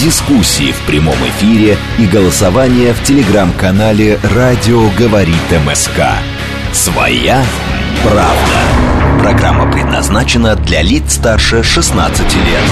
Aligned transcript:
дискуссии 0.00 0.72
в 0.72 0.80
прямом 0.86 1.16
эфире 1.28 1.76
и 1.98 2.06
голосование 2.06 2.94
в 2.94 3.02
телеграм-канале 3.04 4.18
«Радио 4.34 4.88
говорит 4.98 5.36
МСК». 5.66 6.00
Своя 6.72 7.44
правда. 8.02 9.20
Программа 9.20 9.70
предназначена 9.70 10.56
для 10.56 10.80
лиц 10.80 11.16
старше 11.16 11.62
16 11.62 12.34
лет. 12.36 12.62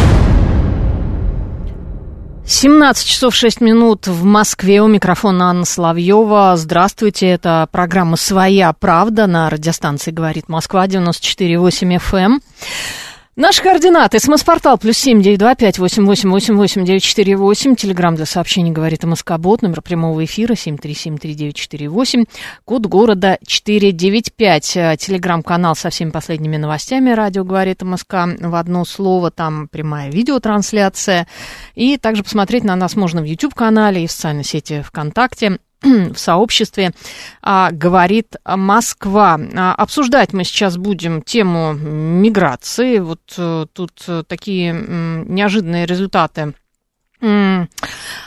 17 2.47 3.07
часов 3.07 3.35
6 3.35 3.61
минут 3.61 4.07
в 4.07 4.25
Москве. 4.25 4.81
У 4.81 4.87
микрофона 4.87 5.51
Анна 5.51 5.67
Соловьева. 5.67 6.55
Здравствуйте. 6.57 7.27
Это 7.27 7.69
программа 7.71 8.17
«Своя 8.17 8.73
правда» 8.73 9.27
на 9.27 9.51
радиостанции 9.51 10.13
«Говорит 10.13 10.49
Москва» 10.49 10.87
94,8 10.87 12.01
FM. 12.11 12.41
Наши 13.41 13.63
координаты. 13.63 14.19
СМС-портал 14.19 14.79
плюс 14.79 14.99
семь 14.99 15.23
девять 15.23 15.39
два 15.39 15.55
пять 15.55 15.79
восемь 15.79 16.05
восемь 16.05 16.29
восемь 16.29 16.57
восемь 16.57 16.85
девять 16.85 17.05
четыре 17.05 17.37
восемь. 17.37 17.77
Телеграмм 17.77 18.17
для 18.17 18.27
сообщений 18.27 18.73
говорит 18.73 19.05
МСК-бот. 19.05 19.63
Номер 19.63 19.81
прямого 19.81 20.25
эфира 20.25 20.57
семь 20.57 20.77
три 20.77 20.93
семь 20.93 21.19
три 21.19 21.35
девять 21.35 21.55
четыре 21.55 21.89
восемь. 21.89 22.25
Код 22.65 22.87
города 22.87 23.39
четыре 23.47 23.93
девять 23.93 24.33
пять. 24.35 24.73
Телеграм-канал 24.73 25.77
со 25.77 25.91
всеми 25.91 26.11
последними 26.11 26.57
новостями. 26.57 27.11
Радио 27.13 27.45
говорит 27.45 27.81
МСК 27.83 28.27
в 28.41 28.57
одно 28.57 28.85
слово. 28.85 29.31
Там 29.31 29.69
прямая 29.69 30.11
видеотрансляция. 30.11 31.29
И 31.77 31.97
также 31.97 32.25
посмотреть 32.25 32.65
на 32.65 32.75
нас 32.75 32.97
можно 32.97 33.23
в 33.23 33.25
YouTube-канале 33.25 34.03
и 34.03 34.09
в 34.09 34.11
социальной 34.11 34.43
сети 34.43 34.83
ВКонтакте 34.83 35.61
в 35.83 36.17
сообществе 36.17 36.93
а, 37.43 37.71
говорит 37.71 38.37
Москва. 38.45 39.39
А, 39.55 39.75
обсуждать 39.75 40.33
мы 40.33 40.45
сейчас 40.45 40.77
будем 40.77 41.23
тему 41.23 41.73
миграции. 41.73 42.99
Вот 42.99 43.21
а, 43.39 43.67
тут 43.73 44.05
а, 44.09 44.25
такие 44.25 44.71
м, 44.71 45.35
неожиданные 45.35 45.87
результаты 45.87 46.55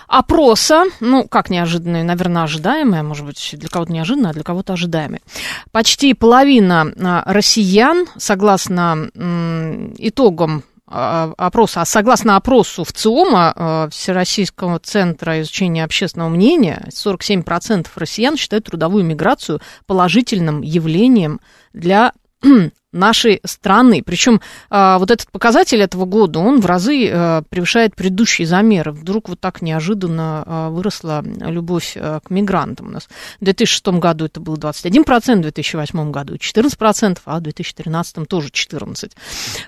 опроса, 0.08 0.84
ну, 1.00 1.26
как 1.26 1.50
неожиданные, 1.50 2.04
наверное, 2.04 2.44
ожидаемые, 2.44 3.04
может 3.04 3.26
быть, 3.26 3.56
для 3.58 3.70
кого-то 3.70 3.94
неожиданно, 3.94 4.32
а 4.32 4.34
для 4.34 4.44
кого-то 4.44 4.74
ожидаемые. 4.74 5.22
Почти 5.72 6.14
половина 6.14 6.92
а, 7.00 7.24
россиян, 7.26 8.06
согласно 8.18 9.10
итогам 9.98 10.64
опроса, 10.92 11.82
а 11.82 11.86
согласно 11.86 12.36
опросу 12.36 12.84
в 12.84 12.92
ЦИОМа, 12.92 13.54
а, 13.56 13.90
Всероссийского 13.90 14.80
центра 14.80 15.42
изучения 15.42 15.84
общественного 15.84 16.30
мнения, 16.30 16.88
47% 16.92 17.88
россиян 17.96 18.38
считают 18.38 18.66
трудовую 18.66 19.06
миграцию 19.06 19.62
положительным 19.86 20.62
явлением 20.62 21.40
для 21.74 22.14
нашей 22.92 23.42
страны. 23.46 24.04
Причем 24.06 24.42
а, 24.70 25.00
вот 25.00 25.12
этот 25.12 25.32
показатель 25.32 25.82
этого 25.82 26.06
года, 26.06 26.40
он 26.40 26.60
в 26.60 26.66
разы 26.66 27.10
а, 27.10 27.42
превышает 27.50 27.96
предыдущие 27.96 28.46
замеры. 28.48 28.92
Вдруг 28.92 29.30
вот 29.30 29.40
так 29.40 29.62
неожиданно 29.62 30.44
а, 30.46 30.70
выросла 30.70 31.24
любовь 31.24 31.96
а, 31.96 32.20
к 32.20 32.30
мигрантам 32.30 32.88
у 32.88 32.92
нас. 32.92 33.08
В 33.40 33.46
2006 33.46 33.88
году 34.00 34.26
это 34.26 34.40
было 34.40 34.56
21%, 34.56 35.38
в 35.38 35.42
2008 35.42 36.12
году 36.12 36.36
14%, 36.36 37.20
а 37.26 37.40
в 37.40 37.42
2013 37.42 38.28
тоже 38.28 38.50
14%. 38.50 39.12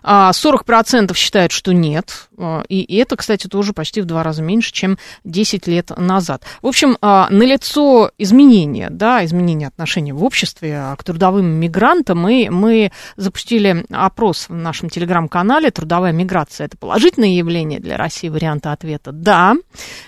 А 0.03 0.31
40% 0.31 1.15
считают, 1.15 1.51
что 1.51 1.73
нет. 1.73 2.29
А, 2.37 2.63
И 2.67 2.95
это, 2.97 3.15
кстати, 3.15 3.47
тоже 3.47 3.73
почти 3.73 4.01
в 4.01 4.05
два 4.05 4.23
раза 4.23 4.41
меньше, 4.41 4.71
чем 4.73 4.97
10 5.23 5.67
лет 5.67 5.91
назад. 5.97 6.43
В 6.61 6.67
общем, 6.67 6.97
а, 7.01 7.27
налицо 7.29 8.11
изменения, 8.17 8.89
да, 8.89 9.23
изменения 9.25 9.67
отношений 9.67 10.11
в 10.11 10.23
обществе 10.23 10.95
к 10.97 11.03
трудовым 11.03 11.45
мигрантам. 11.45 12.27
И 12.27 12.49
мы 12.49 12.91
запустили 13.15 13.85
опрос 13.89 14.49
в 14.49 14.53
нашем 14.53 14.89
телеграм-канале 14.89 15.71
«Трудовая 15.71 16.11
миграция– 16.11 16.65
это 16.67 16.77
положительное 16.77 17.29
явление 17.29 17.79
для 17.79 17.97
России?» 17.97 18.29
Варианты 18.29 18.69
ответа 18.69 19.11
«да», 19.11 19.55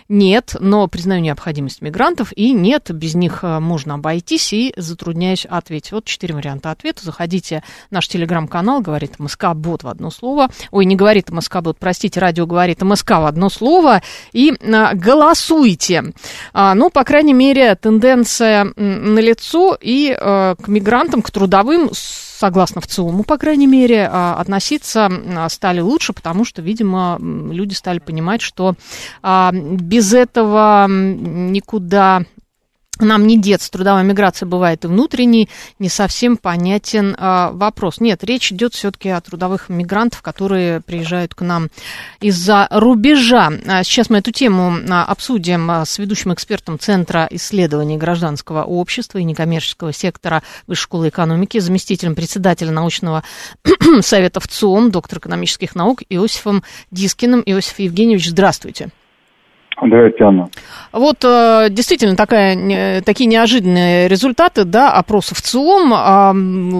«нет», 0.10 0.56
но 0.60 0.88
признаю 0.88 1.22
необходимость 1.22 1.82
мигрантов, 1.82 2.32
и 2.36 2.52
«нет», 2.52 2.92
без 2.92 3.16
них 3.16 3.40
а, 3.44 3.60
можно 3.60 3.96
обойтись, 3.96 4.54
и 4.54 4.74
затрудняюсь 4.78 5.46
ответить. 5.46 5.92
Вот 5.92 6.06
четыре 6.06 6.36
варианта 6.36 6.72
ответа. 6.72 7.04
Заходите 7.04 7.64
в 7.90 7.92
наш 7.92 8.08
телеграм-канал, 8.08 8.82
говорит 8.82 9.20
МСК-бот 9.20 9.84
в 9.84 9.88
одно 9.88 10.10
слово. 10.12 10.50
Ой, 10.72 10.86
не 10.86 10.96
говорит 10.96 11.30
МСК-бот, 11.30 11.78
простите, 11.80 12.20
радио 12.20 12.46
говорит 12.46 12.82
МСК 12.82 13.12
в 13.12 13.26
одно 13.26 13.50
слово. 13.50 14.02
И 14.32 14.54
а, 14.62 14.94
голосуйте. 14.94 16.14
А, 16.54 16.76
ну, 16.76 16.90
по 16.90 17.04
крайней 17.04 17.34
мере, 17.34 17.76
тенденция 17.76 18.74
налицо, 18.76 19.78
и 19.80 20.16
а, 20.18 20.56
к 20.56 20.68
мигрантам, 20.68 21.22
к 21.22 21.32
трудовым, 21.32 21.90
согласно 22.38 22.82
ВЦИОМу, 22.82 23.24
по 23.24 23.38
крайней 23.38 23.68
мере, 23.68 24.10
а, 24.12 24.36
относиться 24.40 25.10
стали 25.50 25.80
лучше, 25.80 26.14
потому 26.14 26.46
что, 26.46 26.62
видимо, 26.62 27.18
люди 27.20 27.74
стали 27.74 28.00
понимать, 28.00 28.42
что 28.42 28.76
а, 29.22 29.52
без 29.54 30.14
этого 30.14 30.88
никуда 30.88 32.24
нам 33.00 33.28
не 33.28 33.38
деться. 33.38 33.70
Трудовая 33.72 34.04
миграция 34.04 34.48
бывает 34.48 34.86
и 34.86 34.88
внутренней, 34.88 35.50
не 35.80 35.90
совсем 35.90 36.38
понятен 36.38 37.16
а, 37.18 37.52
вопрос. 37.52 38.00
Нет, 38.00 38.24
речь 38.24 38.52
идет 38.52 38.74
все-таки 38.74 39.10
о 39.10 39.22
трудовых 39.22 39.70
мигрантах, 39.70 40.22
которые 40.22 40.82
приезжают 40.82 41.36
к 41.36 41.42
нам 41.42 41.70
из-за 42.22 42.68
рубежа. 42.72 43.52
А, 43.68 43.84
сейчас 43.84 44.10
мы 44.10 44.20
эту 44.20 44.32
тему 44.32 44.78
а, 44.90 45.04
обсудим 45.06 45.70
а, 45.70 45.86
с 45.86 45.98
ведущим 45.98 46.34
экспертом 46.34 46.80
Центра 46.80 47.28
исследований 47.32 47.98
гражданского 47.98 48.64
общества 48.64 49.18
и 49.18 49.24
некоммерческого 49.24 49.92
сектора 49.92 50.42
Высшей 50.68 50.86
школы 50.86 51.10
экономики, 51.10 51.58
заместителем 51.58 52.14
председателя 52.14 52.70
научного 52.70 53.24
совета 54.02 54.40
ВЦИОМ, 54.40 54.92
доктор 54.92 55.18
экономических 55.18 55.74
наук 55.74 56.04
Иосифом 56.10 56.64
Дискиным. 56.92 57.42
Иосиф 57.44 57.80
Евгеньевич, 57.80 58.30
здравствуйте. 58.30 58.92
Здравствуйте, 59.82 60.24
Анна. 60.24 60.50
Вот 60.94 61.24
э, 61.26 61.68
действительно 61.70 62.16
такая, 62.16 63.02
такие 63.02 63.28
неожиданные 63.28 64.08
результаты 64.08 64.64
да, 64.64 64.94
опросов 64.94 65.42
ЦИОМ. 65.42 65.94
А, 65.94 66.34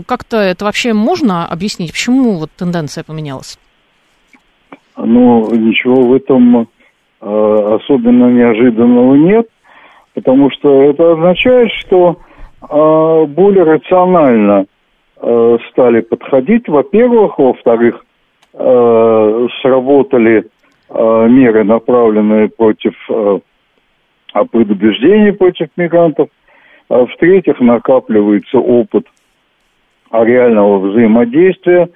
как-то 0.08 0.38
это 0.38 0.64
вообще 0.64 0.94
можно 0.94 1.46
объяснить, 1.46 1.92
почему 1.92 2.40
вот 2.40 2.52
тенденция 2.58 3.04
поменялась? 3.04 3.60
Ну, 4.98 5.54
ничего 5.54 6.04
в 6.04 6.14
этом 6.14 6.70
э, 7.22 7.80
особенно 7.82 8.32
неожиданного 8.32 9.16
нет, 9.16 9.48
потому 10.14 10.50
что 10.52 10.84
это 10.84 11.12
означает, 11.12 11.70
что 11.74 12.18
э, 12.62 13.26
более 13.28 13.64
рационально 13.64 14.68
стали 15.72 16.02
подходить, 16.02 16.68
во-первых, 16.68 17.40
во-вторых, 17.40 18.06
сработали 18.54 20.46
меры, 20.90 21.64
направленные 21.64 22.50
против 22.50 22.94
э, 23.10 23.40
предубеждений 24.52 25.34
против 25.34 25.70
мигрантов, 25.78 26.30
А 26.90 27.06
в-третьих, 27.06 27.60
накапливается 27.60 28.60
опыт 28.60 29.08
а, 30.12 30.24
реального 30.24 30.80
взаимодействия 30.80 31.90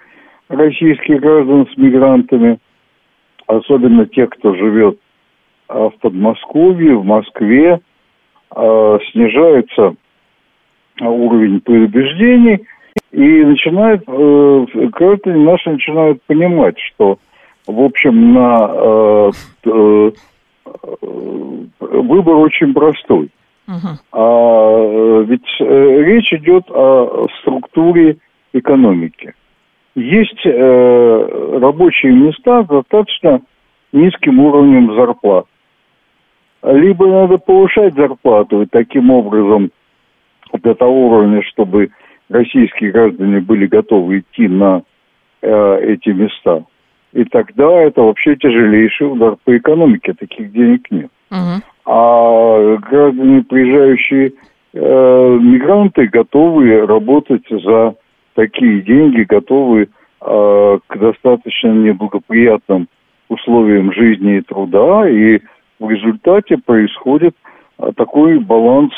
российских 0.48 1.22
граждан 1.22 1.68
с 1.72 1.78
мигрантами, 1.78 2.60
особенно 3.46 4.06
тех, 4.08 4.30
кто 4.32 4.56
живет 4.56 4.98
а, 5.68 5.90
в 5.90 5.98
Подмосковье, 6.00 6.96
в 6.96 7.06
Москве, 7.06 7.80
снижается 8.52 9.94
уровень 11.00 11.62
предубеждений, 11.62 12.66
и 13.12 13.44
начинают, 13.44 14.04
э, 14.08 14.66
граждане 14.92 15.44
наши 15.46 15.70
начинают 15.70 16.22
понимать, 16.24 16.78
что, 16.80 17.20
в 17.70 17.82
общем, 17.84 18.34
на 18.34 18.70
э, 18.72 19.32
э, 19.66 20.12
выбор 21.80 22.36
очень 22.36 22.74
простой. 22.74 23.30
Мгм. 23.68 24.00
А 24.12 24.72
э, 24.80 25.24
ведь 25.28 25.48
э, 25.60 26.02
речь 26.04 26.34
идет 26.34 26.64
о 26.70 27.28
структуре 27.42 28.18
экономики. 28.54 29.34
Есть 29.96 30.46
э, 30.46 31.60
рабочие 31.62 32.12
места 32.12 32.64
с 32.64 32.68
достаточно 32.68 33.42
низким 33.92 34.40
уровнем 34.40 34.96
зарплат. 34.96 35.46
Либо 36.64 37.08
надо 37.08 37.38
повышать 37.38 37.94
зарплату 37.94 38.64
и 38.64 38.66
таким 38.66 39.12
образом 39.12 39.72
до 40.52 40.74
того 40.74 41.08
уровня, 41.08 41.44
чтобы 41.44 41.90
российские 42.30 42.92
граждане 42.92 43.40
были 43.42 43.68
готовы 43.68 44.20
идти 44.20 44.48
на 44.48 44.82
э, 45.42 45.80
эти 45.84 46.10
места. 46.10 46.64
И 47.14 47.24
тогда 47.26 47.70
это 47.82 48.02
вообще 48.02 48.36
тяжелейший 48.36 49.12
удар 49.12 49.36
по 49.44 49.58
экономике, 49.58 50.14
таких 50.14 50.52
денег 50.52 50.90
нет. 50.92 51.10
Мгм. 51.32 51.64
А 51.86 52.78
граждане, 52.78 53.44
приезжающие 53.44 54.34
мигранты 54.74 56.08
готовы 56.08 56.86
работать 56.86 57.46
за 57.50 57.96
такие 58.36 58.82
деньги, 58.82 59.24
готовы 59.24 59.90
к 60.20 60.96
достаточно 60.96 61.70
неблагоприятным 61.70 62.88
условиям 63.30 63.92
жизни 63.94 64.38
и 64.38 64.42
труда, 64.42 65.10
и 65.10 65.40
в 65.80 65.90
результате 65.90 66.58
происходит 66.58 67.36
такой 67.96 68.40
баланс 68.40 68.94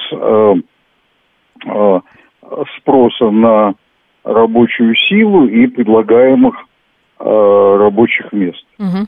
спроса 2.77 3.29
на 3.29 3.75
рабочую 4.23 4.95
силу 4.95 5.47
и 5.47 5.67
предлагаемых 5.67 6.55
э, 6.55 6.70
рабочих 7.23 8.31
мест. 8.33 8.63
Угу. 8.79 9.07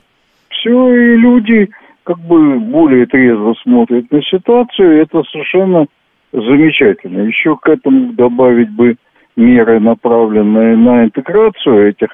Все, 0.50 0.94
и 0.94 1.16
люди 1.16 1.68
как 2.04 2.18
бы 2.18 2.58
более 2.60 3.06
трезво 3.06 3.54
смотрят 3.62 4.10
на 4.10 4.22
ситуацию, 4.22 5.02
это 5.02 5.22
совершенно 5.24 5.86
замечательно. 6.32 7.22
Еще 7.22 7.56
к 7.56 7.68
этому 7.68 8.12
добавить 8.12 8.70
бы 8.70 8.96
меры, 9.36 9.80
направленные 9.80 10.76
на 10.76 11.04
интеграцию 11.04 11.88
этих 11.88 12.10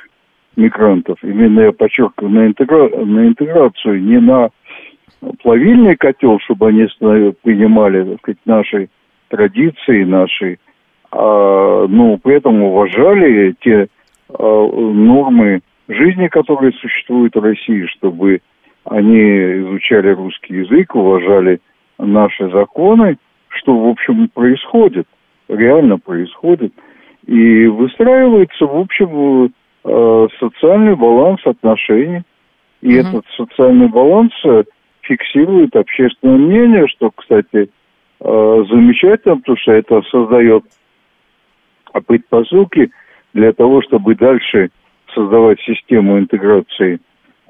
мигрантов. 0.57 1.19
Именно 1.23 1.61
я 1.61 1.73
подчеркиваю, 1.73 2.33
на, 2.33 2.47
интегра... 2.47 2.89
на 2.89 3.27
интеграцию, 3.27 4.03
не 4.03 4.19
на 4.21 4.51
плавильный 5.43 5.97
котел, 5.97 6.39
чтобы 6.41 6.69
они 6.69 6.87
принимали, 7.43 8.05
так 8.05 8.19
сказать, 8.21 8.39
наши 8.47 8.89
традиции, 9.29 10.05
наши 10.05 10.59
а, 11.13 11.87
ну, 11.89 12.19
при 12.19 12.37
этом 12.37 12.63
уважали 12.63 13.55
те 13.61 13.89
а, 14.29 14.43
нормы 14.43 15.61
жизни, 15.91 16.29
которые 16.29 16.73
существуют 16.73 17.35
в 17.35 17.41
России, 17.41 17.87
чтобы 17.87 18.41
они 18.85 19.19
изучали 19.19 20.11
русский 20.11 20.55
язык, 20.55 20.95
уважали 20.95 21.61
наши 21.99 22.49
законы, 22.51 23.19
что, 23.49 23.77
в 23.77 23.89
общем, 23.89 24.29
происходит, 24.29 25.07
реально 25.49 25.99
происходит. 25.99 26.73
И 27.27 27.67
выстраивается, 27.67 28.65
в 28.67 28.77
общем, 28.77 29.53
а, 29.85 30.29
социальный 30.39 30.97
баланс 30.97 31.41
отношений. 31.45 32.23
И 32.81 32.97
mm 32.97 33.01
этот 33.01 33.25
социальный 33.37 33.89
баланс 33.89 34.33
фиксирует 35.03 35.77
общественное 35.77 36.39
мнение, 36.39 36.89
что, 36.89 37.11
кстати, 37.11 37.69
замечательно, 38.21 39.37
потому 39.37 39.57
что 39.59 39.73
это 39.73 40.03
создает 40.11 40.65
предпосылки 42.07 42.91
для 43.35 43.53
того, 43.53 43.83
чтобы 43.83 44.15
дальше 44.15 44.71
создавать 45.15 45.61
систему 45.61 46.19
интеграции 46.19 47.01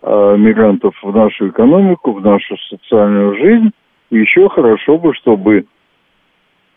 э, 0.02 0.36
мигрантов 0.38 0.94
в 1.02 1.14
нашу 1.14 1.48
экономику, 1.48 2.12
в 2.12 2.20
нашу 2.22 2.56
социальную 2.68 3.36
жизнь. 3.36 3.70
И 4.10 4.18
еще 4.18 4.48
хорошо 4.48 4.98
бы, 4.98 5.14
чтобы 5.14 5.58
э, 5.58 5.62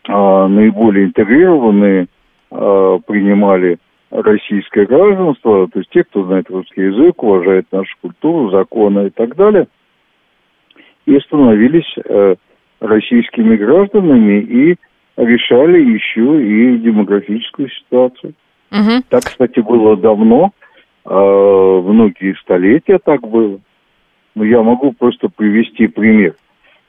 наиболее 0.08 1.06
интегрированные 1.06 2.06
э, 2.50 2.98
принимали 3.06 3.78
российское 4.10 4.86
гражданство, 4.86 5.68
то 5.68 5.78
есть 5.80 5.90
те, 5.90 6.04
кто 6.04 6.24
знает 6.24 6.48
русский 6.48 6.82
язык, 6.82 7.20
уважает 7.22 7.66
нашу 7.72 7.96
культуру, 8.00 8.50
законы 8.50 9.08
и 9.08 9.10
так 9.10 9.34
далее, 9.34 9.66
и 11.06 11.18
становились 11.18 11.92
э, 12.04 12.36
российскими 12.80 13.56
гражданами 13.56 14.40
и 14.40 14.76
решали 15.16 15.80
еще 15.80 16.42
и 16.42 16.78
демографическую 16.78 17.68
ситуацию. 17.70 18.34
Угу. 18.70 19.04
Так, 19.08 19.24
кстати, 19.24 19.60
было 19.60 19.96
давно, 19.96 20.52
многие 21.04 22.34
столетия 22.40 22.98
так 22.98 23.20
было. 23.26 23.60
Но 24.34 24.44
я 24.44 24.62
могу 24.62 24.92
просто 24.92 25.28
привести 25.28 25.86
пример. 25.86 26.34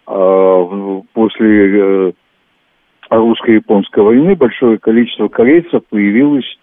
Э, 0.08 1.02
после 1.14 2.10
э, 2.10 2.12
русско-японской 3.10 4.04
войны 4.04 4.36
большое 4.36 4.78
количество 4.78 5.28
корейцев 5.28 5.84
появилось 5.90 6.58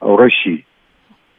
в 0.00 0.16
России. 0.16 0.66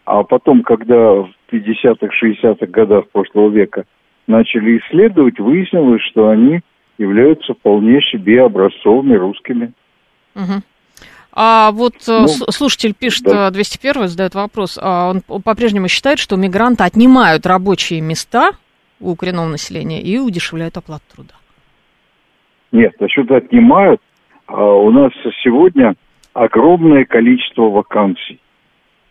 А 0.05 0.23
потом, 0.23 0.63
когда 0.63 1.13
в 1.13 1.29
50-х, 1.51 2.07
60-х 2.07 2.65
годах 2.67 3.09
прошлого 3.09 3.49
века 3.49 3.85
начали 4.27 4.79
исследовать, 4.79 5.39
выяснилось, 5.39 6.01
что 6.03 6.29
они 6.29 6.61
являются 6.97 7.53
вполне 7.53 8.01
себе 8.01 8.43
образцовыми 8.43 9.15
русскими. 9.15 9.73
Угу. 10.35 10.61
А 11.37 11.71
вот 11.71 11.95
э, 12.07 12.21
ну, 12.21 12.27
слушатель 12.27 12.93
пишет, 12.93 13.25
да. 13.25 13.51
201 13.51 14.03
э, 14.03 14.07
задает 14.07 14.35
вопрос, 14.35 14.79
а 14.81 15.09
он 15.09 15.41
по-прежнему 15.41 15.89
считает, 15.89 16.17
что 16.17 16.37
мигранты 16.37 16.85
отнимают 16.85 17.45
рабочие 17.45 17.99
места 17.99 18.51
у 19.01 19.15
коренного 19.17 19.49
населения 19.49 20.01
и 20.01 20.17
удешевляют 20.17 20.77
оплату 20.77 21.03
труда. 21.13 21.33
Нет, 22.71 22.93
насчет 23.01 23.29
отнимают, 23.31 23.99
а 24.47 24.63
у 24.63 24.89
нас 24.91 25.11
сегодня 25.43 25.95
огромное 26.33 27.03
количество 27.03 27.63
вакансий. 27.63 28.39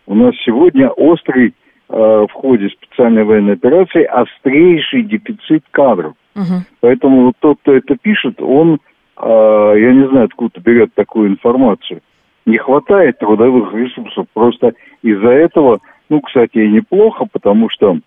У 0.07 0.15
нас 0.15 0.33
сегодня 0.43 0.89
острый 0.89 1.53
э, 1.89 1.93
в 1.95 2.31
ходе 2.33 2.69
специальной 2.69 3.23
военной 3.23 3.53
операции 3.53 4.03
острейший 4.03 5.03
дефицит 5.03 5.63
кадров. 5.69 6.15
Угу. 6.35 6.63
Поэтому 6.79 7.25
вот 7.27 7.35
тот, 7.39 7.59
кто 7.61 7.73
это 7.73 7.95
пишет, 7.95 8.41
он, 8.41 8.79
я 9.17 9.93
не 9.93 10.09
знаю, 10.09 10.25
откуда 10.25 10.59
берет 10.59 10.93
такую 10.95 11.29
информацию. 11.29 12.01
Не 12.45 12.57
хватает 12.57 13.19
трудовых 13.19 13.73
ресурсов. 13.73 14.27
Просто 14.33 14.73
из-за 15.01 15.29
этого, 15.29 15.79
ну, 16.09 16.21
кстати, 16.21 16.59
и 16.59 16.71
неплохо, 16.71 17.25
потому 17.31 17.69
что 17.69 17.99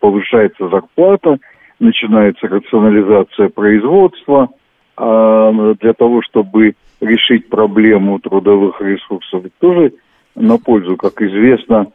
повышается 0.00 0.68
зарплата, 0.68 1.38
начинается 1.78 2.46
рационализация 2.46 3.50
производства 3.50 4.48
э, 4.96 5.74
для 5.80 5.92
того, 5.92 6.22
чтобы 6.22 6.74
решить 7.00 7.48
проблему 7.48 8.18
трудовых 8.18 8.80
ресурсов. 8.80 9.44
Тоже 9.60 9.92
на 10.34 10.56
пользу, 10.56 10.96
как 10.96 11.20
известно, 11.20 11.88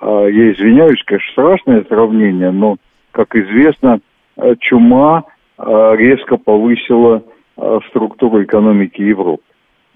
э, 0.00 0.28
я 0.32 0.52
извиняюсь, 0.52 1.02
конечно, 1.04 1.30
страшное 1.32 1.84
сравнение, 1.84 2.50
но, 2.50 2.78
как 3.12 3.36
известно, 3.36 4.00
Э, 4.36 4.54
чума 4.60 5.24
э, 5.58 5.94
резко 5.96 6.36
повысила 6.36 7.22
структуру 7.88 8.42
экономики 8.42 9.00
Европы. 9.00 9.42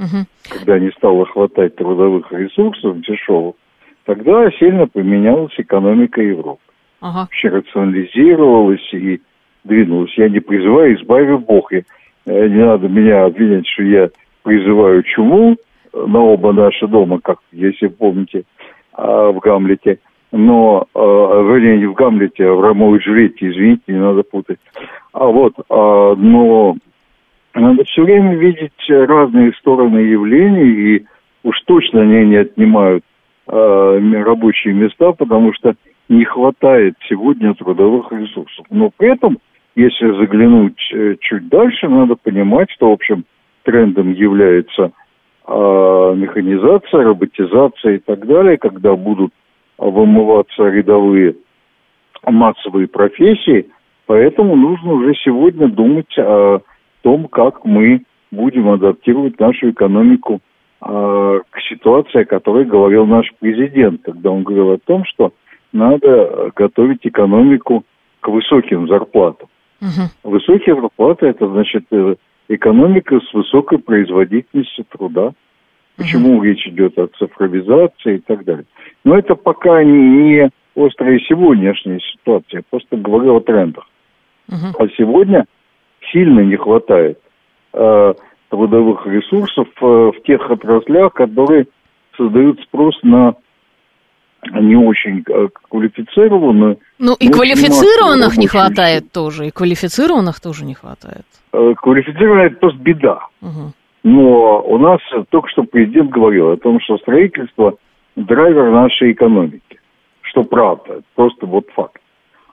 Угу. 0.01 0.59
Когда 0.59 0.79
не 0.79 0.91
стало 0.93 1.27
хватать 1.27 1.77
трудовых 1.77 2.33
ресурсов 2.33 3.01
дешевых, 3.01 3.55
тогда 4.05 4.51
сильно 4.53 4.87
поменялась 4.87 5.53
экономика 5.59 6.21
Европы. 6.21 6.61
Ага. 7.01 7.21
Вообще 7.21 7.49
рационализировалась 7.49 8.93
и 8.93 9.21
двинулась. 9.65 10.13
Я 10.17 10.29
не 10.29 10.41
призываю, 10.41 10.97
избави 10.97 11.37
Бог. 11.37 11.73
Я, 11.73 11.83
не 12.27 12.65
надо 12.65 12.89
меня 12.89 13.25
обвинять, 13.25 13.69
что 13.69 13.83
я 13.83 14.11
призываю 14.43 15.03
чуму 15.03 15.57
на 15.93 16.19
оба 16.19 16.53
наши 16.53 16.87
дома, 16.87 17.21
как, 17.21 17.39
если 17.53 17.89
помните, 17.89 18.45
в 18.97 19.39
Гамлете– 19.41 19.99
но, 20.33 20.87
э, 20.95 20.99
вернее, 20.99 21.79
не 21.79 21.87
в 21.87 21.95
Гамлете, 21.95 22.47
а 22.47 22.53
в 22.53 22.61
Ромео 22.61 22.97
и 22.97 22.99
Джульетте, 23.01 23.51
извините, 23.51 23.83
не 23.89 23.99
надо 23.99 24.23
путать. 24.23 24.59
А 25.13 25.27
вот, 25.27 25.55
э, 25.59 25.63
но 25.69 26.77
надо 27.55 27.85
все 27.85 28.03
время 28.03 28.35
видеть 28.37 28.73
разные 28.89 29.53
стороны 29.55 29.99
явлений, 29.99 30.97
и 30.97 31.07
уж 31.43 31.61
точно 31.67 32.03
они 32.03 32.27
не 32.27 32.37
отнимают 32.37 33.05
э, 33.49 34.23
рабочие 34.25 34.75
места, 34.75 35.13
потому 35.13 35.53
что 35.55 35.75
не 36.09 36.25
хватает 36.25 36.95
сегодня 37.09 37.55
трудовых 37.55 38.13
ресурсов. 38.13 38.67
Но 38.71 38.91
при 38.97 39.13
этом, 39.13 39.39
если 39.75 40.07
заглянуть 40.19 40.81
э, 40.93 41.17
чуть 41.21 41.49
дальше, 41.49 41.89
надо 41.89 42.17
понимать, 42.17 42.71
что, 42.71 42.91
в 42.91 42.93
общем, 42.93 43.25
трендом 43.65 44.13
является 44.13 44.93
э, 45.47 46.15
механизация, 46.17 47.05
роботизация 47.05 47.97
и 47.97 47.99
так 47.99 48.27
далее, 48.27 48.59
когда 48.59 48.95
будут 48.95 49.33
вымываться 49.79 50.69
рядовые 50.69 51.37
массовые 52.25 52.87
профессии, 52.87 53.67
поэтому 54.07 54.55
нужно 54.57 54.93
уже 54.93 55.15
сегодня 55.15 55.69
думать 55.69 56.19
о 56.19 56.61
том, 57.03 57.29
как 57.29 57.65
мы 57.65 58.03
будем 58.31 58.69
адаптировать 58.69 59.39
нашу 59.41 59.71
экономику 59.71 60.41
э, 60.83 61.41
к 61.51 61.61
ситуации, 61.69 62.23
о 62.23 62.25
которой 62.27 62.65
говорил 62.65 63.07
наш 63.07 63.33
президент, 63.39 64.03
когда 64.03 64.31
он 64.31 64.43
говорил 64.43 64.73
о 64.73 64.79
том, 64.79 65.05
что 65.05 65.33
надо 65.73 66.53
готовить 66.55 67.01
экономику 67.07 67.85
к 68.21 68.29
высоким 68.29 68.89
зарплатам. 68.89 69.49
Угу. 69.81 70.31
Высокие 70.31 70.75
зарплаты 70.75 71.27
это 71.27 71.49
значит 71.49 71.85
э, 71.91 72.17
экономика 72.49 73.19
с 73.21 73.33
высокой 73.33 73.79
производительностью 73.79 74.85
труда. 74.85 75.33
Почему 75.97 76.37
угу. 76.37 76.45
речь 76.45 76.67
идет 76.67 76.99
о 76.99 77.09
цифровизации 77.19 78.17
и 78.17 78.19
так 78.19 78.45
далее. 78.45 78.65
Но 79.05 79.19
это 79.19 79.35
пока 79.35 79.83
не 79.85 80.51
острая 80.77 81.19
сегодняшняя 81.21 82.01
ситуация, 82.01 82.63
просто 82.69 82.97
говорю 82.97 83.37
о 83.37 83.41
трендах. 83.41 83.87
Угу. 84.49 84.83
А 84.83 84.89
сегодня 84.97 85.47
сильно 86.13 86.41
не 86.41 86.57
хватает 86.57 87.19
э, 87.73 88.15
трудовых 88.49 89.07
ресурсов 89.07 89.69
э, 89.81 89.85
в 89.85 90.23
тех 90.25 90.51
отраслях, 90.51 91.13
которые 91.15 91.67
создают 92.17 92.61
спрос 92.63 92.99
на 93.03 93.35
не 94.53 94.77
очень 94.77 95.23
э, 95.29 95.49
квалифицированную. 95.69 96.79
Ну 96.99 97.15
и 97.19 97.29
квалифицированных 97.29 98.39
не 98.39 98.47
хватает 98.47 99.13
тоже, 99.13 99.49
и 99.49 99.51
квалифицированных 99.51 100.41
тоже 100.41 100.65
не 100.65 100.75
хватает. 100.75 101.27
Э, 101.53 101.75
квалифицированных 101.77 102.53
это 102.53 102.57
просто 102.57 102.79
беда. 102.81 103.27
Угу. 103.43 103.73
Но 104.03 104.63
у 104.63 104.79
нас 104.79 105.01
только 105.29 105.49
что 105.51 105.63
президент 105.65 106.11
говорил 106.11 106.51
о 106.51 106.57
том, 106.57 106.81
что 106.81 106.97
строительство– 106.99 107.75
драйвер 108.17 108.71
нашей 108.71 109.13
экономики. 109.13 109.81
Что 110.23 110.45
правда, 110.45 111.03
просто 111.15 111.47
вот 111.47 111.67
факт. 111.75 112.01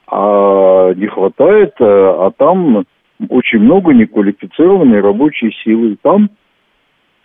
А 0.09 0.93
не 0.93 1.07
хватает, 1.07 1.73
э, 1.79 1.85
а 1.85 2.31
там 2.37 2.85
очень 3.29 3.59
много 3.59 3.93
неквалифицированной 3.93 5.01
рабочей 5.01 5.51
силы. 5.63 5.97
Там 6.01 6.29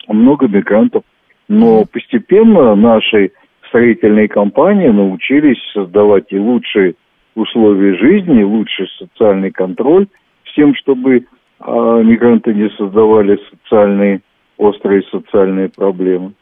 много 0.08 0.48
мигрантов. 0.48 1.04
Но 1.48 1.84
постепенно 1.84 2.74
наши 2.74 3.32
строительные 3.68 4.28
компании 4.28 4.88
научились 4.88 5.58
создавать 5.72 6.26
и 6.30 6.38
лучшие 6.38 6.94
условия 7.34 7.96
жизни, 7.96 8.40
и 8.40 8.44
лучший 8.44 8.86
социальный 8.98 9.50
контроль, 9.50 10.06
с 10.44 10.54
тем, 10.54 10.74
чтобы 10.74 11.26
а, 11.58 12.02
мигранты 12.02 12.52
не 12.52 12.68
создавали 12.70 13.38
социальные, 13.50 14.20
острые 14.58 15.02
социальные 15.10 15.68
проблемы. 15.70 16.32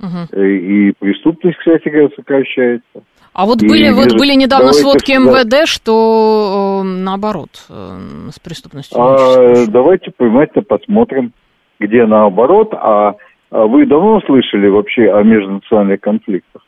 Угу. 0.00 0.40
И 0.40 0.92
преступность, 0.98 1.58
кстати 1.58 1.88
говоря, 1.88 2.08
сокращается. 2.16 3.02
А 3.32 3.46
вот 3.46 3.60
были, 3.60 3.88
и, 3.88 3.90
вот 3.90 4.18
были 4.18 4.34
недавно 4.34 4.72
сводки 4.72 5.12
МВД, 5.12 5.68
что 5.68 6.82
э, 6.82 6.86
наоборот 6.86 7.50
э, 7.68 7.98
с 8.32 8.40
преступностью. 8.40 9.00
А, 9.00 9.66
давайте 9.68 10.10
внимательно 10.18 10.64
посмотрим, 10.64 11.32
где 11.78 12.06
наоборот. 12.06 12.74
А, 12.74 13.14
а 13.50 13.66
вы 13.66 13.86
давно 13.86 14.20
слышали 14.22 14.68
вообще 14.68 15.12
о 15.12 15.22
межнациональных 15.22 16.00
конфликтах? 16.00 16.62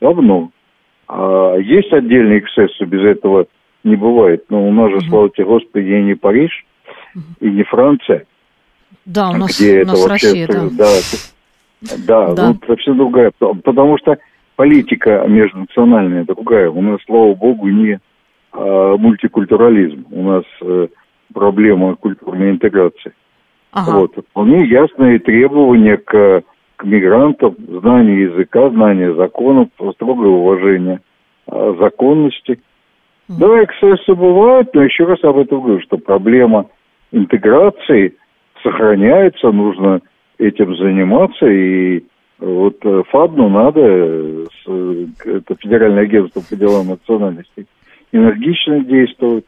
Давно. 0.00 0.50
А, 1.06 1.56
есть 1.58 1.92
отдельные 1.92 2.40
эксцессы, 2.40 2.84
без 2.84 3.04
этого 3.04 3.46
не 3.84 3.94
бывает. 3.94 4.46
Но 4.48 4.66
у 4.66 4.72
нас 4.72 4.90
же, 4.90 4.96
угу. 4.96 5.06
слава 5.06 5.30
тебе, 5.30 5.44
Господи, 5.44 5.86
и 5.86 6.02
не 6.02 6.14
Париж, 6.14 6.64
угу. 7.14 7.24
и 7.40 7.50
не 7.50 7.62
Франция. 7.62 8.24
Да, 9.04 9.30
у 9.30 9.36
нас, 9.36 9.56
где 9.56 9.82
у 9.82 9.86
нас 9.86 10.00
это 10.00 10.08
Россия, 10.08 10.46
вообще, 10.46 10.76
да. 10.76 10.84
Да, 10.84 11.00
да, 12.06 12.32
да. 12.34 12.48
Ну, 12.48 12.58
совсем 12.66 12.96
другая. 12.96 13.32
Потому 13.38 13.98
что 13.98 14.18
политика 14.56 15.24
межнациональная 15.26 16.24
другая. 16.24 16.70
У 16.70 16.80
нас, 16.80 17.00
слава 17.06 17.34
богу, 17.34 17.68
не 17.68 17.98
а, 18.52 18.96
мультикультурализм. 18.96 20.06
У 20.10 20.22
нас 20.22 20.44
а, 20.62 20.88
проблема 21.32 21.96
культурной 21.96 22.50
интеграции. 22.50 23.12
Ага. 23.72 23.98
Вот. 23.98 24.12
Вполне 24.30 24.66
ясные 24.66 25.18
требования 25.18 25.96
к, 25.96 26.42
к 26.76 26.84
мигрантам, 26.84 27.56
знание 27.80 28.22
языка, 28.22 28.70
знание 28.70 29.14
законов, 29.14 29.68
строгое 29.94 30.28
уважение 30.28 31.00
а, 31.46 31.74
законности. 31.78 32.60
Mm. 33.28 33.38
Да, 33.40 33.64
эксцессы 33.64 34.14
бывают, 34.14 34.72
но 34.74 34.84
еще 34.84 35.04
раз 35.04 35.22
об 35.24 35.38
этом 35.38 35.60
говорю, 35.62 35.80
что 35.80 35.98
проблема 35.98 36.66
интеграции 37.10 38.14
сохраняется, 38.62 39.50
нужно 39.50 40.00
этим 40.38 40.76
заниматься, 40.76 41.46
и 41.46 42.04
вот 42.38 42.76
э, 42.84 43.02
ФАДНу 43.10 43.48
надо, 43.48 43.80
э, 43.80 45.06
это 45.24 45.56
Федеральное 45.60 46.02
агентство 46.02 46.40
по 46.40 46.56
делам 46.56 46.88
национальностей, 46.88 47.66
энергично 48.12 48.80
действовать 48.84 49.44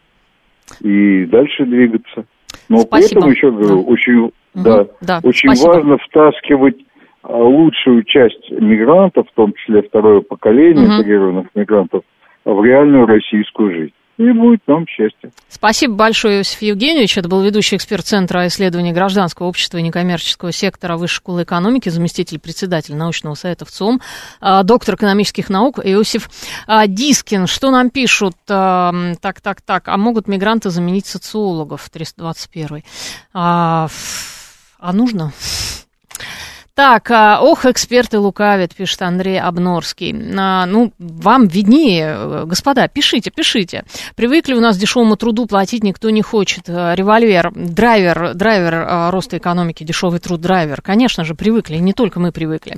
и 0.80 1.24
дальше 1.26 1.64
двигаться. 1.64 2.26
Но 2.68 2.78
Спасибо. 2.78 3.20
поэтому 3.20 3.32
еще 3.32 3.50
говорю, 3.50 3.82
да. 3.82 3.90
очень, 3.90 4.18
угу. 4.18 4.32
да, 4.54 4.86
да. 5.00 5.20
очень 5.22 5.50
важно 5.50 5.98
втаскивать 5.98 6.76
а, 7.22 7.36
лучшую 7.36 8.02
часть 8.04 8.50
мигрантов, 8.50 9.28
в 9.28 9.34
том 9.34 9.52
числе 9.54 9.82
второе 9.82 10.20
поколение 10.20 10.86
угу. 10.86 10.94
интегрированных 10.94 11.46
мигрантов, 11.54 12.02
в 12.44 12.64
реальную 12.64 13.06
российскую 13.06 13.72
жизнь 13.72 13.94
и 14.18 14.32
будет 14.32 14.60
нам 14.66 14.86
счастье. 14.86 15.30
Спасибо 15.48 15.94
большое, 15.94 16.38
Иосиф 16.38 16.62
Евгеньевич. 16.62 17.18
Это 17.18 17.28
был 17.28 17.42
ведущий 17.42 17.76
эксперт 17.76 18.04
Центра 18.04 18.46
исследований 18.46 18.92
гражданского 18.92 19.46
общества 19.46 19.78
и 19.78 19.82
некоммерческого 19.82 20.52
сектора 20.52 20.96
Высшей 20.96 21.16
школы 21.16 21.42
экономики, 21.44 21.88
заместитель 21.88 22.38
председателя 22.38 22.96
научного 22.96 23.34
совета 23.34 23.64
в 23.64 23.70
ЦОМ, 23.70 24.00
а, 24.40 24.62
доктор 24.62 24.96
экономических 24.96 25.48
наук 25.48 25.78
Иосиф 25.82 26.28
а, 26.66 26.86
Дискин. 26.86 27.46
Что 27.46 27.70
нам 27.70 27.90
пишут? 27.90 28.34
А, 28.48 28.92
так, 29.20 29.40
так, 29.40 29.62
так. 29.62 29.88
А 29.88 29.96
могут 29.96 30.28
мигранты 30.28 30.70
заменить 30.70 31.06
социологов? 31.06 31.88
321. 31.90 32.82
А, 33.32 33.88
а 34.78 34.92
нужно? 34.92 35.32
Так, 36.76 37.10
а, 37.10 37.40
ох, 37.40 37.64
эксперты 37.64 38.18
лукавят, 38.18 38.74
пишет 38.74 39.00
Андрей 39.00 39.40
Обнорский. 39.40 40.14
А, 40.38 40.66
ну, 40.66 40.92
вам 40.98 41.48
виднее, 41.48 42.44
господа, 42.44 42.86
пишите, 42.86 43.30
пишите. 43.30 43.84
Привыкли 44.14 44.52
у 44.52 44.60
нас 44.60 44.76
дешевому 44.76 45.16
труду 45.16 45.46
платить 45.46 45.82
никто 45.82 46.10
не 46.10 46.20
хочет. 46.20 46.64
А, 46.68 46.94
револьвер, 46.94 47.50
драйвер, 47.54 48.34
драйвер 48.34 48.74
а, 48.74 49.10
роста 49.10 49.38
экономики, 49.38 49.84
дешевый 49.84 50.20
труд 50.20 50.42
драйвер. 50.42 50.82
Конечно 50.82 51.24
же, 51.24 51.34
привыкли, 51.34 51.76
не 51.76 51.94
только 51.94 52.20
мы 52.20 52.30
привыкли. 52.30 52.76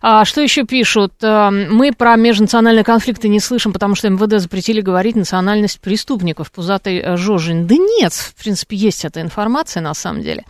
А, 0.00 0.24
что 0.24 0.40
еще 0.40 0.62
пишут? 0.62 1.14
Мы 1.20 1.90
про 1.92 2.14
межнациональные 2.14 2.84
конфликты 2.84 3.26
не 3.26 3.40
слышим, 3.40 3.72
потому 3.72 3.96
что 3.96 4.08
МВД 4.10 4.40
запретили 4.40 4.80
говорить 4.80 5.16
национальность 5.16 5.80
преступников. 5.80 6.52
Пузатый 6.52 7.16
Жожин. 7.16 7.66
Да 7.66 7.74
нет, 7.74 8.12
в 8.12 8.40
принципе, 8.40 8.76
есть 8.76 9.04
эта 9.04 9.20
информация 9.20 9.80
на 9.80 9.94
самом 9.94 10.22
деле. 10.22 10.44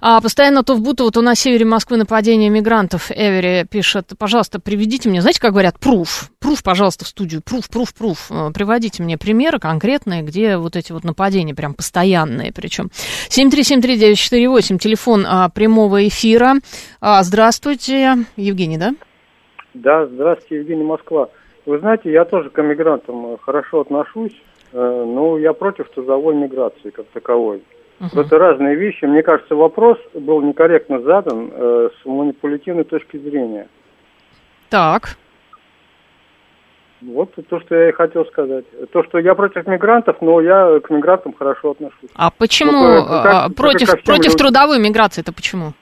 А, 0.00 0.22
постоянно 0.22 0.62
то 0.62 0.74
в 0.74 0.80
Бутово, 0.80 1.10
то 1.10 1.20
на 1.20 1.34
севере 1.34 1.66
Москвы 1.66 1.98
нападение 2.14 2.48
мигрантов. 2.48 3.10
Эвери 3.10 3.66
пишет, 3.66 4.12
пожалуйста, 4.16 4.60
приведите 4.60 5.08
мне, 5.08 5.20
знаете, 5.20 5.40
как 5.40 5.50
говорят, 5.50 5.80
пруф, 5.80 6.30
пруф, 6.40 6.62
пожалуйста, 6.62 7.04
в 7.04 7.08
студию, 7.08 7.42
пруф, 7.44 7.68
пруф, 7.68 7.92
пруф. 7.92 8.30
Э, 8.30 8.52
приводите 8.54 9.02
мне 9.02 9.18
примеры 9.18 9.58
конкретные, 9.58 10.22
где 10.22 10.56
вот 10.56 10.76
эти 10.76 10.92
вот 10.92 11.02
нападения 11.02 11.56
прям 11.56 11.74
постоянные 11.74 12.52
причем. 12.54 12.90
7373948, 13.30 14.78
телефон 14.78 15.26
а, 15.26 15.48
прямого 15.48 16.06
эфира. 16.06 16.54
А, 17.00 17.20
здравствуйте, 17.24 18.18
Евгений, 18.36 18.78
да? 18.78 18.92
Да, 19.74 20.06
здравствуйте, 20.06 20.58
Евгений 20.58 20.84
Москва. 20.84 21.30
Вы 21.66 21.80
знаете, 21.80 22.12
я 22.12 22.24
тоже 22.24 22.48
к 22.50 22.62
мигрантам 22.62 23.38
хорошо 23.38 23.80
отношусь, 23.80 24.40
э, 24.72 24.76
но 24.78 25.36
я 25.36 25.52
против 25.52 25.88
трудовой 25.88 26.36
миграции 26.36 26.90
как 26.90 27.06
таковой. 27.06 27.64
Угу. 28.12 28.20
Это 28.20 28.38
разные 28.38 28.76
вещи. 28.76 29.04
Мне 29.04 29.22
кажется, 29.22 29.54
вопрос 29.54 29.98
был 30.14 30.42
некорректно 30.42 31.00
задан 31.00 31.50
э, 31.52 31.88
с 32.00 32.04
манипулятивной 32.04 32.84
точки 32.84 33.16
зрения. 33.18 33.68
Так. 34.70 35.16
Вот 37.00 37.34
то, 37.48 37.60
что 37.60 37.74
я 37.74 37.90
и 37.90 37.92
хотел 37.92 38.24
сказать. 38.26 38.64
То, 38.92 39.04
что 39.04 39.18
я 39.18 39.34
против 39.34 39.66
мигрантов, 39.66 40.16
но 40.20 40.40
я 40.40 40.80
к 40.80 40.90
мигрантам 40.90 41.34
хорошо 41.34 41.72
отношусь. 41.72 42.10
А 42.14 42.30
почему 42.30 42.72
вот, 42.72 43.04
э, 43.04 43.22
как, 43.22 43.54
против, 43.54 43.90
как 43.90 44.02
против 44.02 44.32
людям. 44.32 44.38
трудовой 44.38 44.78
миграции? 44.78 45.20
Это 45.20 45.32
почему? 45.32 45.74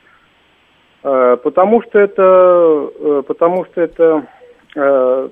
Э, 1.04 1.36
потому 1.42 1.82
что 1.82 1.98
это, 1.98 2.90
э, 2.98 3.22
потому 3.26 3.64
что 3.66 3.80
это 3.80 4.26
э, 4.74 5.28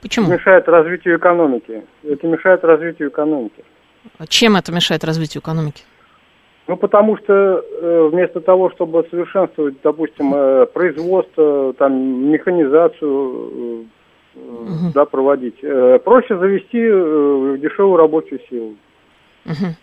Почему? 0.00 0.30
мешает 0.30 0.68
развитию 0.68 1.16
экономики. 1.16 1.82
Это 2.02 2.26
мешает 2.26 2.64
развитию 2.64 3.08
экономики. 3.08 3.64
Чем 4.28 4.56
это 4.56 4.72
мешает 4.72 5.04
развитию 5.04 5.40
экономики? 5.40 5.82
Ну, 6.66 6.76
потому 6.76 7.18
что 7.18 7.32
э, 7.32 8.08
вместо 8.10 8.40
того, 8.40 8.70
чтобы 8.70 9.06
совершенствовать, 9.10 9.76
допустим, 9.82 10.34
э, 10.34 10.66
производство, 10.66 11.74
там, 11.74 11.92
механизацию, 12.30 13.84
э, 14.34 14.38
угу. 14.38 14.92
да, 14.94 15.04
проводить, 15.04 15.58
э, 15.62 15.98
проще 16.02 16.38
завести 16.38 16.80
э, 16.80 17.58
дешевую 17.60 17.98
рабочую 17.98 18.40
силу. 18.48 18.74
Угу. 19.44 19.74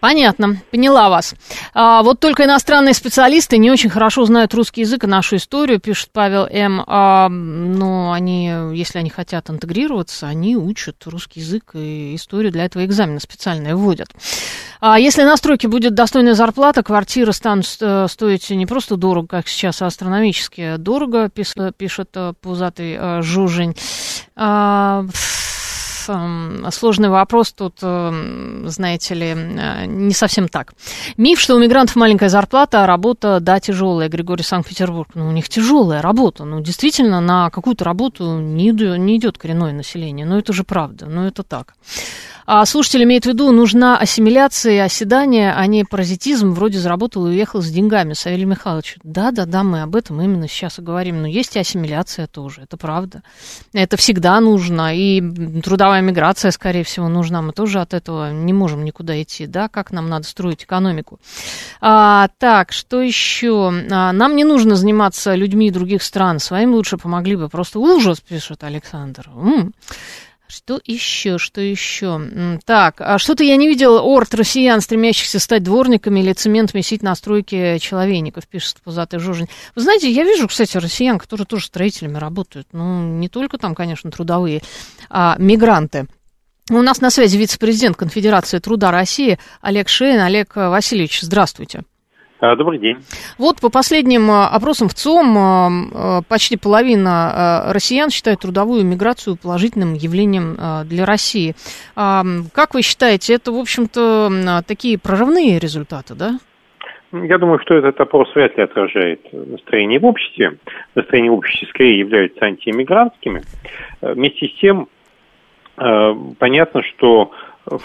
Понятно, 0.00 0.56
поняла 0.70 1.10
вас. 1.10 1.34
А, 1.74 2.02
вот 2.02 2.20
только 2.20 2.44
иностранные 2.44 2.94
специалисты 2.94 3.58
не 3.58 3.70
очень 3.70 3.90
хорошо 3.90 4.24
знают 4.24 4.54
русский 4.54 4.80
язык 4.80 5.04
и 5.04 5.06
нашу 5.06 5.36
историю, 5.36 5.78
пишет 5.78 6.08
Павел 6.12 6.46
М. 6.46 6.82
А, 6.86 7.28
но 7.28 8.12
они, 8.12 8.46
если 8.74 8.98
они 8.98 9.10
хотят 9.10 9.50
интегрироваться, 9.50 10.26
они 10.26 10.56
учат 10.56 10.96
русский 11.06 11.40
язык 11.40 11.72
и 11.74 12.14
историю 12.14 12.50
для 12.50 12.64
этого 12.64 12.84
экзамена 12.84 13.20
специально 13.20 13.76
вводят. 13.76 14.08
А 14.80 14.98
если 14.98 15.22
на 15.24 15.36
стройке 15.36 15.68
будет 15.68 15.94
достойная 15.94 16.34
зарплата, 16.34 16.82
квартиры 16.82 17.34
станут 17.34 17.66
стоить 17.66 18.48
не 18.50 18.64
просто 18.64 18.96
дорого, 18.96 19.28
как 19.28 19.48
сейчас, 19.48 19.82
а 19.82 19.86
астрономически 19.86 20.76
дорого, 20.78 21.28
пишет 21.28 22.08
э, 22.14 22.32
пузатый 22.40 22.96
э, 22.98 23.22
Жужень. 23.22 23.76
А, 24.36 25.04
сложный 26.70 27.08
вопрос 27.08 27.52
тут, 27.52 27.76
эм, 27.82 28.68
знаете 28.68 29.14
ли, 29.14 29.26
э, 29.26 29.86
не 29.86 30.14
совсем 30.14 30.48
так. 30.48 30.72
Миф, 31.16 31.40
что 31.40 31.54
у 31.54 31.58
мигрантов 31.58 31.96
маленькая 31.96 32.28
зарплата, 32.28 32.84
а 32.84 32.86
работа, 32.86 33.40
да, 33.40 33.60
тяжелая. 33.60 34.08
Григорий 34.08 34.42
Санкт-Петербург. 34.42 35.10
Ну, 35.14 35.28
у 35.28 35.32
них 35.32 35.48
тяжелая 35.48 36.02
работа. 36.02 36.44
Ну, 36.44 36.60
действительно, 36.60 37.20
на 37.20 37.50
какую-то 37.50 37.84
работу 37.84 38.38
не 38.38 38.70
идет, 38.70 38.98
не 38.98 39.16
идет 39.16 39.38
коренное 39.38 39.72
население. 39.72 40.26
Ну, 40.26 40.38
это 40.38 40.52
же 40.52 40.64
правда. 40.64 41.06
Ну, 41.06 41.26
это 41.26 41.42
так. 41.42 41.74
А 42.52 42.66
слушатель 42.66 43.04
имеет 43.04 43.26
в 43.26 43.28
виду, 43.28 43.52
нужна 43.52 43.96
ассимиляция 43.96 44.72
и 44.72 44.78
оседание, 44.78 45.54
а 45.54 45.64
не 45.68 45.84
паразитизм, 45.84 46.50
вроде 46.50 46.80
заработал 46.80 47.28
и 47.28 47.30
уехал 47.30 47.62
с 47.62 47.68
деньгами. 47.68 48.12
Савелий 48.14 48.44
Михайлович, 48.44 48.96
да-да-да, 49.04 49.62
мы 49.62 49.82
об 49.82 49.94
этом 49.94 50.20
именно 50.20 50.48
сейчас 50.48 50.80
и 50.80 50.82
говорим. 50.82 51.22
Но 51.22 51.28
есть 51.28 51.54
и 51.54 51.60
ассимиляция 51.60 52.26
тоже, 52.26 52.62
это 52.62 52.76
правда. 52.76 53.22
Это 53.72 53.96
всегда 53.96 54.40
нужно, 54.40 54.96
и 54.96 55.22
трудовая 55.60 56.00
миграция, 56.00 56.50
скорее 56.50 56.82
всего, 56.82 57.06
нужна. 57.06 57.40
Мы 57.40 57.52
тоже 57.52 57.80
от 57.80 57.94
этого 57.94 58.32
не 58.32 58.52
можем 58.52 58.84
никуда 58.84 59.22
идти, 59.22 59.46
да, 59.46 59.68
как 59.68 59.92
нам 59.92 60.08
надо 60.08 60.26
строить 60.26 60.64
экономику. 60.64 61.20
А, 61.80 62.30
так, 62.38 62.72
что 62.72 63.00
еще? 63.00 63.72
А, 63.92 64.10
нам 64.10 64.34
не 64.34 64.42
нужно 64.42 64.74
заниматься 64.74 65.36
людьми 65.36 65.70
других 65.70 66.02
стран, 66.02 66.40
своим 66.40 66.74
лучше 66.74 66.96
помогли 66.96 67.36
бы. 67.36 67.48
Просто 67.48 67.78
ужас, 67.78 68.18
пишет 68.18 68.64
Александр. 68.64 69.30
М-м. 69.36 69.72
Что 70.50 70.80
еще, 70.84 71.38
что 71.38 71.60
еще? 71.60 72.58
Так, 72.64 73.00
а 73.00 73.18
что-то 73.18 73.44
я 73.44 73.56
не 73.56 73.68
видел 73.68 74.04
орд 74.04 74.34
россиян, 74.34 74.80
стремящихся 74.80 75.38
стать 75.38 75.62
дворниками 75.62 76.18
или 76.18 76.32
цемент 76.32 76.74
месить 76.74 77.02
на 77.02 77.14
стройке 77.14 77.78
человейников, 77.78 78.48
пишет 78.48 78.78
пузатый 78.82 79.20
Жужин. 79.20 79.46
Вы 79.76 79.82
знаете, 79.82 80.10
я 80.10 80.24
вижу, 80.24 80.48
кстати, 80.48 80.76
россиян, 80.76 81.18
которые 81.18 81.46
тоже 81.46 81.66
строителями 81.66 82.18
работают. 82.18 82.66
Ну, 82.72 83.18
не 83.18 83.28
только 83.28 83.58
там, 83.58 83.76
конечно, 83.76 84.10
трудовые, 84.10 84.60
а 85.08 85.36
мигранты. 85.38 86.08
У 86.68 86.82
нас 86.82 87.00
на 87.00 87.10
связи 87.10 87.36
вице-президент 87.36 87.96
Конфедерации 87.96 88.58
труда 88.58 88.90
России 88.90 89.38
Олег 89.60 89.88
Шейн. 89.88 90.20
Олег 90.20 90.56
Васильевич, 90.56 91.20
здравствуйте. 91.22 91.84
А, 92.40 92.56
добрый 92.56 92.78
день. 92.78 92.96
Вот 93.36 93.60
по 93.60 93.68
последним 93.68 94.30
а, 94.30 94.48
опросам 94.48 94.88
в 94.88 94.94
ЦОМ 94.94 95.36
а, 95.36 96.22
почти 96.26 96.56
половина 96.56 97.64
россиян 97.68 98.08
считает 98.08 98.40
трудовую 98.40 98.84
миграцию 98.84 99.36
положительным 99.36 99.92
явлением 99.94 100.56
для 100.86 101.04
России. 101.04 101.54
Как 101.94 102.74
вы 102.74 102.82
считаете, 102.82 103.34
это, 103.34 103.52
в 103.52 103.56
общем-то, 103.56 104.62
такие 104.66 104.98
прорывные 104.98 105.58
результаты, 105.58 106.14
да? 106.14 106.38
Я 107.12 107.38
думаю, 107.38 107.58
что 107.60 107.74
этот 107.74 108.00
опрос 108.00 108.32
вряд 108.34 108.56
ли 108.56 108.62
отражает 108.62 109.20
настроение 109.32 109.98
в 109.98 110.06
обществе. 110.06 110.58
Настроение 110.94 111.30
в 111.30 111.34
обществе 111.34 111.68
скорее 111.68 111.98
являются 111.98 112.44
антиэмигрантскими. 112.44 113.42
Вместе 114.00 114.46
с 114.46 114.60
тем, 114.60 114.88
понятно, 115.76 116.82
что 116.82 117.32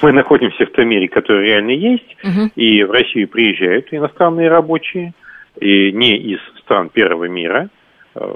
мы 0.02 0.12
находимся 0.12 0.66
в 0.66 0.72
том 0.72 0.88
мире, 0.88 1.08
который 1.08 1.48
реально 1.48 1.72
есть, 1.72 2.18
угу. 2.24 2.50
и 2.56 2.84
в 2.84 2.92
Россию 2.92 3.28
приезжают 3.28 3.88
иностранные 3.92 4.50
рабочие, 4.50 5.14
и 5.60 5.92
не 5.92 6.18
из 6.18 6.40
стран 6.60 6.90
первого 6.90 7.26
мира. 7.26 7.70
Э, 8.16 8.34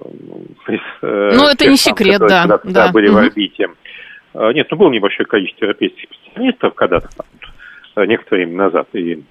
из, 0.67 0.79
э, 1.01 1.31
ну, 1.33 1.47
это 1.47 1.67
не 1.67 1.77
секрет, 1.77 2.19
да. 2.19 2.57
Когда, 2.57 2.87
да. 2.87 2.91
были 2.91 3.07
угу. 3.07 3.15
в 3.15 3.19
орбите. 3.19 3.69
Э, 4.33 4.51
нет, 4.53 4.67
ну, 4.69 4.77
было 4.77 4.89
небольшое 4.89 5.25
количество 5.25 5.65
европейских 5.65 6.09
специалистов 6.11 6.73
когда-то, 6.75 7.09
некоторое 7.95 8.45
время 8.45 8.57
назад, 8.65 8.87
и 8.93 9.23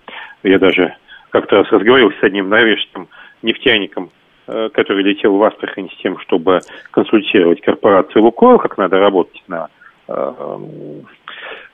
я 0.42 0.58
даже 0.58 0.94
как-то 1.30 1.56
раз 1.56 1.70
разговаривал 1.70 2.12
с 2.12 2.22
одним 2.22 2.48
норвежским 2.48 3.08
нефтяником, 3.42 4.10
который 4.46 5.02
летел 5.04 5.36
в 5.36 5.42
Астрахань 5.42 5.90
с 5.90 6.02
тем, 6.02 6.18
чтобы 6.20 6.60
консультировать 6.90 7.60
корпорацию 7.60 8.22
«Лукойл», 8.22 8.58
как 8.58 8.76
надо 8.76 8.98
работать 8.98 9.42
на 9.46 9.68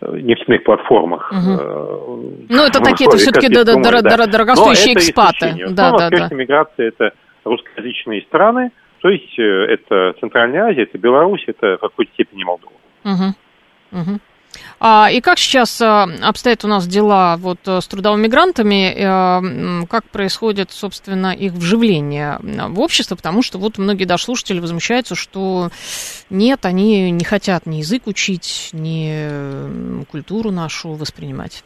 нефтяных 0.01 0.65
платформах. 0.65 1.33
Угу. 1.33 2.47
Ну, 2.49 2.63
это 2.63 2.81
такие, 2.81 3.09
это 3.09 3.17
все-таки 3.17 3.49
дорогостоящие 3.49 4.95
экспаты. 4.95 5.55
Да, 5.71 5.93
да, 5.93 6.11
да. 6.11 6.29
миграция– 6.35 6.89
это 6.89 7.13
русскоязычные 7.45 8.23
страны, 8.23 8.71
то 9.01 9.11
есть 9.11 9.39
э, 9.39 9.43
это 9.43 10.15
Центральная 10.21 10.65
Азия, 10.65 10.85
это 10.85 10.97
Беларусь, 10.97 11.45
это 11.47 11.77
в 11.77 11.81
какой-то 11.81 12.11
степени 12.13 12.43
Молдова. 12.43 12.73
Угу. 13.05 14.01
Угу. 14.01 14.21
А, 14.81 15.09
и 15.11 15.21
как 15.21 15.39
сейчас 15.39 15.81
а, 15.81 16.07
обстоят 16.23 16.65
у 16.65 16.69
нас 16.69 16.87
дела 16.87 17.37
вот 17.39 17.59
э, 17.67 17.81
с 17.81 17.87
трудовыми 17.87 18.25
мигрантами? 18.25 18.95
А, 18.99 19.41
как 19.89 20.05
происходит, 20.05 20.71
собственно, 20.71 21.33
их 21.33 21.53
вживление 21.53 22.39
в 22.41 22.81
общество? 22.81 23.17
Потому 23.17 23.43
что 23.43 23.59
вот 23.59 23.79
многие 23.79 24.05
даже 24.05 24.25
слушатели 24.25 24.61
возмущаются, 24.61 25.15
что 25.15 25.69
нет, 26.31 26.67
они 26.67 27.11
не 27.11 27.25
хотят 27.25 27.67
ни 27.67 27.77
язык 27.77 28.07
учить, 28.07 28.71
ни 28.73 30.05
культуру 30.11 30.51
нашу 30.51 30.93
воспринимать. 30.93 31.65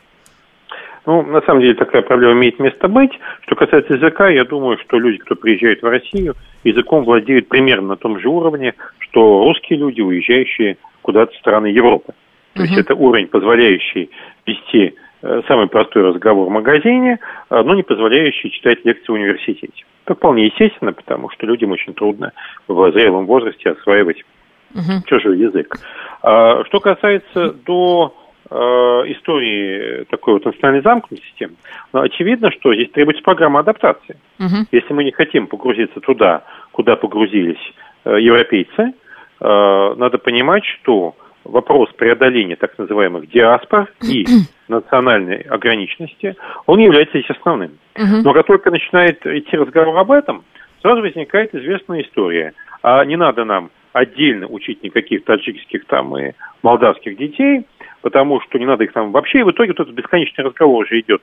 Ну, 1.09 1.23
на 1.23 1.40
самом 1.40 1.62
деле 1.62 1.73
такая 1.73 2.02
проблема 2.02 2.35
имеет 2.35 2.59
место 2.59 2.87
быть. 2.87 3.12
Что 3.47 3.54
касается 3.54 3.95
языка, 3.95 4.28
я 4.28 4.45
думаю, 4.45 4.76
что 4.76 4.99
люди, 4.99 5.16
кто 5.16 5.37
приезжает 5.37 5.80
в 5.80 5.87
Россию, 5.87 6.35
языком 6.64 7.04
владеют 7.04 7.49
примерно 7.49 7.88
на 7.88 7.97
том 7.97 8.21
же 8.21 8.28
уровне, 8.28 8.74
что 8.98 9.42
русские 9.44 9.79
люди, 9.79 10.03
уезжающие 10.03 10.77
куда-то 11.01 11.33
в 11.33 11.37
страны 11.38 11.68
Европы. 11.68 12.12
То 12.59 12.64
есть 12.64 12.77
это 12.77 12.94
уровень, 12.94 13.29
позволяющий 13.29 14.11
вести 14.47 14.94
э, 15.23 15.42
самый 15.47 15.68
простой 15.68 16.03
разговор 16.03 16.49
в 16.49 16.51
магазине, 16.51 17.18
э, 17.51 17.62
но 17.62 17.75
не 17.75 17.83
позволяющий 17.83 18.51
читать 18.51 18.85
лекции 18.85 19.12
в 19.12 19.14
университете. 19.14 19.85
Это 20.05 20.14
вполне 20.14 20.47
естественно, 20.47 20.92
потому 20.92 21.31
что 21.31 21.47
людям 21.47 21.71
очень 21.71 21.94
трудно 21.94 22.33
в 22.66 22.92
зрелом 22.92 23.27
возрасте 23.27 23.71
осваивать 23.71 24.25
uh 24.75 25.03
чужой 25.07 25.38
язык. 25.38 25.77
А, 26.23 26.64
что 26.64 26.81
касается 26.81 27.53
до 27.53 28.14
э, 28.51 28.57
истории 28.57 30.05
такой 30.11 30.35
вот 30.35 30.44
национальной 30.44 30.83
замкнутости, 30.83 31.51
ну, 31.92 32.01
очевидно, 32.01 32.51
что 32.51 32.75
здесь 32.75 32.90
требуется 32.90 33.23
программа 33.23 33.61
адаптации. 33.61 34.16
uh 34.40 34.66
Если 34.73 34.92
мы 34.92 35.05
не 35.05 35.12
хотим 35.12 35.47
погрузиться 35.47 36.01
туда, 36.01 36.42
куда 36.73 36.97
погрузились 36.97 37.73
европейцы, 38.05 38.94
надо 39.40 40.18
понимать, 40.18 40.64
что 40.64 41.14
вопрос 41.48 41.90
преодоления 41.96 42.56
так 42.56 42.78
называемых 42.78 43.28
диаспор 43.28 43.90
и 44.02 44.24
национальной 44.68 45.40
ограниченности, 45.40 46.37
он 46.66 46.78
является 46.78 47.18
здесь 47.18 47.30
основным. 47.30 47.78
Но 48.22 48.32
как 48.32 48.46
только 48.46 48.70
начинает 48.70 49.26
идти 49.26 49.56
разговор 49.56 49.96
об 49.96 50.12
этом, 50.12 50.44
сразу 50.82 51.00
возникает 51.00 51.54
известная 51.54 52.02
история. 52.02 52.52
А 52.82 53.04
не 53.04 53.16
надо 53.16 53.44
нам 53.44 53.70
отдельно 53.92 54.46
учить 54.46 54.82
никаких 54.82 55.24
таджикских 55.24 55.87
там 55.87 56.16
и 56.16 56.32
молдавских 56.62 57.16
детей, 57.16 57.66
потому 58.02 58.40
что 58.42 58.58
не 58.58 58.66
надо 58.66 58.84
их 58.84 58.92
там 58.92 59.11
вообще. 59.12 59.40
И 59.40 59.42
в 59.42 59.50
итоге 59.50 59.72
тут 59.72 59.90
бесконечный 59.90 60.44
разговор 60.44 60.84
уже 60.84 61.00
идет, 61.00 61.22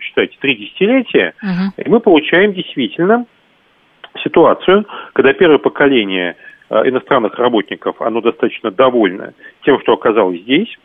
считайте, 0.00 0.36
три 0.40 0.56
десятилетия, 0.56 1.34
uh-huh. 1.42 1.84
и 1.84 1.88
мы 1.88 2.00
получаем 2.00 2.52
действительно 2.52 3.26
ситуацию, 4.22 4.86
когда 5.12 5.32
первое 5.32 5.58
поколение 5.58 6.36
иностранных 6.84 7.38
работников, 7.38 8.00
оно 8.00 8.20
достаточно 8.20 8.70
довольно 8.70 9.34
тем, 9.64 9.80
что 9.80 9.92
оказалось 9.92 10.40
здесь. 10.40 10.78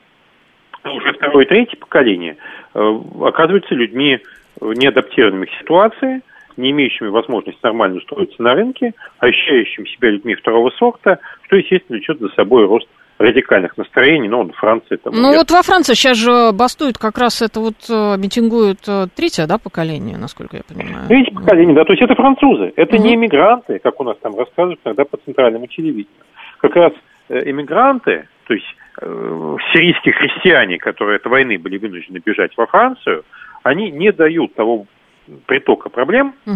А 0.83 0.91
уже 0.91 1.13
второе 1.13 1.45
и 1.45 1.47
третье 1.47 1.77
поколение 1.77 2.37
э, 2.73 2.99
оказываются 3.21 3.73
людьми 3.73 4.19
неадаптированными 4.61 5.45
к 5.45 5.59
ситуации, 5.59 6.21
не 6.55 6.71
имеющими 6.71 7.07
возможности 7.07 7.59
нормально 7.63 7.97
устроиться 7.97 8.41
на 8.41 8.55
рынке, 8.55 8.93
ощущающими 9.19 9.85
себя 9.85 10.09
людьми 10.09 10.35
второго 10.35 10.71
сорта, 10.71 11.19
что, 11.43 11.55
естественно, 11.55 11.97
влечет 11.97 12.19
за 12.19 12.29
собой 12.29 12.65
рост 12.65 12.87
радикальных 13.17 13.77
настроений, 13.77 14.29
но 14.29 14.41
он 14.41 14.51
Франции 14.51 14.95
там... 14.97 15.13
Ну 15.13 15.35
вот 15.35 15.49
во 15.49 15.61
Франции 15.61 15.93
сейчас 15.93 16.17
же 16.17 16.51
бастует 16.53 16.97
как 16.97 17.17
раз 17.17 17.41
это 17.41 17.59
вот 17.59 17.75
э, 17.89 18.17
митингует 18.17 18.79
э, 18.87 19.07
третье, 19.15 19.47
да, 19.47 19.57
поколение, 19.57 20.17
насколько 20.17 20.57
я 20.57 20.63
понимаю. 20.63 21.07
Третье 21.07 21.33
поколение, 21.33 21.75
да, 21.75 21.83
то 21.83 21.93
есть 21.93 22.03
это 22.03 22.15
французы, 22.15 22.73
это 22.75 22.95
угу. 22.95 23.03
не 23.03 23.15
эмигранты, 23.15 23.79
как 23.79 23.99
у 23.99 24.03
нас 24.03 24.17
там 24.21 24.37
рассказывают 24.37 24.79
иногда 24.85 25.05
по 25.05 25.17
центральному 25.17 25.67
телевидению. 25.67 26.23
Как 26.59 26.75
раз 26.75 26.93
эмигранты, 27.29 28.27
то 28.47 28.53
есть 28.53 28.75
э, 29.01 29.57
сирийские 29.73 30.13
христиане, 30.13 30.77
которые 30.77 31.17
от 31.17 31.25
войны 31.25 31.57
были 31.57 31.77
вынуждены 31.77 32.21
бежать 32.23 32.51
во 32.55 32.67
Францию, 32.67 33.23
они 33.63 33.91
не 33.91 34.11
дают 34.11 34.53
того 34.55 34.85
притока 35.45 35.89
проблем, 35.89 36.35
э, 36.45 36.51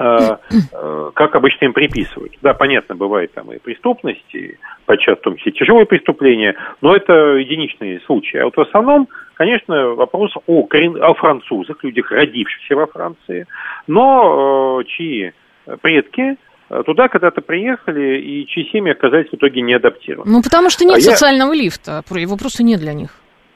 как 0.00 1.34
обычно 1.34 1.66
им 1.66 1.72
приписывают. 1.74 2.32
Да, 2.40 2.54
понятно, 2.54 2.94
бывает 2.94 3.34
там 3.34 3.52
и 3.52 3.58
преступность, 3.58 4.34
и 4.34 4.56
подчас 4.86 5.18
в 5.18 5.22
том 5.22 5.36
числе 5.36 5.52
тяжелые 5.52 5.84
преступления, 5.84 6.56
но 6.80 6.96
это 6.96 7.12
единичные 7.36 8.00
случаи. 8.00 8.38
А 8.38 8.46
вот 8.46 8.56
в 8.56 8.60
основном, 8.60 9.08
конечно, 9.34 9.90
вопрос 9.90 10.32
о, 10.46 10.66
о 10.66 11.14
французах, 11.14 11.84
людях, 11.84 12.10
родившихся 12.10 12.76
во 12.76 12.86
Франции, 12.86 13.46
но 13.86 14.80
э, 14.80 14.84
чьи 14.84 15.32
предки 15.82 16.36
туда 16.86 17.08
когда-то 17.08 17.40
приехали 17.40 18.20
и 18.20 18.46
чьи 18.46 18.70
семьи 18.70 18.92
оказались 18.92 19.28
в 19.28 19.34
итоге 19.34 19.60
не 19.60 19.74
адаптированы. 19.74 20.30
Ну, 20.30 20.42
потому 20.42 20.70
что 20.70 20.84
нет 20.84 20.98
а 20.98 21.00
социального 21.00 21.52
я... 21.52 21.62
лифта, 21.62 22.02
его 22.14 22.36
просто 22.36 22.62
нет 22.62 22.80
для 22.80 22.94
них. 22.94 23.10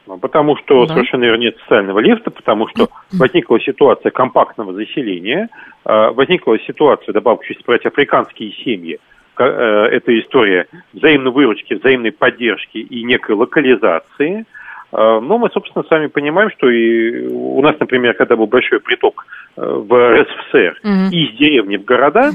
Ну, 0.07 0.17
потому 0.17 0.55
что 0.57 0.85
да. 0.85 0.93
совершенно 0.93 1.23
верно 1.23 1.41
нет 1.41 1.57
социального 1.59 1.99
лифта, 1.99 2.31
потому 2.31 2.67
что 2.67 2.89
возникла 3.11 3.59
ситуация 3.59 4.11
компактного 4.11 4.73
заселения, 4.73 5.49
э, 5.85 6.09
возникла 6.11 6.59
ситуация, 6.59 7.13
добавку, 7.13 7.45
если 7.47 7.63
брать 7.65 7.85
африканские 7.85 8.51
семьи, 8.51 8.99
э, 9.37 9.43
это 9.43 10.19
история 10.19 10.67
взаимной 10.93 11.31
выручки, 11.31 11.73
взаимной 11.73 12.11
поддержки 12.11 12.77
и 12.77 13.03
некой 13.03 13.35
локализации. 13.35 14.45
Э, 14.91 15.19
но 15.21 15.37
мы, 15.37 15.49
собственно, 15.49 15.83
сами 15.89 16.07
понимаем, 16.07 16.51
что 16.51 16.69
и 16.69 17.27
у 17.27 17.61
нас, 17.61 17.75
например, 17.79 18.13
когда 18.13 18.35
был 18.35 18.47
большой 18.47 18.79
приток 18.79 19.25
в 19.55 20.21
РСФСР 20.21 20.79
mm-hmm. 20.83 21.09
из 21.11 21.37
деревни 21.37 21.77
в 21.77 21.85
города, 21.85 22.31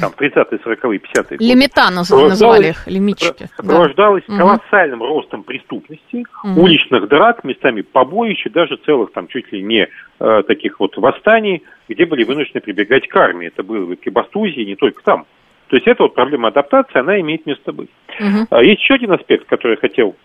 там, 0.00 0.12
30-е, 0.18 0.58
40-е, 0.58 0.98
50-е 0.98 1.36
годы. 1.38 1.44
Лимита 1.44 1.90
называли 1.90 2.70
их, 2.70 2.86
лимитчики. 2.86 3.48
Сопровождалось 3.56 4.24
да. 4.28 4.38
колоссальным 4.38 5.00
угу. 5.00 5.08
ростом 5.08 5.42
преступности, 5.42 6.24
угу. 6.44 6.62
уличных 6.62 7.08
драк, 7.08 7.44
местами 7.44 7.82
побоищ, 7.82 8.46
и 8.46 8.50
даже 8.50 8.76
целых 8.76 9.12
там 9.12 9.28
чуть 9.28 9.52
ли 9.52 9.62
не 9.62 9.88
э, 10.20 10.42
таких 10.46 10.80
вот 10.80 10.96
восстаний, 10.96 11.62
где 11.88 12.06
были 12.06 12.24
вынуждены 12.24 12.60
прибегать 12.60 13.08
к 13.08 13.16
армии. 13.16 13.48
Это 13.48 13.62
было 13.62 13.84
в 13.84 13.96
Кибастузии, 13.96 14.64
не 14.64 14.76
только 14.76 15.02
там. 15.02 15.26
То 15.68 15.76
есть 15.76 15.86
эта 15.86 16.02
вот 16.02 16.14
проблема 16.14 16.48
адаптации, 16.48 16.98
она 16.98 17.20
имеет 17.20 17.46
место 17.46 17.72
быть. 17.72 17.90
Угу. 18.18 18.60
Есть 18.60 18.80
еще 18.82 18.94
один 18.94 19.12
аспект, 19.12 19.46
который 19.46 19.72
я 19.72 19.76
хотел 19.78 20.16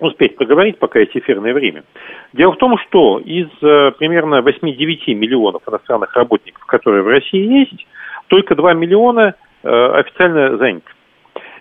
успеть 0.00 0.36
поговорить, 0.36 0.78
пока 0.78 0.98
есть 0.98 1.16
эфирное 1.16 1.52
время. 1.52 1.84
Дело 2.32 2.52
в 2.52 2.56
том, 2.56 2.76
что 2.78 3.18
из 3.18 3.48
э, 3.62 3.92
примерно 3.98 4.40
8-9 4.40 5.14
миллионов 5.14 5.62
иностранных 5.68 6.14
работников, 6.16 6.64
которые 6.64 7.02
в 7.02 7.08
России 7.08 7.60
есть, 7.60 7.86
только 8.30 8.54
2 8.54 8.74
миллиона 8.74 9.34
э, 9.62 9.68
официально 9.68 10.56
заняты. 10.56 10.90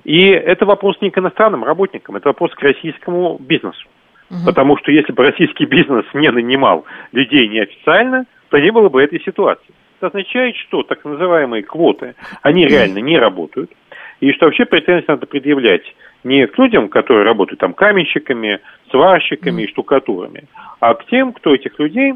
И 0.06 0.28
это 0.28 0.66
вопрос 0.66 0.98
не 1.02 1.10
к 1.10 1.18
иностранным 1.18 1.64
работникам, 1.64 2.16
это 2.16 2.30
вопрос 2.30 2.54
к 2.54 2.62
российскому 2.62 3.38
бизнесу. 3.40 3.88
Угу. 4.30 4.46
Потому 4.46 4.78
что 4.78 4.92
если 4.92 5.12
бы 5.12 5.24
российский 5.24 5.66
бизнес 5.66 6.06
не 6.14 6.30
нанимал 6.32 6.86
людей 7.12 7.50
неофициально, 7.50 8.26
то 8.50 8.60
не 8.60 8.72
было 8.72 8.88
бы 8.90 9.02
этой 9.02 9.20
ситуации. 9.22 9.74
Это 9.98 10.08
означает, 10.08 10.56
что 10.56 10.84
так 10.84 11.04
называемые 11.04 11.64
квоты, 11.64 12.16
они 12.42 12.66
реально 12.66 13.00
не 13.00 13.18
работают. 13.18 13.72
И 14.22 14.32
что 14.34 14.46
вообще 14.46 14.66
претензии 14.66 15.06
надо 15.08 15.26
предъявлять 15.26 15.84
не 16.24 16.46
к 16.48 16.58
людям, 16.58 16.90
которые 16.90 17.26
работают 17.26 17.60
там 17.60 17.74
каменщиками, 17.74 18.60
сварщиками 18.92 19.64
и 19.64 19.68
штукатурами, 19.68 20.44
а 20.80 20.94
к 20.94 21.06
тем, 21.08 21.34
кто 21.34 21.56
этих 21.56 21.80
людей 21.80 22.14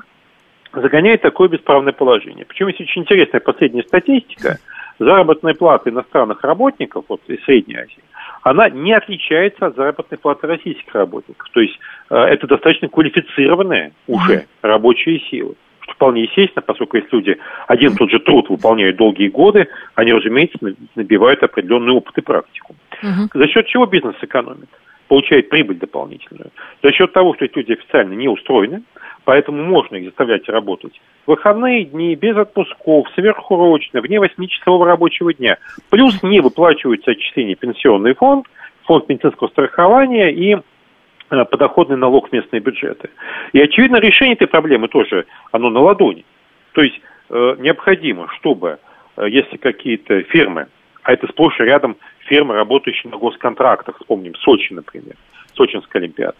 загоняет 0.73 1.21
такое 1.21 1.49
бесправное 1.49 1.93
положение. 1.93 2.45
Почему 2.45 2.69
есть 2.69 2.81
очень 2.81 3.03
интересная 3.03 3.41
последняя 3.41 3.83
статистика. 3.83 4.59
Заработная 4.99 5.55
плата 5.55 5.89
иностранных 5.89 6.43
работников 6.43 7.05
вот, 7.07 7.21
из 7.27 7.43
Средней 7.45 7.77
Азии, 7.77 8.03
она 8.43 8.69
не 8.69 8.93
отличается 8.93 9.67
от 9.67 9.75
заработной 9.75 10.19
платы 10.19 10.45
российских 10.45 10.93
работников. 10.93 11.49
То 11.51 11.61
есть 11.61 11.79
э, 12.11 12.15
это 12.15 12.45
достаточно 12.45 12.89
квалифицированные 12.89 13.93
уже 14.07 14.45
рабочие 14.61 15.19
силы 15.31 15.55
что 15.83 15.93
вполне 15.95 16.23
естественно, 16.23 16.61
поскольку 16.61 16.97
если 16.97 17.15
люди 17.15 17.37
один 17.67 17.91
и 17.91 17.95
тот 17.95 18.09
же 18.09 18.19
труд 18.19 18.49
выполняют 18.49 18.95
долгие 18.95 19.27
годы, 19.27 19.67
они, 19.95 20.13
разумеется, 20.13 20.57
набивают 20.95 21.43
определенный 21.43 21.91
опыт 21.91 22.17
и 22.17 22.21
практику. 22.21 22.75
Угу. 23.01 23.29
За 23.33 23.47
счет 23.47 23.67
чего 23.67 23.85
бизнес 23.85 24.15
экономит? 24.21 24.69
Получает 25.09 25.49
прибыль 25.49 25.77
дополнительную. 25.77 26.51
За 26.81 26.91
счет 26.93 27.11
того, 27.11 27.35
что 27.35 27.45
эти 27.45 27.57
люди 27.57 27.73
официально 27.73 28.13
не 28.13 28.29
устроены, 28.29 28.83
поэтому 29.25 29.63
можно 29.63 29.95
их 29.95 30.05
заставлять 30.05 30.47
работать 30.49 30.99
выходные 31.25 31.85
дни, 31.85 32.15
без 32.15 32.35
отпусков, 32.35 33.07
сверхурочно, 33.15 34.01
вне 34.01 34.17
8-часового 34.17 34.85
рабочего 34.85 35.33
дня. 35.33 35.57
Плюс 35.89 36.21
не 36.21 36.41
выплачиваются 36.41 37.11
отчисления 37.11 37.55
пенсионный 37.55 38.13
фонд, 38.13 38.47
фонд 38.83 39.07
медицинского 39.07 39.47
страхования 39.47 40.31
и 40.31 40.57
Э, 41.33 41.45
подоходный 41.45 41.97
налог 41.97 42.29
в 42.29 42.31
местные 42.31 42.59
бюджеты. 42.59 43.09
И, 43.53 43.59
очевидно, 43.59 43.97
решение 43.97 44.35
этой 44.35 44.47
проблемы 44.47 44.87
тоже, 44.87 45.25
оно 45.51 45.71
на 45.71 45.79
ладони. 45.79 46.25
То 46.73 46.81
есть 46.81 47.01
э, 47.29 47.55
необходимо, 47.59 48.27
чтобы, 48.37 48.77
э, 49.17 49.29
если 49.29 49.57
какие-то 49.57 50.21
фирмы, 50.23 50.67
а 51.01 51.13
это 51.13 51.27
сплошь 51.27 51.59
и 51.59 51.63
рядом 51.63 51.97
фирмы, 52.27 52.53
работающие 52.53 53.11
на 53.11 53.17
госконтрактах, 53.17 53.97
вспомним 53.97 54.35
Сочи, 54.35 54.73
например, 54.73 55.15
Сочинская 55.55 56.03
Олимпиада, 56.03 56.35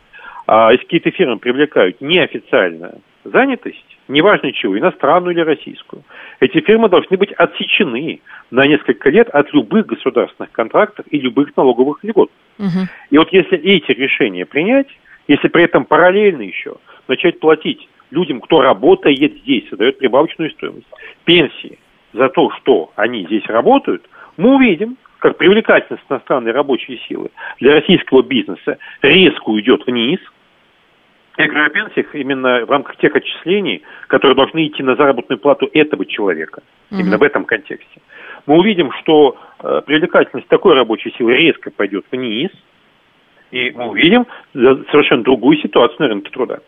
а 0.56 0.72
если 0.72 0.84
какие-то 0.84 1.10
фирмы 1.10 1.40
привлекают 1.40 2.00
неофициальную 2.00 3.02
занятость, 3.24 3.98
неважно 4.08 4.52
чего, 4.52 4.78
иностранную 4.78 5.34
или 5.34 5.42
российскую, 5.42 6.04
эти 6.40 6.62
фирмы 6.62 6.90
должны 6.90 7.18
быть 7.18 7.32
отсечены 7.32 8.22
на 8.52 8.68
несколько 8.68 9.10
лет 9.10 9.30
от 9.30 9.52
любых 9.52 9.88
государственных 9.88 10.52
контрактов 10.52 11.08
и 11.10 11.20
любых 11.20 11.58
налоговых 11.58 12.04
льгот. 12.04 12.30
Угу. 12.60 12.88
И 13.10 13.18
вот 13.18 13.34
если 13.34 13.58
эти 13.58 13.94
решения 13.94 14.46
принять, 14.46 14.90
если 15.28 15.48
при 15.48 15.64
этом 15.64 15.86
параллельно 15.86 16.44
еще 16.44 16.76
начать 17.08 17.40
платить 17.40 17.90
людям, 18.12 18.40
кто 18.40 18.62
работает 18.62 19.34
здесь, 19.40 19.68
создает 19.70 19.98
прибавочную 19.98 20.52
стоимость, 20.52 20.86
пенсии 21.26 21.80
за 22.14 22.30
то, 22.30 22.52
что 22.52 22.92
они 22.96 23.26
здесь 23.26 23.48
работают, 23.48 24.08
мы 24.38 24.58
увидим, 24.58 24.98
как 25.18 25.36
привлекательность 25.38 26.04
иностранной 26.08 26.52
рабочей 26.52 27.02
силы 27.08 27.32
для 27.60 27.74
российского 27.74 28.22
бизнеса 28.22 28.78
резко 29.02 29.50
уйдет 29.50 29.88
вниз– 29.88 30.20
я 31.38 31.48
говорю 31.48 31.66
о 31.66 31.70
пенсиях 31.70 32.14
именно 32.14 32.66
в 32.66 32.70
рамках 32.70 32.98
тех 32.98 33.16
отчислений, 33.16 33.82
которые 34.08 34.36
должны 34.36 34.68
идти 34.68 34.84
на 34.84 34.96
заработную 34.96 35.40
плату 35.40 35.70
этого 35.74 36.06
человека. 36.06 36.62
Угу. 36.92 37.00
Именно 37.00 37.18
в 37.18 37.24
этом 37.24 37.46
контексте. 37.46 38.02
Мы 38.46 38.58
увидим, 38.58 38.92
что 39.02 39.38
э, 39.60 39.82
привлекательность 39.86 40.48
такой 40.48 40.76
рабочей 40.76 41.14
силы 41.18 41.34
резко 41.34 41.72
пойдет 41.72 42.06
вниз, 42.12 42.52
и 43.52 43.72
мы 43.72 43.90
увидим 43.90 44.26
совершенно 44.54 45.24
другую 45.24 45.58
ситуацию 45.58 45.98
на 46.00 46.08
рынке 46.08 46.32
труда. 46.32 46.60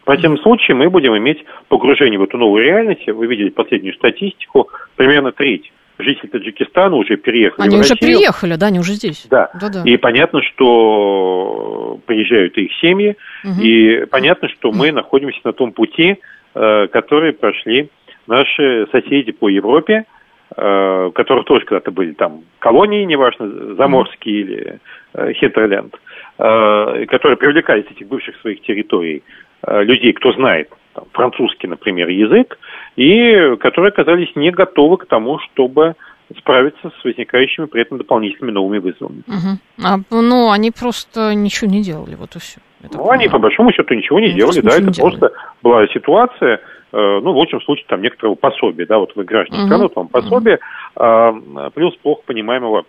В 0.00 0.04
противном 0.04 0.38
случае 0.38 0.76
мы 0.76 0.90
будем 0.90 1.16
иметь 1.16 1.44
погружение 1.68 2.18
в 2.18 2.24
эту 2.24 2.36
новую 2.36 2.64
реальность. 2.64 3.06
Вы 3.06 3.26
видели 3.26 3.50
последнюю 3.50 3.94
статистику, 3.94 4.68
примерно 4.96 5.30
треть 5.30 5.72
жители 6.02 6.28
Таджикистана 6.28 6.96
уже 6.96 7.16
переехали 7.16 7.66
Они 7.66 7.76
в 7.76 7.80
уже 7.80 7.96
приехали, 7.96 8.56
да, 8.56 8.66
они 8.66 8.80
уже 8.80 8.92
здесь. 8.92 9.26
Да. 9.30 9.50
Да-да. 9.60 9.82
И 9.84 9.96
понятно, 9.96 10.42
что 10.42 12.00
приезжают 12.06 12.56
их 12.56 12.70
семьи, 12.80 13.16
угу. 13.44 13.60
и 13.60 14.04
понятно, 14.06 14.48
что 14.48 14.72
мы 14.72 14.92
находимся 14.92 15.40
на 15.44 15.52
том 15.52 15.72
пути, 15.72 16.18
э, 16.54 16.86
который 16.88 17.32
прошли 17.32 17.90
наши 18.26 18.86
соседи 18.92 19.32
по 19.32 19.48
Европе, 19.48 20.04
э, 20.56 21.06
у 21.08 21.12
которых 21.12 21.44
тоже 21.46 21.64
когда-то 21.64 21.90
были 21.90 22.12
там 22.12 22.42
колонии, 22.58 23.04
неважно, 23.04 23.74
заморские 23.74 24.40
или 24.40 24.80
э, 25.14 25.32
Хинтерленд, 25.34 25.94
которые 26.36 27.36
привлекали 27.36 27.82
с 27.82 27.90
этих 27.92 28.08
бывших 28.08 28.36
своих 28.40 28.62
территорий 28.62 29.22
людей, 29.64 30.12
кто 30.12 30.32
знает 30.32 30.70
там, 30.94 31.04
французский, 31.12 31.66
например, 31.66 32.08
язык, 32.08 32.58
и 32.96 33.56
которые 33.60 33.90
оказались 33.90 34.34
не 34.36 34.50
готовы 34.50 34.98
к 34.98 35.06
тому, 35.06 35.38
чтобы 35.38 35.94
справиться 36.38 36.90
с 37.00 37.04
возникающими 37.04 37.66
при 37.66 37.82
этом 37.82 37.98
дополнительными 37.98 38.52
новыми 38.52 38.78
вызовами. 38.78 39.22
Угу. 39.26 39.84
А, 39.84 39.98
ну, 40.10 40.50
они 40.50 40.70
просто 40.70 41.34
ничего 41.34 41.70
не 41.70 41.82
делали, 41.82 42.14
вот 42.14 42.36
и 42.36 42.38
все. 42.38 42.60
Это 42.82 42.98
ну, 42.98 43.10
они 43.10 43.28
по 43.28 43.38
большому 43.38 43.72
счету 43.72 43.94
ничего 43.94 44.18
не 44.18 44.28
ну, 44.28 44.36
делали, 44.36 44.60
да, 44.60 44.70
это 44.70 44.90
делали. 44.90 45.16
просто 45.16 45.32
была 45.62 45.86
ситуация, 45.88 46.60
э, 46.92 47.20
ну, 47.22 47.32
в 47.32 47.38
общем 47.38 47.60
случае, 47.62 47.86
там 47.88 48.02
некоторого 48.02 48.34
пособия, 48.34 48.86
да, 48.86 48.98
вот 48.98 49.14
вы 49.14 49.24
граждане 49.24 49.62
угу. 49.62 49.68
страны, 49.68 49.88
там 49.88 50.08
пособие, 50.08 50.58
э, 50.96 51.32
плюс 51.74 51.94
плохо 51.96 52.22
понимаемого 52.26 52.84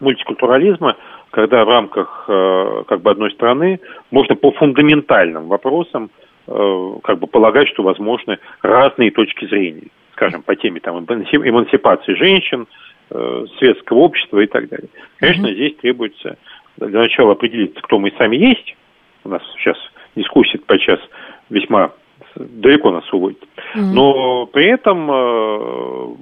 мультикультурализма, 0.00 0.96
когда 1.30 1.64
в 1.64 1.68
рамках 1.68 2.24
э, 2.28 2.84
как 2.86 3.02
бы 3.02 3.10
одной 3.10 3.30
страны 3.32 3.80
можно 4.10 4.36
по 4.36 4.52
фундаментальным 4.52 5.48
вопросам 5.48 6.10
как 6.46 7.18
бы 7.18 7.26
полагать, 7.26 7.68
что 7.68 7.82
возможны 7.82 8.38
разные 8.62 9.10
точки 9.10 9.46
зрения, 9.46 9.88
скажем, 10.12 10.42
по 10.42 10.54
теме 10.54 10.80
там, 10.80 11.04
эмансипации 11.04 12.14
женщин, 12.14 12.66
э, 13.10 13.44
светского 13.58 13.98
общества 13.98 14.38
и 14.40 14.46
так 14.46 14.68
далее. 14.68 14.88
Конечно, 15.18 15.46
mm-hmm. 15.46 15.54
здесь 15.54 15.76
требуется 15.76 16.38
для 16.76 17.00
начала 17.00 17.32
определиться, 17.32 17.80
кто 17.82 17.98
мы 17.98 18.12
сами 18.16 18.36
есть. 18.36 18.76
У 19.24 19.28
нас 19.28 19.42
сейчас 19.58 19.76
дискуссия 20.14 20.58
подчас 20.58 21.00
весьма 21.50 21.92
далеко 22.36 22.92
нас 22.92 23.12
уводит. 23.12 23.42
Mm-hmm. 23.42 23.92
Но 23.94 24.46
при 24.46 24.66
этом 24.66 25.10
э, 25.10 26.14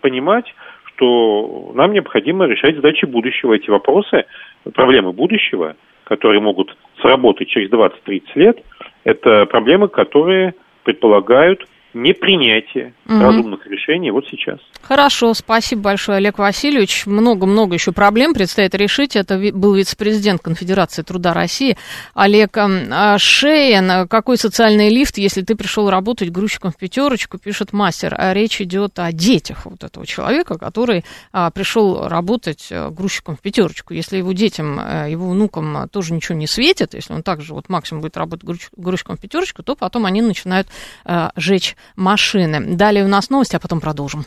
понимать, 0.00 0.46
что 0.84 1.72
нам 1.74 1.92
необходимо 1.92 2.46
решать 2.46 2.76
задачи 2.76 3.04
будущего. 3.04 3.54
Эти 3.54 3.68
вопросы, 3.68 4.26
проблемы 4.74 5.12
будущего, 5.12 5.74
которые 6.04 6.40
могут 6.40 6.76
сработать 7.00 7.48
через 7.48 7.68
20-30 7.70 8.22
лет– 8.36 8.58
это 9.04 9.46
проблемы, 9.46 9.88
которые 9.88 10.54
предполагают 10.84 11.66
непринятие 11.94 12.94
угу. 13.06 13.20
разумных 13.20 13.66
решений 13.66 14.10
вот 14.10 14.26
сейчас. 14.28 14.58
Хорошо, 14.82 15.34
спасибо 15.34 15.82
большое, 15.82 16.18
Олег 16.18 16.38
Васильевич. 16.38 17.06
Много-много 17.06 17.74
еще 17.74 17.92
проблем 17.92 18.34
предстоит 18.34 18.74
решить. 18.74 19.16
Это 19.16 19.38
был 19.52 19.74
вице-президент 19.74 20.42
Конфедерации 20.42 21.02
труда 21.02 21.34
России 21.34 21.76
Олег 22.14 22.56
а, 22.56 23.18
Шеин. 23.18 24.08
Какой 24.08 24.36
социальный 24.36 24.88
лифт, 24.88 25.18
если 25.18 25.42
ты 25.42 25.54
пришел 25.54 25.90
работать 25.90 26.30
грузчиком 26.30 26.72
в 26.72 26.76
пятерочку, 26.76 27.38
пишет 27.38 27.72
мастер. 27.72 28.14
А 28.16 28.32
речь 28.32 28.60
идет 28.60 28.98
о 28.98 29.12
детях 29.12 29.66
вот 29.66 29.84
этого 29.84 30.06
человека, 30.06 30.58
который 30.58 31.04
а, 31.32 31.50
пришел 31.50 32.08
работать 32.08 32.68
э, 32.70 32.90
грузчиком 32.90 33.36
в 33.36 33.40
пятерочку. 33.40 33.94
Если 33.94 34.18
его 34.18 34.32
детям, 34.32 34.78
э, 34.80 35.10
его 35.10 35.30
внукам 35.30 35.88
тоже 35.90 36.14
ничего 36.14 36.36
не 36.36 36.46
светит, 36.46 36.94
если 36.94 37.12
он 37.12 37.22
также 37.22 37.54
вот 37.54 37.68
максимум 37.68 38.02
будет 38.02 38.16
работать 38.16 38.48
грузчиком 38.76 39.16
в 39.16 39.20
пятерочку, 39.20 39.62
то 39.62 39.76
потом 39.76 40.06
они 40.06 40.22
начинают 40.22 40.68
а, 41.04 41.32
жечь 41.36 41.76
машины. 41.96 42.60
Далее 42.76 43.04
у 43.04 43.08
нас 43.08 43.30
новости, 43.30 43.56
а 43.56 43.60
потом 43.60 43.80
продолжим. 43.80 44.24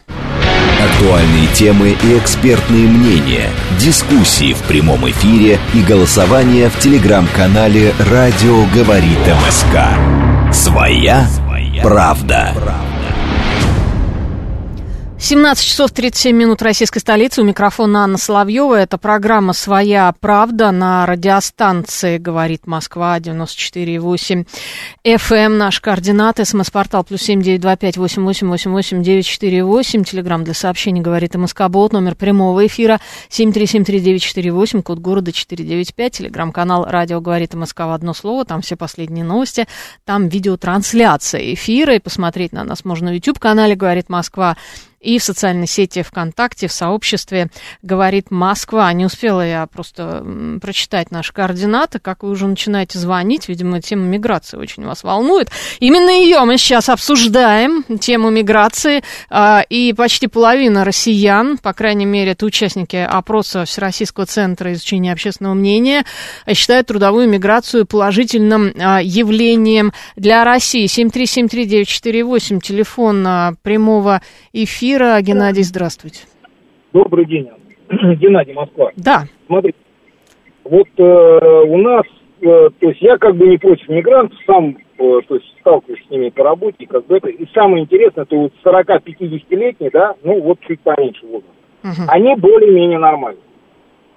Актуальные 0.83 1.47
темы 1.53 1.95
и 2.03 2.17
экспертные 2.17 2.87
мнения, 2.87 3.49
дискуссии 3.79 4.53
в 4.53 4.61
прямом 4.63 5.09
эфире 5.09 5.59
и 5.73 5.81
голосование 5.81 6.69
в 6.69 6.77
телеграм-канале 6.79 7.93
«Радио 8.11 8.65
говорит 8.73 9.19
МСК». 9.47 10.53
Своя, 10.53 11.27
правда. 11.81 12.53
17 15.23 15.65
часов 15.65 15.91
37 15.91 16.35
минут 16.35 16.61
российской 16.61 16.99
столицы. 16.99 17.41
У 17.41 17.45
микрофона 17.45 18.03
Анна 18.03 18.17
Соловьева. 18.17 18.75
Это 18.75 18.97
программа 18.97 19.53
«Своя 19.53 20.13
правда» 20.19 20.71
на 20.71 21.05
радиостанции 21.05 22.17
«Говорит 22.17 22.67
Москва» 22.67 23.17
94,8 23.19 24.45
FM. 25.05 25.47
Наш 25.47 25.79
координат. 25.79 26.45
СМС-портал 26.45 27.05
плюс 27.05 27.21
семь 27.21 27.41
девять 27.41 27.61
два 27.61 27.77
пять. 27.77 27.95
Телеграмм 30.03 30.43
для 30.43 30.53
сообщений 30.53 31.01
«Говорит 31.01 31.35
МСК-бот». 31.35 31.93
Номер 31.93 32.15
прямого 32.15 32.67
эфира 32.67 32.99
семь 33.29 33.53
три 33.53 33.65
семь 33.65 33.85
три 33.85 34.01
девять 34.01 34.23
четыре 34.23 34.51
восемь. 34.51 34.81
Код 34.81 34.99
города 34.99 35.31
четыре 35.31 35.63
девять 35.63 35.95
пять. 35.95 36.17
Телеграм-канал 36.17 36.83
«Радио 36.83 37.21
говорит 37.21 37.53
МСК» 37.53 37.79
в 37.79 37.91
одно 37.93 38.13
слово. 38.13 38.43
Там 38.43 38.61
все 38.61 38.75
последние 38.75 39.23
новости. 39.23 39.69
Там 40.03 40.27
видеотрансляция 40.27 41.53
эфира. 41.53 41.95
И 41.95 41.99
посмотреть 41.99 42.51
на 42.51 42.65
нас 42.65 42.83
можно 42.83 43.11
на 43.11 43.13
YouTube-канале 43.13 43.75
«Говорит 43.75 44.09
Москва» 44.09 44.57
и 45.03 45.19
в 45.19 45.23
социальной 45.23 45.67
сети 45.67 46.01
ВКонтакте, 46.01 46.67
в 46.67 46.71
сообществе 46.71 47.49
«Говорит 47.81 48.31
Москва». 48.31 48.91
Не 48.93 49.05
успела 49.05 49.45
я 49.45 49.67
просто 49.67 50.25
прочитать 50.61 51.11
наши 51.11 51.33
координаты, 51.33 51.99
как 51.99 52.23
вы 52.23 52.29
уже 52.29 52.47
начинаете 52.47 52.97
звонить. 52.97 53.49
Видимо, 53.49 53.81
тема 53.81 54.03
миграции 54.03 54.57
очень 54.57 54.85
вас 54.85 55.03
волнует. 55.03 55.49
Именно 55.79 56.09
ее 56.09 56.39
мы 56.45 56.57
сейчас 56.57 56.87
обсуждаем, 56.87 57.83
тему 57.99 58.29
миграции. 58.29 59.03
А, 59.29 59.63
и 59.69 59.93
почти 59.93 60.27
половина 60.27 60.85
россиян, 60.85 61.57
по 61.57 61.73
крайней 61.73 62.05
мере, 62.05 62.31
это 62.31 62.45
участники 62.45 62.95
опроса 62.95 63.65
Всероссийского 63.65 64.25
центра 64.25 64.71
изучения 64.73 65.11
общественного 65.11 65.53
мнения, 65.53 66.05
считают 66.53 66.87
трудовую 66.87 67.27
миграцию 67.27 67.85
положительным 67.85 68.73
а, 68.79 69.01
явлением 69.01 69.91
для 70.15 70.45
России. 70.45 70.85
7373948, 70.85 72.61
телефон 72.61 73.27
а, 73.27 73.53
прямого 73.61 74.21
эфира 74.53 74.92
эфира. 74.93 75.21
Геннадий, 75.21 75.63
здравствуйте. 75.63 76.25
Добрый 76.93 77.25
день, 77.25 77.49
Геннадий, 77.89 78.53
Москва. 78.53 78.91
Да. 78.95 79.23
Смотрите, 79.47 79.77
вот 80.63 80.87
э, 80.97 81.63
у 81.67 81.77
нас, 81.77 82.03
э, 82.41 82.69
то 82.79 82.89
есть 82.89 83.01
я 83.01 83.17
как 83.17 83.35
бы 83.35 83.47
не 83.47 83.57
против 83.57 83.87
мигрантов, 83.89 84.37
сам 84.45 84.77
э, 84.97 85.19
то 85.27 85.35
есть 85.35 85.45
сталкиваюсь 85.59 86.05
с 86.05 86.09
ними 86.11 86.29
по 86.29 86.43
работе, 86.43 86.85
как 86.85 87.07
бы 87.07 87.17
это, 87.17 87.29
и 87.29 87.45
самое 87.53 87.83
интересное, 87.83 88.23
это 88.23 88.35
вот 88.35 88.53
40-50-летние, 88.63 89.89
да, 89.91 90.15
ну 90.23 90.39
вот 90.41 90.59
чуть 90.61 90.79
поменьше 90.81 91.25
возраста, 91.25 91.51
угу. 91.83 92.09
они 92.09 92.35
более-менее 92.35 92.99
нормальные. 92.99 93.41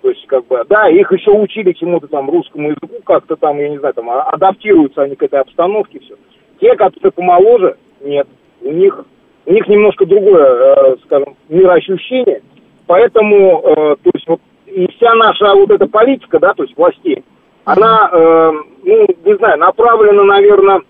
То 0.03 0.11
есть, 0.11 0.25
как 0.27 0.47
бы, 0.47 0.62
да, 0.69 0.89
их 0.89 1.11
еще 1.11 1.33
учили 1.33 1.73
чему-то 1.73 2.07
там, 2.07 2.31
русскому 2.31 2.69
языку, 2.69 3.01
как-то 3.05 3.35
там, 3.35 3.59
я 3.59 3.71
не 3.71 3.79
знаю, 3.79 3.95
там, 3.95 4.09
а, 4.11 4.23
адаптируются 4.25 5.03
они 5.03 5.17
к 5.17 5.23
этой 5.23 5.41
обстановке, 5.41 5.99
все. 6.01 6.15
Те, 6.61 6.77
которые 6.77 7.11
помоложе, 7.11 7.77
нет. 8.03 8.29
У 8.61 8.71
них 8.71 9.05
у 9.46 9.52
них 9.52 9.66
немножко 9.68 10.04
другое, 10.06 10.44
э, 10.44 10.96
скажем, 11.04 11.37
мироощущение, 11.48 12.42
поэтому, 12.87 13.62
э, 13.64 13.96
то 14.02 14.11
есть 14.12 14.26
вот 14.26 14.40
и 14.66 14.87
вся 14.96 15.14
наша 15.14 15.54
вот 15.54 15.70
эта 15.70 15.87
политика, 15.87 16.38
да, 16.38 16.52
то 16.52 16.64
есть 16.64 16.76
властей, 16.76 17.24
она, 17.64 18.11
э, 18.12 18.52
ну, 18.85 19.06
не 19.24 19.37
знаю, 19.37 19.59
направлена, 19.59 20.24
наверное, 20.24 20.82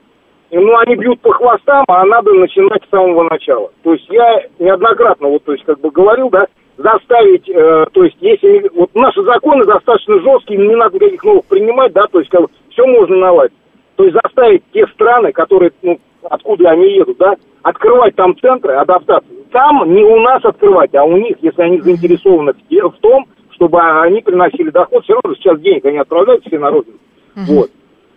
ну, 0.50 0.76
они 0.78 0.96
бьют 0.96 1.20
по 1.20 1.32
хвостам, 1.32 1.84
а 1.88 2.04
надо 2.04 2.32
начинать 2.32 2.82
с 2.84 2.90
самого 2.90 3.24
начала. 3.24 3.70
То 3.82 3.92
есть 3.92 4.08
я 4.08 4.42
неоднократно, 4.58 5.28
вот, 5.28 5.44
то 5.44 5.52
есть, 5.52 5.64
как 5.64 5.80
бы 5.80 5.90
говорил, 5.90 6.30
да, 6.30 6.46
заставить, 6.76 7.48
э, 7.48 7.86
то 7.92 8.04
есть, 8.04 8.16
если, 8.20 8.70
вот 8.74 8.94
наши 8.94 9.22
законы 9.22 9.64
достаточно 9.64 10.20
жесткие, 10.20 10.58
не 10.60 10.76
надо 10.76 10.96
никаких 10.96 11.24
новых 11.24 11.44
принимать, 11.46 11.92
да, 11.92 12.06
то 12.06 12.18
есть, 12.18 12.30
как 12.30 12.42
бы, 12.42 12.48
все 12.70 12.86
можно 12.86 13.16
наладить. 13.16 13.56
То 13.96 14.04
есть, 14.04 14.16
заставить 14.22 14.62
те 14.72 14.86
страны, 14.88 15.32
которые, 15.32 15.72
ну, 15.82 15.98
откуда 16.30 16.70
они 16.70 16.94
едут, 16.94 17.18
да, 17.18 17.34
открывать 17.62 18.14
там 18.16 18.36
центры 18.38 18.74
адаптации. 18.74 19.44
Там 19.50 19.94
не 19.94 20.02
у 20.04 20.20
нас 20.20 20.44
открывать, 20.44 20.94
а 20.94 21.04
у 21.04 21.16
них, 21.16 21.36
если 21.40 21.62
они 21.62 21.80
заинтересованы 21.80 22.52
в 22.52 22.98
том, 23.00 23.26
чтобы 23.50 23.80
они 23.80 24.20
приносили 24.20 24.70
доход, 24.70 25.04
все 25.04 25.14
равно 25.14 25.34
сейчас 25.34 25.60
денег 25.60 25.84
они 25.84 25.98
отправляют 25.98 26.44
все 26.44 26.58
на 26.58 26.70
родину. 26.70 26.96
Uh-huh. 27.34 27.54
Вот. 27.54 27.70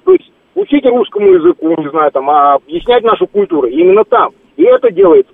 То 0.03 0.11
есть 0.13 0.31
учить 0.55 0.85
русскому 0.85 1.27
языку, 1.27 1.69
не 1.81 1.89
знаю, 1.89 2.11
там, 2.11 2.29
а 2.29 2.55
объяснять 2.55 3.03
нашу 3.03 3.27
культуру 3.27 3.67
именно 3.67 4.03
там. 4.03 4.31
И 4.57 4.63
это 4.63 4.91
делается, 4.91 5.31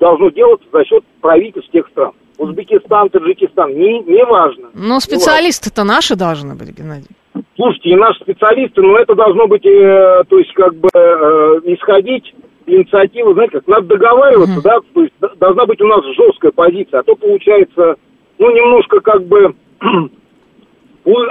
должно 0.00 0.30
делаться 0.30 0.66
за 0.72 0.84
счет 0.84 1.04
правительств 1.20 1.70
тех 1.70 1.86
стран. 1.88 2.12
Узбекистан, 2.38 3.08
Таджикистан, 3.08 3.70
не, 3.70 4.00
не 4.00 4.24
важно. 4.24 4.68
Но 4.74 5.00
специалисты-то 5.00 5.84
наши 5.84 6.16
должны 6.16 6.54
быть, 6.54 6.76
Геннадий. 6.76 7.08
Слушайте, 7.56 7.90
и 7.90 7.96
наши 7.96 8.20
специалисты, 8.20 8.82
но 8.82 8.96
это 8.98 9.14
должно 9.14 9.46
быть, 9.46 9.64
э, 9.64 10.22
то 10.28 10.38
есть, 10.38 10.52
как 10.54 10.74
бы, 10.74 10.88
э, 10.92 11.60
исходить 11.64 12.34
инициатива, 12.66 13.32
знаете, 13.32 13.52
как 13.52 13.68
надо 13.68 13.86
договариваться, 13.86 14.58
mm-hmm. 14.58 14.62
да, 14.62 14.78
то 14.92 15.02
есть 15.02 15.38
должна 15.38 15.66
быть 15.66 15.80
у 15.80 15.86
нас 15.86 16.04
жесткая 16.16 16.52
позиция, 16.52 17.00
а 17.00 17.02
то 17.02 17.14
получается, 17.14 17.96
ну, 18.38 18.50
немножко 18.54 19.00
как 19.00 19.24
бы 19.24 19.54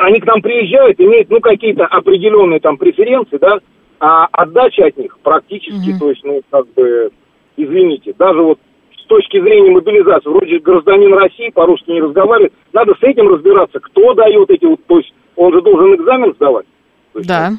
они 0.02 0.20
к 0.20 0.26
нам 0.26 0.41
приезжают, 0.41 1.00
имеют, 1.00 1.30
ну, 1.30 1.39
какие-то 1.41 1.86
определенные 1.86 2.60
там 2.60 2.78
преференции, 2.78 3.38
да, 3.38 3.60
а 4.00 4.28
отдача 4.32 4.86
от 4.86 4.98
них 4.98 5.18
практически, 5.20 5.89
mm-hmm. 5.89 6.00
то 6.00 6.10
есть, 6.10 6.24
ну, 6.24 6.41
как 6.50 6.68
бы, 6.74 7.12
извините, 7.58 8.13
даже 8.18 8.41
вот 8.41 8.60
с 9.06 9.08
точки 9.08 9.39
зрения 9.39 9.70
мобилизации, 9.70 10.30
вроде 10.30 10.60
гражданин 10.60 11.13
России 11.13 11.50
по-русски 11.50 11.91
не 11.91 12.02
разговаривает, 12.02 12.54
надо 12.74 12.94
с 12.96 13.04
этим 13.04 13.28
разбираться, 13.30 13.80
кто 13.80 14.13
дает 14.13 14.50
эти 14.50 14.65
вот, 14.65 14.80
то 14.88 14.98
есть, 14.98 15.13
он 15.36 15.54
же 15.54 15.62
должен 15.62 15.96
экзамен 15.96 16.34
сдавать. 16.34 16.65
Есть, 17.13 17.28
да, 17.28 17.52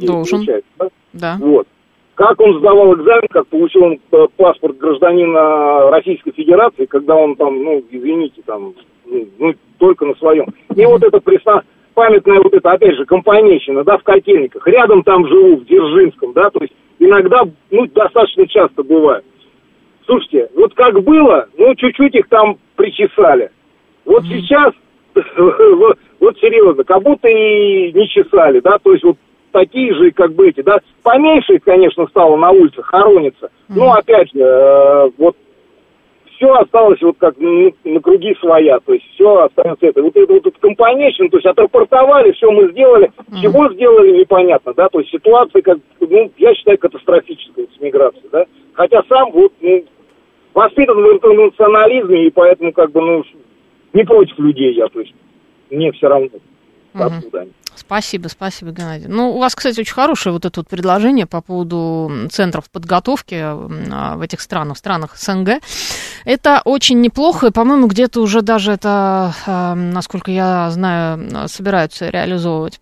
должен. 0.00 0.46
Да? 0.78 0.88
да. 1.12 1.36
Вот. 1.40 1.66
Как 2.14 2.40
он 2.40 2.58
сдавал 2.58 2.94
экзамен, 2.94 3.28
как 3.30 3.46
получил 3.46 3.84
он 3.84 3.98
э, 4.12 4.26
паспорт 4.36 4.76
гражданина 4.78 5.90
Российской 5.90 6.32
Федерации, 6.32 6.84
когда 6.86 7.14
он 7.14 7.34
там, 7.36 7.62
ну, 7.62 7.82
извините, 7.90 8.42
там, 8.44 8.74
ну, 9.06 9.26
ну 9.38 9.54
только 9.78 10.06
на 10.06 10.14
своем. 10.16 10.46
И 10.74 10.84
вот 10.84 11.02
это 11.02 11.18
присна... 11.20 11.62
памятная 11.94 12.40
вот 12.42 12.52
это, 12.52 12.72
опять 12.72 12.96
же, 12.96 13.04
компанейщина, 13.06 13.84
да, 13.84 13.96
в 13.96 14.02
котельниках. 14.02 14.66
Рядом 14.66 15.02
там 15.02 15.26
живу, 15.28 15.56
в 15.56 15.64
Дзержинском, 15.64 16.32
да, 16.34 16.50
то 16.50 16.60
есть 16.60 16.74
иногда, 16.98 17.42
ну, 17.70 17.86
достаточно 17.86 18.46
часто 18.46 18.82
бывает. 18.82 19.24
Слушайте, 20.10 20.50
вот 20.56 20.74
как 20.74 21.00
было, 21.04 21.46
ну, 21.56 21.72
чуть-чуть 21.76 22.16
их 22.16 22.28
там 22.28 22.58
причесали. 22.74 23.52
Вот 24.04 24.24
сейчас, 24.24 24.72
вот 25.14 26.38
серьезно, 26.40 26.82
как 26.82 27.00
будто 27.02 27.28
и 27.28 27.92
не 27.92 28.08
чесали, 28.08 28.58
да, 28.58 28.78
то 28.78 28.90
есть 28.90 29.04
вот 29.04 29.18
такие 29.52 29.94
же, 29.94 30.10
как 30.10 30.32
бы 30.32 30.48
эти, 30.48 30.62
да, 30.62 30.80
поменьше 31.04 31.54
их, 31.54 31.62
конечно, 31.62 32.08
стало 32.08 32.36
на 32.36 32.50
улицах 32.50 32.86
хорониться, 32.86 33.46
mm-hmm. 33.46 33.76
но, 33.76 33.92
опять 33.92 34.32
же, 34.32 34.40
э, 34.40 35.10
вот 35.16 35.36
все 36.34 36.52
осталось 36.54 37.00
вот 37.02 37.16
как 37.18 37.36
на 37.38 38.00
круги 38.00 38.34
своя, 38.40 38.80
то 38.80 38.94
есть 38.94 39.04
все 39.14 39.44
остается 39.44 39.86
это. 39.86 40.02
Вот 40.02 40.16
это 40.16 40.32
вот 40.32 40.44
этот 40.44 40.58
компанейшн, 40.58 41.26
то 41.26 41.36
есть 41.36 41.46
отрапортовали, 41.46 42.32
все 42.32 42.50
мы 42.50 42.68
сделали, 42.72 43.12
mm-hmm. 43.16 43.42
чего 43.42 43.72
сделали, 43.74 44.18
непонятно, 44.18 44.74
да, 44.74 44.88
то 44.88 44.98
есть 44.98 45.12
ситуация, 45.12 45.62
как, 45.62 45.78
ну, 46.00 46.32
я 46.36 46.52
считаю, 46.56 46.78
катастрофическая 46.78 47.66
с 47.76 47.80
миграцией, 47.80 48.28
да, 48.32 48.44
хотя 48.72 49.04
сам 49.08 49.30
вот, 49.30 49.52
ну, 49.60 49.84
воспитан 50.54 50.96
в 50.96 51.12
интернационализме, 51.12 52.26
и 52.26 52.30
поэтому, 52.30 52.72
как 52.72 52.92
бы, 52.92 53.00
ну, 53.00 53.24
не 53.92 54.04
против 54.04 54.38
людей 54.38 54.74
я, 54.74 54.86
то 54.88 55.00
есть 55.00 55.14
мне 55.70 55.92
все 55.92 56.08
равно, 56.08 56.28
откуда 56.94 57.40
они. 57.40 57.52
Спасибо, 57.74 58.28
спасибо, 58.28 58.72
Геннадий. 58.72 59.08
Ну, 59.08 59.30
у 59.30 59.38
вас, 59.38 59.54
кстати, 59.54 59.80
очень 59.80 59.94
хорошее 59.94 60.32
вот 60.32 60.44
это 60.44 60.60
вот 60.60 60.68
предложение 60.68 61.26
по 61.26 61.40
поводу 61.40 62.10
центров 62.30 62.70
подготовки 62.70 63.34
а, 63.34 64.16
в 64.16 64.20
этих 64.20 64.40
странах, 64.40 64.76
в 64.76 64.78
странах 64.78 65.16
СНГ. 65.16 65.62
Это 66.24 66.62
очень 66.64 67.00
неплохо, 67.00 67.46
и, 67.46 67.52
по-моему, 67.52 67.86
где-то 67.86 68.20
уже 68.20 68.42
даже 68.42 68.72
это, 68.72 69.32
а, 69.46 69.74
насколько 69.74 70.30
я 70.30 70.70
знаю, 70.70 71.48
собираются 71.48 72.10
реализовывать. 72.10 72.80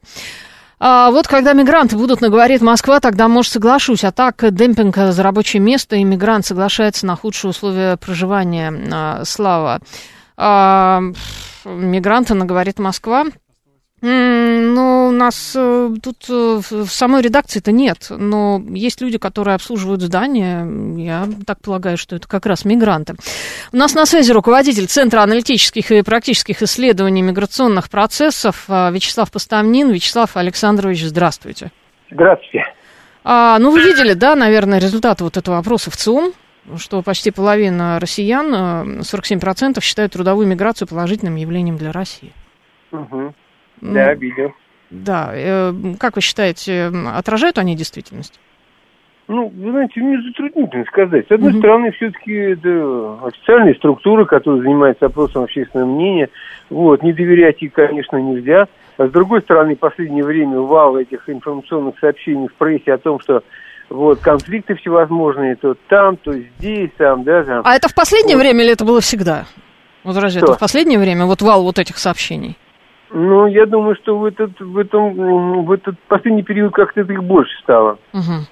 А 0.80 1.10
вот 1.10 1.26
когда 1.26 1.52
мигранты 1.54 1.96
будут 1.96 2.20
на 2.20 2.28
«Говорит 2.28 2.60
Москва», 2.60 3.00
тогда, 3.00 3.26
может, 3.28 3.52
соглашусь. 3.52 4.04
А 4.04 4.12
так, 4.12 4.36
демпинг 4.52 4.96
за 4.96 5.22
рабочее 5.22 5.60
место, 5.60 5.96
и 5.96 6.04
мигрант 6.04 6.46
соглашается 6.46 7.06
на 7.06 7.16
худшие 7.16 7.50
условия 7.50 7.96
проживания. 7.96 8.72
А, 8.92 9.24
слава. 9.24 9.80
А, 10.36 11.00
мигранты 11.64 12.34
на 12.34 12.44
«Говорит 12.44 12.78
Москва» 12.78 13.24
Ну, 14.00 15.08
у 15.08 15.10
нас 15.10 15.54
э, 15.56 15.90
тут 16.00 16.26
э, 16.28 16.60
в 16.70 16.86
самой 16.86 17.20
редакции-то 17.20 17.72
нет, 17.72 18.06
но 18.10 18.62
есть 18.68 19.00
люди, 19.00 19.18
которые 19.18 19.56
обслуживают 19.56 20.02
здания. 20.02 20.64
Я 20.96 21.26
так 21.44 21.60
полагаю, 21.60 21.96
что 21.96 22.14
это 22.14 22.28
как 22.28 22.46
раз 22.46 22.64
мигранты. 22.64 23.16
У 23.72 23.76
нас 23.76 23.94
на 23.94 24.06
связи 24.06 24.30
руководитель 24.30 24.86
Центра 24.86 25.22
аналитических 25.22 25.90
и 25.90 26.02
практических 26.02 26.62
исследований 26.62 27.22
миграционных 27.22 27.90
процессов 27.90 28.66
э, 28.68 28.92
Вячеслав 28.92 29.32
Поставнин. 29.32 29.90
Вячеслав 29.90 30.36
Александрович, 30.36 31.02
здравствуйте. 31.02 31.72
Здравствуйте. 32.08 32.62
А, 33.24 33.58
ну, 33.58 33.72
вы 33.72 33.82
видели, 33.82 34.14
да, 34.14 34.36
наверное, 34.36 34.78
результаты 34.78 35.24
вот 35.24 35.36
этого 35.36 35.58
опроса 35.58 35.90
в 35.90 35.96
ЦИОМ, 35.96 36.32
что 36.76 37.02
почти 37.02 37.32
половина 37.32 37.98
россиян, 37.98 39.00
47%, 39.00 39.82
считают 39.82 40.12
трудовую 40.12 40.46
миграцию 40.46 40.86
положительным 40.86 41.34
явлением 41.34 41.76
для 41.76 41.90
России. 41.90 42.32
Угу. 42.92 43.34
Да, 43.80 44.14
видел. 44.14 44.52
Да. 44.90 45.30
Э, 45.34 45.72
как 45.98 46.16
вы 46.16 46.22
считаете, 46.22 46.90
отражают 47.14 47.58
они 47.58 47.76
действительность? 47.76 48.40
Ну, 49.28 49.52
вы 49.54 49.70
знаете, 49.72 50.00
мне 50.00 50.22
затруднительно 50.22 50.84
сказать. 50.86 51.26
С 51.28 51.30
одной 51.30 51.52
mm-hmm. 51.52 51.58
стороны, 51.58 51.92
все-таки 51.92 52.32
это 52.32 53.18
официальные 53.26 53.74
структуры, 53.74 54.24
которые 54.24 54.62
занимаются 54.62 55.06
опросом 55.06 55.42
общественного 55.42 55.86
мнения. 55.86 56.30
Вот, 56.70 57.02
не 57.02 57.12
доверять 57.12 57.62
их, 57.62 57.74
конечно, 57.74 58.16
нельзя. 58.16 58.68
А 58.96 59.06
с 59.06 59.10
другой 59.10 59.42
стороны, 59.42 59.76
в 59.76 59.78
последнее 59.78 60.24
время 60.24 60.60
вал 60.60 60.96
этих 60.96 61.28
информационных 61.28 61.98
сообщений 62.00 62.48
в 62.48 62.54
прессе 62.54 62.94
о 62.94 62.98
том, 62.98 63.20
что 63.20 63.42
вот, 63.90 64.20
конфликты 64.20 64.74
всевозможные, 64.76 65.56
то 65.56 65.76
там, 65.88 66.16
то 66.16 66.32
здесь, 66.32 66.90
там, 66.96 67.22
да, 67.24 67.44
там. 67.44 67.62
А 67.64 67.74
это 67.74 67.88
в 67.88 67.94
последнее 67.94 68.36
вот. 68.36 68.42
время 68.42 68.64
или 68.64 68.72
это 68.72 68.86
было 68.86 69.02
всегда? 69.02 69.44
Вот 70.04 70.16
разве 70.16 70.40
что? 70.40 70.46
это 70.46 70.56
в 70.56 70.58
последнее 70.58 70.98
время, 70.98 71.26
вот 71.26 71.42
вал 71.42 71.62
вот 71.64 71.78
этих 71.78 71.98
сообщений? 71.98 72.56
Ну, 73.10 73.46
я 73.46 73.66
думаю, 73.66 73.96
что 73.96 74.18
в 74.18 74.24
этот, 74.24 74.60
в 74.60 74.76
этом, 74.78 75.64
в 75.64 75.72
этот 75.72 75.98
последний 76.08 76.42
период 76.42 76.74
как-то 76.74 77.00
их 77.00 77.24
больше 77.24 77.58
стало. 77.62 77.98
Угу. 78.12 78.46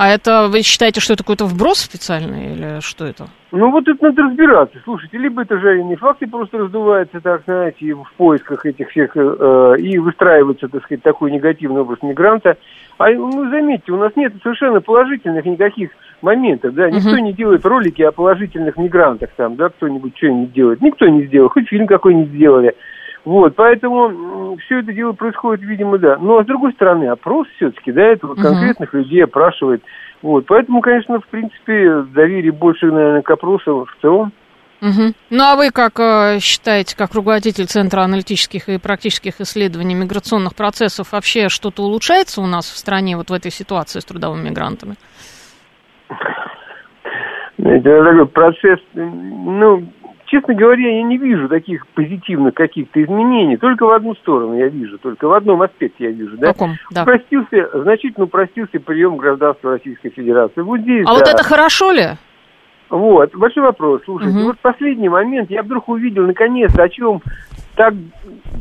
А 0.00 0.10
это 0.10 0.46
вы 0.46 0.62
считаете, 0.62 1.00
что 1.00 1.14
это 1.14 1.24
какой-то 1.24 1.44
вброс 1.44 1.80
специальный 1.80 2.52
или 2.52 2.80
что 2.80 3.04
это? 3.04 3.26
Ну 3.50 3.72
вот 3.72 3.88
это 3.88 3.98
надо 4.00 4.22
разбираться. 4.22 4.78
Слушайте, 4.84 5.18
либо 5.18 5.42
это 5.42 5.58
жареные 5.58 5.96
факты 5.96 6.28
просто 6.28 6.58
раздуваются, 6.58 7.20
так 7.20 7.42
знаете, 7.44 7.94
в 7.94 8.12
поисках 8.16 8.64
этих 8.64 8.90
всех 8.90 9.16
э, 9.16 9.74
и 9.80 9.98
выстраивается, 9.98 10.68
так 10.68 10.84
сказать, 10.84 11.02
такой 11.02 11.32
негативный 11.32 11.80
образ 11.80 11.98
мигранта. 12.02 12.56
А 12.98 13.10
ну 13.10 13.50
заметьте, 13.50 13.90
у 13.90 13.96
нас 13.96 14.12
нет 14.14 14.34
совершенно 14.40 14.80
положительных 14.80 15.44
никаких 15.44 15.90
моментов, 16.22 16.74
да, 16.74 16.88
никто 16.88 17.16
uh-huh. 17.16 17.20
не 17.20 17.32
делает 17.32 17.66
ролики 17.66 18.02
о 18.02 18.12
положительных 18.12 18.76
мигрантах 18.76 19.30
там, 19.36 19.56
да, 19.56 19.68
кто-нибудь 19.68 20.16
что-нибудь 20.16 20.52
делает, 20.52 20.80
никто 20.80 21.08
не 21.08 21.24
сделал, 21.26 21.48
хоть 21.48 21.68
фильм 21.68 21.88
какой-нибудь 21.88 22.30
сделали. 22.30 22.76
Вот, 23.24 23.54
поэтому 23.56 24.56
все 24.64 24.78
это 24.80 24.92
дело 24.92 25.12
происходит, 25.12 25.64
видимо, 25.64 25.98
да. 25.98 26.16
Но, 26.18 26.38
а 26.38 26.44
с 26.44 26.46
другой 26.46 26.72
стороны, 26.72 27.08
опрос 27.08 27.46
все-таки, 27.56 27.92
да, 27.92 28.02
это 28.02 28.26
вот 28.26 28.40
конкретных 28.40 28.94
uh-huh. 28.94 28.98
людей 28.98 29.24
опрашивает. 29.24 29.82
Вот, 30.22 30.46
поэтому, 30.46 30.80
конечно, 30.80 31.20
в 31.20 31.26
принципе, 31.26 32.02
доверие 32.14 32.52
больше, 32.52 32.86
наверное, 32.86 33.22
к 33.22 33.30
опросам 33.30 33.84
в 33.84 33.96
целом. 34.00 34.32
Угу. 34.80 35.12
Ну 35.30 35.42
а 35.42 35.56
вы 35.56 35.70
как 35.70 35.98
э, 35.98 36.38
считаете, 36.40 36.96
как 36.96 37.12
руководитель 37.14 37.66
Центра 37.66 38.02
аналитических 38.02 38.68
и 38.68 38.78
практических 38.78 39.40
исследований 39.40 39.96
миграционных 39.96 40.54
процессов, 40.54 41.12
вообще 41.12 41.48
что-то 41.48 41.82
улучшается 41.82 42.40
у 42.40 42.46
нас 42.46 42.66
в 42.66 42.78
стране 42.78 43.16
вот 43.16 43.30
в 43.30 43.32
этой 43.32 43.50
ситуации 43.50 43.98
с 43.98 44.04
трудовыми 44.04 44.50
мигрантами? 44.50 44.94
Это 47.58 48.04
такой 48.04 48.26
процесс, 48.26 48.78
ну, 48.94 49.84
честно 50.28 50.54
говоря, 50.54 50.96
я 50.96 51.02
не 51.02 51.18
вижу 51.18 51.48
таких 51.48 51.86
позитивных 51.88 52.54
каких-то 52.54 53.02
изменений. 53.02 53.56
Только 53.56 53.84
в 53.84 53.90
одну 53.90 54.14
сторону 54.14 54.56
я 54.56 54.68
вижу, 54.68 54.98
только 54.98 55.26
в 55.26 55.32
одном 55.32 55.62
аспекте 55.62 56.04
я 56.04 56.10
вижу. 56.10 56.36
Да? 56.36 56.52
Каком? 56.52 56.76
Да. 56.90 57.02
Упростился, 57.02 57.70
значительно 57.74 58.26
упростился 58.26 58.78
прием 58.78 59.16
гражданства 59.16 59.72
Российской 59.72 60.10
Федерации. 60.10 60.60
Вот 60.60 60.80
здесь, 60.80 61.04
а 61.06 61.10
да. 61.10 61.14
вот 61.14 61.28
это 61.28 61.42
хорошо 61.42 61.90
ли? 61.90 62.06
Вот, 62.90 63.34
большой 63.34 63.64
вопрос. 63.64 64.02
Слушайте, 64.04 64.38
угу. 64.38 64.46
вот 64.48 64.58
последний 64.60 65.08
момент 65.08 65.50
я 65.50 65.62
вдруг 65.62 65.88
увидел, 65.88 66.26
наконец, 66.26 66.78
о 66.78 66.88
чем 66.88 67.20
так 67.76 67.94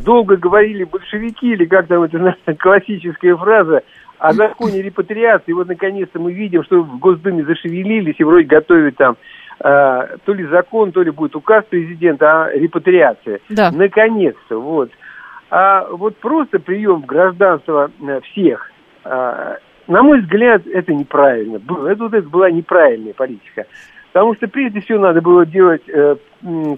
долго 0.04 0.36
говорили 0.36 0.84
большевики, 0.84 1.54
или 1.54 1.66
как 1.66 1.88
там 1.88 2.04
это 2.04 2.38
классическая 2.60 3.36
фраза, 3.36 3.84
о 4.20 4.34
законе 4.34 4.82
репатриации. 4.82 5.54
Вот, 5.54 5.68
наконец-то, 5.68 6.20
мы 6.20 6.34
видим, 6.34 6.64
что 6.64 6.82
в 6.82 7.00
Госдуме 7.00 7.44
зашевелились 7.44 8.16
и 8.18 8.24
вроде 8.24 8.46
готовят 8.48 8.98
там 8.98 9.16
э, 9.60 10.17
то 10.26 10.34
ли 10.34 10.46
закон, 10.46 10.91
то 10.91 11.02
ли 11.02 11.12
будет 11.12 11.36
указ 11.36 11.65
президента 11.70 12.46
о 12.46 12.52
репатриации. 12.52 13.41
Да. 13.50 13.72
Наконец-то, 13.72 14.60
вот. 14.60 14.91
А 15.50 15.88
вот 15.89 16.17
просто 16.17 16.60
прием 16.60 17.02
гражданства 17.02 17.91
э, 18.02 18.20
всех, 18.32 18.72
э, 19.06 19.56
на 19.88 20.04
мой 20.04 20.22
взгляд, 20.22 20.67
это 20.67 20.93
неправильно. 20.93 21.58
Это, 21.58 22.04
вот 22.04 22.13
это 22.13 22.28
была 22.28 22.52
неправильная 22.52 23.13
политика. 23.13 23.65
Потому 24.12 24.36
что 24.36 24.48
прежде 24.48 24.82
всего 24.82 25.00
надо 25.00 25.22
было 25.22 25.46
делать 25.46 25.84
э, 25.88 26.15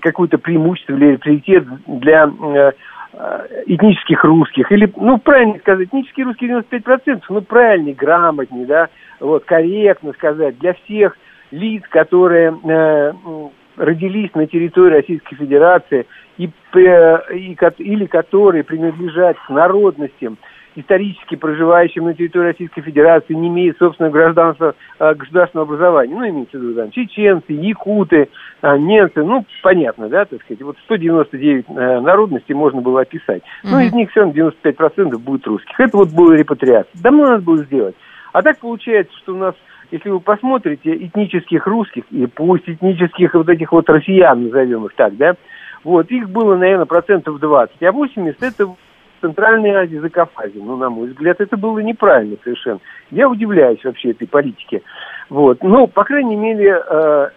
какое-то 0.02 0.38
преимущество 0.38 0.94
или 0.94 1.16
приоритет 1.16 1.66
для 1.88 2.26
э, 2.26 2.72
э, 3.14 3.48
этнических 3.66 4.24
русских. 4.24 4.72
Или, 4.72 4.92
ну, 4.98 5.18
правильно 5.18 5.58
сказать, 5.60 5.88
этнические 5.88 6.28
русские 6.28 6.64
95%, 6.72 7.22
ну, 7.30 7.42
правильнее, 7.42 7.96
грамотнее, 7.96 8.66
да, 8.66 8.90
вот, 9.20 9.46
корректно 9.46 10.14
сказать, 10.14 10.60
для 10.60 10.74
всех– 10.74 11.18
лиц, 11.52 11.84
которые 11.90 12.58
э, 12.64 13.14
родились 13.78 14.34
на 14.36 14.48
территории 14.48 14.98
Российской 14.98 15.36
Федерации 15.36 16.06
и, 16.38 16.50
э, 16.76 17.36
и, 17.36 17.58
или 17.80 18.06
которые 18.06 18.64
принадлежат 18.64 19.38
к 19.40 19.50
народностям, 19.50 20.38
исторически 20.76 21.36
проживающим 21.36 22.06
на 22.06 22.14
территории 22.14 22.50
Российской 22.50 22.82
Федерации, 22.82 23.34
не 23.34 23.48
имеют 23.48 23.78
собственного 23.78 24.14
гражданства, 24.14 24.76
э, 25.00 25.14
государственного 25.16 25.68
образования. 25.68 26.16
Ну, 26.16 26.30
имеется 26.30 26.58
в 26.58 26.62
виду 26.62 26.76
там 26.76 26.92
чеченцы, 26.92 27.54
якуты, 27.54 28.30
э, 28.62 28.78
немцы, 28.78 29.24
ну, 29.24 29.46
понятно, 29.62 30.10
да, 30.10 30.26
так 30.26 30.42
сказать. 30.44 30.62
Вот 30.62 30.78
199 30.86 31.66
э, 31.68 32.00
народностей 32.00 32.54
можно 32.54 32.82
было 32.82 33.02
описать. 33.02 33.42
Mm-hmm. 33.42 33.70
Ну, 33.72 33.80
из 33.80 33.94
них 33.94 34.12
все 34.12 34.22
равно 34.22 34.52
95% 34.64 35.18
будет 35.18 35.48
русских. 35.48 35.80
Это 35.80 35.98
вот 35.98 36.10
была 36.10 36.36
репатриация. 36.36 37.02
Давно 37.02 37.26
надо 37.26 37.42
было 37.42 37.58
сделать. 37.64 37.96
А 38.32 38.42
так 38.42 38.60
получается, 38.60 39.16
что 39.18 39.34
у 39.34 39.38
нас 39.38 39.56
если 39.92 40.10
вы 40.10 40.20
посмотрите 40.20 40.96
этнических 40.96 41.66
русских, 41.68 42.04
и 42.12 42.26
пусть 42.28 42.68
этнических 42.68 43.34
вот 43.34 43.50
этих 43.50 43.72
вот 43.72 43.90
россиян, 43.90 44.44
назовем 44.44 44.86
их 44.86 44.94
так, 44.96 45.16
да, 45.18 45.36
вот, 45.84 46.12
их 46.12 46.30
было, 46.30 46.56
наверное, 46.56 46.86
процентов 46.86 47.40
20, 47.40 47.84
а 47.84 47.92
80 47.92 48.44
это 48.44 48.76
Центральной 49.22 49.72
Азии, 49.72 49.98
Закавказье. 49.98 50.62
Ну, 50.64 50.78
на 50.78 50.90
мой 50.90 51.10
взгляд, 51.10 51.40
это 51.40 51.58
было 51.58 51.80
неправильно 51.80 52.38
совершенно. 52.44 52.80
Я 53.12 53.30
удивляюсь 53.30 53.84
вообще 53.84 54.12
этой 54.12 54.28
политике. 54.28 54.82
Вот. 55.30 55.62
Но, 55.64 55.88
по 55.88 56.04
крайней 56.04 56.36
мере, 56.36 56.82
э, 56.90 57.30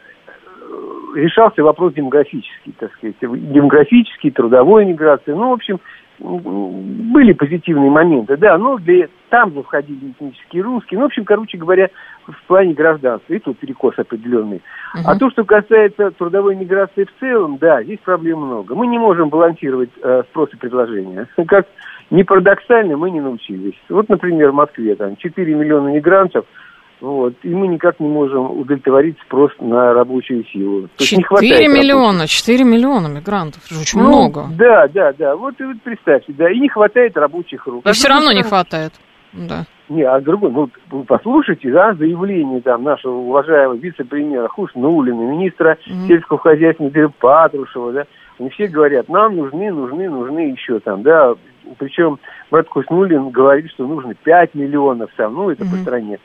решался 1.14 1.62
вопрос 1.62 1.94
демографический, 1.94 2.72
так 2.78 2.92
сказать, 2.94 3.16
демографический, 3.20 4.30
трудовой 4.30 4.84
миграции. 4.84 5.32
Ну, 5.32 5.50
в 5.50 5.54
общем, 5.54 5.80
были 6.22 7.32
позитивные 7.32 7.90
моменты, 7.90 8.36
да, 8.36 8.56
но 8.56 8.78
для, 8.78 9.08
там 9.28 9.52
же 9.52 9.62
входили 9.62 10.12
этнические 10.12 10.62
русские. 10.62 10.98
Ну, 10.98 11.04
в 11.04 11.06
общем, 11.06 11.24
короче 11.24 11.58
говоря, 11.58 11.90
в 12.26 12.46
плане 12.46 12.74
гражданства. 12.74 13.32
И 13.32 13.38
тут 13.40 13.58
перекос 13.58 13.98
определенный. 13.98 14.62
Uh-huh. 14.94 15.02
А 15.06 15.18
то, 15.18 15.30
что 15.30 15.44
касается 15.44 16.12
трудовой 16.12 16.54
миграции 16.54 17.04
в 17.04 17.20
целом, 17.20 17.58
да, 17.58 17.82
здесь 17.82 17.98
проблем 18.04 18.40
много. 18.40 18.74
Мы 18.74 18.86
не 18.86 18.98
можем 18.98 19.30
балансировать 19.30 19.90
э, 20.02 20.22
спрос 20.30 20.50
и 20.52 20.56
предложение. 20.56 21.26
Как 21.48 21.66
не 22.10 22.22
парадоксально, 22.24 22.96
мы 22.96 23.10
не 23.10 23.20
научились. 23.20 23.78
Вот, 23.88 24.08
например, 24.08 24.50
в 24.50 24.54
Москве 24.54 24.94
там 24.94 25.16
4 25.16 25.54
миллиона 25.54 25.88
мигрантов– 25.88 26.44
вот, 27.02 27.34
и 27.42 27.48
мы 27.48 27.66
никак 27.66 27.98
не 27.98 28.06
можем 28.06 28.60
удовлетворить 28.60 29.18
спрос 29.26 29.50
на 29.58 29.92
рабочую 29.92 30.44
силу. 30.44 30.88
4 30.98 31.66
миллиона, 31.66 32.28
4 32.28 32.62
миллиона 32.62 33.08
мигрантов, 33.08 33.64
это 33.64 33.74
же 33.74 33.80
очень 33.80 33.98
ну, 33.98 34.06
много. 34.06 34.46
Да, 34.56 34.86
да, 34.86 35.12
да, 35.12 35.34
вот, 35.34 35.56
вот 35.58 35.76
представьте, 35.82 36.32
да, 36.32 36.48
и 36.48 36.60
не 36.60 36.68
хватает 36.68 37.16
рабочих 37.16 37.66
рук. 37.66 37.84
И 37.84 37.88
а 37.88 37.92
все 37.92 38.08
равно 38.08 38.30
не 38.30 38.44
хватает, 38.44 38.92
да. 39.32 39.64
Не, 39.88 40.04
а 40.04 40.20
другой, 40.20 40.52
ну, 40.52 40.70
вы 40.90 41.02
послушайте, 41.02 41.72
да, 41.72 41.92
заявление 41.94 42.60
там 42.60 42.84
нашего 42.84 43.14
уважаемого 43.14 43.76
вице-премьера 43.76 44.46
Хуснулина, 44.46 45.20
министра 45.22 45.72
mm-hmm. 45.72 46.06
сельского 46.06 46.38
хозяйства 46.38 46.88
Патрушева, 47.18 47.92
да, 47.92 48.04
они 48.38 48.48
все 48.50 48.68
говорят, 48.68 49.08
нам 49.08 49.36
нужны, 49.36 49.72
нужны, 49.72 50.08
нужны 50.08 50.52
еще 50.52 50.78
там, 50.78 51.02
да, 51.02 51.34
причем 51.78 52.20
брат 52.48 52.68
Хуснулин 52.68 53.30
говорит, 53.30 53.72
что 53.72 53.88
нужно 53.88 54.14
5 54.14 54.54
миллионов 54.54 55.10
там, 55.16 55.34
ну, 55.34 55.50
это 55.50 55.64
mm-hmm. 55.64 55.70
по 55.70 55.76
стране. 55.78 56.18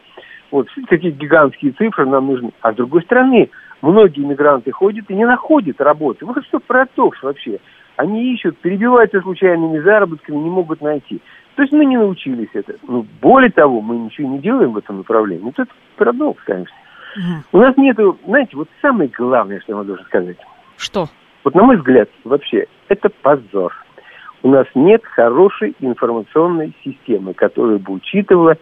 Вот 0.51 0.67
такие 0.89 1.12
гигантские 1.12 1.71
цифры 1.73 2.05
нам 2.05 2.27
нужны. 2.27 2.51
А 2.62 2.73
с 2.73 2.75
другой 2.75 3.03
стороны, 3.03 3.49
многие 3.81 4.23
иммигранты 4.23 4.71
ходят 4.71 5.10
и 5.10 5.15
не 5.15 5.25
находят 5.25 5.81
работы. 5.81 6.25
Вот 6.25 6.43
что 6.45 6.60
парадокс 6.60 7.21
вообще. 7.21 7.60
Они 7.97 8.33
ищут, 8.33 8.57
перебиваются 8.60 9.21
случайными 9.21 9.79
заработками, 9.79 10.38
не 10.38 10.49
могут 10.49 10.81
найти. 10.81 11.19
То 11.55 11.63
есть 11.63 11.73
мы 11.73 11.86
не 11.86 11.97
научились 11.97 12.49
это. 12.53 12.75
Ну, 12.88 13.05
более 13.19 13.49
того, 13.49 13.81
мы 13.81 13.97
ничего 13.97 14.29
не 14.29 14.39
делаем 14.39 14.73
в 14.73 14.77
этом 14.77 14.97
направлении. 14.97 15.43
Вот 15.43 15.57
это 15.57 15.71
парадокс, 15.97 16.41
конечно. 16.43 16.75
Угу. 17.15 17.57
У 17.57 17.57
нас 17.57 17.75
нету, 17.77 18.17
знаете, 18.25 18.55
вот 18.55 18.69
самое 18.81 19.10
главное, 19.10 19.60
что 19.62 19.71
я 19.71 19.77
вам 19.77 19.88
должен 19.88 20.05
сказать. 20.05 20.38
Что? 20.77 21.07
Вот 21.43 21.55
на 21.55 21.63
мой 21.63 21.77
взгляд, 21.77 22.10
вообще, 22.23 22.67
это 22.89 23.10
позор. 23.10 23.73
У 24.43 24.49
нас 24.49 24.67
нет 24.75 25.03
хорошей 25.03 25.75
информационной 25.79 26.75
системы, 26.83 27.33
которая 27.33 27.79
бы 27.79 27.93
учитывала 27.93 28.57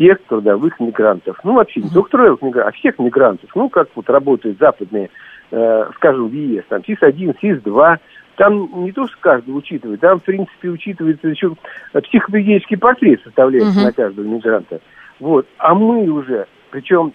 всех 0.00 0.22
трудовых 0.28 0.80
мигрантов. 0.80 1.38
Ну, 1.44 1.54
вообще, 1.54 1.80
не 1.80 1.90
только 1.90 2.10
трудовых 2.10 2.40
мигрантов, 2.40 2.74
а 2.74 2.78
всех 2.78 2.98
мигрантов. 2.98 3.50
Ну, 3.54 3.68
как 3.68 3.88
вот 3.94 4.08
работают 4.08 4.58
западные, 4.58 5.10
э, 5.50 5.90
скажем, 5.96 6.28
в 6.28 6.32
ЕС, 6.32 6.64
там, 6.68 6.80
СИС-1, 6.82 7.36
СИС-2, 7.42 7.98
там 8.36 8.84
не 8.84 8.92
то, 8.92 9.06
что 9.06 9.16
каждый 9.20 9.50
учитывает, 9.50 10.00
там, 10.00 10.20
в 10.20 10.24
принципе, 10.24 10.70
учитывается 10.70 11.28
еще 11.28 11.54
психоповеденческий 11.92 12.78
портрет 12.78 13.20
составляется 13.22 13.78
uh-huh. 13.78 13.84
на 13.84 13.92
каждого 13.92 14.24
мигранта. 14.24 14.80
Вот. 15.18 15.46
А 15.58 15.74
мы 15.74 16.08
уже, 16.08 16.46
причем 16.70 17.12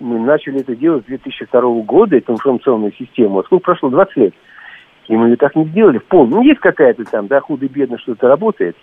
мы 0.00 0.18
начали 0.18 0.60
это 0.60 0.74
делать 0.74 1.04
с 1.04 1.08
2002 1.08 1.60
года, 1.82 2.16
эту 2.16 2.32
информационную 2.32 2.94
систему. 2.94 3.40
А 3.40 3.44
сколько 3.44 3.64
прошло? 3.64 3.90
20 3.90 4.16
лет. 4.16 4.34
И 5.08 5.16
мы 5.16 5.28
ее 5.28 5.36
так 5.36 5.54
не 5.54 5.66
сделали 5.66 5.98
в 5.98 6.04
полном. 6.04 6.38
Ну, 6.38 6.42
есть 6.42 6.60
какая-то 6.60 7.04
там, 7.04 7.26
да, 7.26 7.40
худо-бедно 7.40 7.98
что-то 7.98 8.28
работает. 8.28 8.76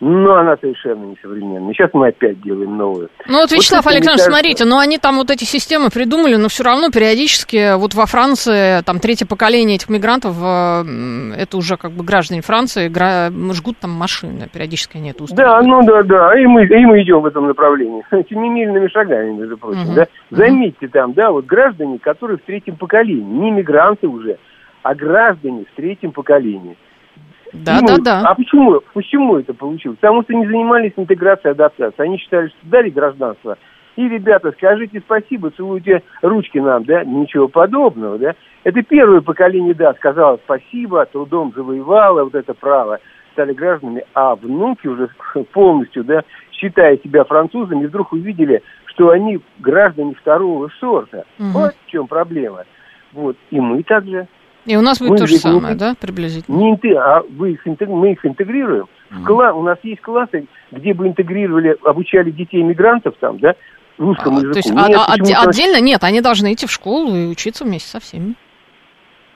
Но 0.00 0.36
она 0.36 0.56
совершенно 0.56 1.04
несовременная. 1.04 1.72
Сейчас 1.72 1.90
мы 1.94 2.08
опять 2.08 2.40
делаем 2.42 2.76
новую. 2.76 3.08
Ну 3.26 3.40
вот, 3.40 3.50
Вячеслав 3.50 3.84
вот 3.84 3.92
Александрович, 3.92 4.24
кажется... 4.24 4.30
смотрите, 4.30 4.64
но 4.64 4.78
они 4.78 4.98
там 4.98 5.16
вот 5.16 5.30
эти 5.30 5.44
системы 5.44 5.88
придумали, 5.90 6.36
но 6.36 6.48
все 6.48 6.64
равно 6.64 6.90
периодически, 6.90 7.76
вот 7.78 7.94
во 7.94 8.06
Франции, 8.06 8.82
там 8.84 8.98
третье 8.98 9.26
поколение 9.26 9.76
этих 9.76 9.88
мигрантов, 9.88 10.36
э, 10.38 10.84
это 11.38 11.56
уже 11.56 11.76
как 11.76 11.92
бы 11.92 12.04
граждане 12.04 12.42
Франции, 12.42 12.88
гра... 12.88 13.30
жгут 13.52 13.78
там 13.78 13.90
машины, 13.90 14.48
периодически 14.52 14.98
они 14.98 15.10
это 15.10 15.24
Да, 15.34 15.62
ну 15.62 15.82
да, 15.82 16.02
да, 16.02 16.38
и 16.38 16.44
мы, 16.46 16.66
и 16.66 16.84
мы 16.84 17.02
идем 17.02 17.20
в 17.20 17.26
этом 17.26 17.46
направлении, 17.46 18.04
семимильными 18.28 18.88
шагами, 18.88 19.32
между 19.32 19.56
прочим, 19.56 19.88
угу. 19.88 19.94
да. 19.94 20.06
Заметьте 20.30 20.88
там, 20.88 21.14
да, 21.14 21.30
вот 21.30 21.46
граждане, 21.46 21.98
которые 21.98 22.38
в 22.38 22.42
третьем 22.42 22.76
поколении, 22.76 23.22
не 23.22 23.50
мигранты 23.50 24.08
уже, 24.08 24.36
а 24.82 24.94
граждане 24.94 25.64
в 25.72 25.76
третьем 25.76 26.12
поколении. 26.12 26.76
Да, 27.64 27.80
ну, 27.80 27.86
да, 27.98 28.22
да. 28.22 28.22
А 28.28 28.34
почему? 28.34 28.80
Почему 28.92 29.38
это 29.38 29.54
получилось? 29.54 29.98
Потому 30.00 30.22
что 30.22 30.34
не 30.34 30.46
занимались 30.46 30.92
интеграцией, 30.96 31.52
адаптацией. 31.52 32.08
Они 32.08 32.18
считали, 32.18 32.48
что 32.48 32.58
дали 32.64 32.90
гражданство. 32.90 33.56
И, 33.96 34.08
ребята, 34.08 34.52
скажите 34.52 35.00
спасибо, 35.00 35.50
целуйте 35.50 36.02
ручки 36.20 36.58
нам, 36.58 36.84
да? 36.84 37.02
Ничего 37.04 37.48
подобного, 37.48 38.18
да? 38.18 38.34
Это 38.64 38.82
первое 38.82 39.22
поколение, 39.22 39.74
да, 39.74 39.94
сказало 39.94 40.38
спасибо, 40.44 41.06
трудом 41.06 41.52
завоевало 41.56 42.24
вот 42.24 42.34
это 42.34 42.52
право, 42.52 42.98
стали 43.32 43.54
гражданами, 43.54 44.04
а 44.12 44.34
внуки 44.34 44.86
уже 44.86 45.08
полностью, 45.52 46.04
да, 46.04 46.24
считая 46.52 46.98
себя 46.98 47.24
французами, 47.24 47.86
вдруг 47.86 48.12
увидели, 48.12 48.62
что 48.86 49.10
они 49.10 49.40
граждане 49.60 50.14
второго 50.14 50.70
сорта. 50.80 51.24
Угу. 51.38 51.48
Вот 51.48 51.74
в 51.86 51.90
чем 51.90 52.06
проблема. 52.06 52.64
Вот. 53.12 53.36
И 53.50 53.60
мы 53.60 53.82
также. 53.82 54.28
И 54.66 54.76
у 54.76 54.80
нас 54.82 54.98
будет 54.98 55.10
мы 55.10 55.16
то 55.18 55.26
же 55.26 55.36
самое, 55.36 55.74
не, 55.74 55.78
да, 55.78 55.94
приблизительно? 55.98 56.56
Не 56.56 56.92
а 56.96 57.22
вы 57.36 57.52
их 57.52 57.64
мы 57.86 58.12
их 58.12 58.26
интегрируем. 58.26 58.86
Mm. 59.10 59.24
Кла... 59.24 59.52
У 59.52 59.62
нас 59.62 59.78
есть 59.84 60.00
классы, 60.00 60.46
где 60.72 60.92
бы 60.92 61.06
интегрировали, 61.06 61.76
обучали 61.84 62.32
детей 62.32 62.62
мигрантов 62.62 63.14
там, 63.20 63.38
да, 63.38 63.54
русскому 63.96 64.38
а, 64.38 64.40
языку. 64.40 64.52
То 64.54 64.58
есть 64.58 64.70
нет, 64.72 64.96
а, 64.96 65.14
а, 65.14 65.48
отдельно 65.48 65.80
нет, 65.80 66.02
они 66.02 66.20
должны 66.20 66.52
идти 66.52 66.66
в 66.66 66.72
школу 66.72 67.14
и 67.14 67.26
учиться 67.26 67.64
вместе 67.64 67.88
со 67.88 68.00
всеми. 68.00 68.34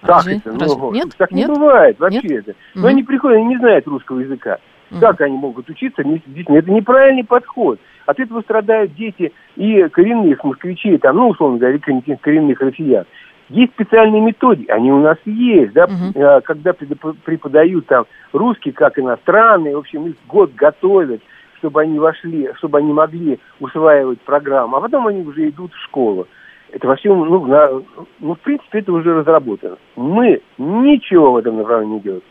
Как 0.01 0.17
Разве? 0.17 0.37
это? 0.39 0.51
Разве? 0.59 0.77
Ну, 0.77 0.93
нет? 0.93 1.09
Так 1.17 1.31
нет? 1.31 1.49
не 1.49 1.55
бывает 1.55 1.99
вообще 2.01 2.29
нет? 2.29 2.49
это. 2.49 2.59
Но 2.75 2.89
mm 2.89 2.91
они 2.91 3.03
приходят, 3.03 3.37
они 3.39 3.47
не 3.47 3.59
знают 3.59 3.87
русского 3.87 4.21
языка. 4.21 4.59
mm 4.91 4.99
Как 4.99 5.21
они 5.21 5.37
могут 5.37 5.69
учиться 5.69 6.03
вместе 6.03 6.29
с 6.29 6.33
детьми? 6.33 6.57
Это 6.57 6.71
неправильный 6.73 7.25
подход. 7.25 7.79
От 8.07 8.19
этого 8.19 8.41
страдают 8.41 8.95
дети 8.95 9.33
и 9.57 9.83
коренных 9.89 10.43
москвичей, 10.43 10.99
там, 10.99 11.17
ну, 11.17 11.29
условно 11.29 11.59
говоря, 11.59 11.79
коренных 12.21 12.61
россиян. 12.61 13.05
Есть 13.51 13.73
специальные 13.73 14.21
методики, 14.21 14.71
они 14.71 14.93
у 14.93 15.01
нас 15.01 15.19
есть, 15.25 15.73
да, 15.73 15.87
угу. 15.87 16.41
когда 16.45 16.73
преподают 16.73 17.87
там 17.87 18.07
русский 18.33 18.71
как 18.71 18.97
иностранный, 18.97 19.75
в 19.75 19.79
общем, 19.79 20.07
их 20.07 20.15
год 20.29 20.55
готовят, 20.55 21.21
чтобы 21.59 21.83
они 21.83 21.99
вошли, 21.99 22.49
чтобы 22.59 22.79
они 22.79 22.93
могли 22.93 23.41
усваивать 23.59 24.21
программу, 24.21 24.77
а 24.77 24.81
потом 24.81 25.09
они 25.09 25.23
уже 25.23 25.49
идут 25.49 25.73
в 25.73 25.85
школу. 25.85 26.29
Это 26.73 26.87
во 26.87 26.95
всем, 26.95 27.19
ну, 27.19 27.45
на, 27.47 27.83
ну, 28.21 28.35
в 28.35 28.39
принципе, 28.39 28.79
это 28.79 28.93
уже 28.93 29.13
разработано. 29.15 29.77
Мы 29.97 30.41
ничего 30.57 31.33
в 31.33 31.37
этом 31.37 31.57
направлении 31.57 31.95
не 31.95 32.01
делаем. 32.01 32.23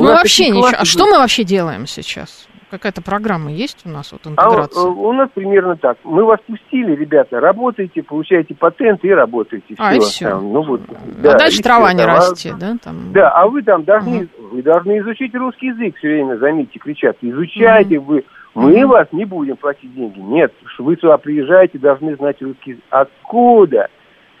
Мы 0.00 0.06
вообще 0.06 0.50
ничего. 0.50 0.70
А 0.76 0.84
что 0.84 1.06
мы 1.06 1.18
вообще 1.18 1.44
делаем 1.44 1.86
сейчас? 1.86 2.48
Какая-то 2.70 3.02
программа 3.02 3.52
есть 3.52 3.84
у 3.86 3.88
нас, 3.88 4.12
вот 4.12 4.26
интеграция? 4.26 4.82
А, 4.82 4.86
у 4.86 5.12
нас 5.12 5.28
примерно 5.34 5.76
так. 5.76 5.98
Мы 6.04 6.24
вас 6.24 6.40
пустили, 6.46 6.94
ребята, 6.94 7.40
работайте, 7.40 8.02
получайте 8.02 8.54
патент 8.54 9.04
и 9.04 9.10
работайте. 9.10 9.74
А, 9.78 9.90
все. 9.90 9.96
и 9.96 10.00
все. 10.00 10.30
Там, 10.30 10.52
ну, 10.52 10.62
вот, 10.62 10.80
да, 11.22 11.32
а 11.32 11.38
дальше 11.38 11.62
трава 11.62 11.92
не 11.92 12.04
расти, 12.04 12.52
да? 12.58 12.76
Там... 12.82 13.12
Да, 13.12 13.30
а 13.30 13.46
вы 13.46 13.62
там 13.62 13.84
должны, 13.84 14.28
угу. 14.38 14.56
вы 14.56 14.62
должны 14.62 14.98
изучить 15.00 15.34
русский 15.34 15.68
язык 15.68 15.96
все 15.98 16.08
время, 16.08 16.36
заметьте, 16.36 16.78
кричат. 16.78 17.16
Изучайте 17.20 17.98
угу. 17.98 18.12
вы. 18.12 18.24
Мы 18.54 18.84
угу. 18.84 18.92
вас 18.92 19.08
не 19.12 19.24
будем 19.24 19.56
платить 19.56 19.94
деньги. 19.94 20.20
Нет, 20.20 20.52
вы 20.78 20.96
сюда 20.96 21.18
приезжаете, 21.18 21.78
должны 21.78 22.16
знать 22.16 22.40
русский 22.40 22.72
язык. 22.72 22.84
Откуда? 22.90 23.88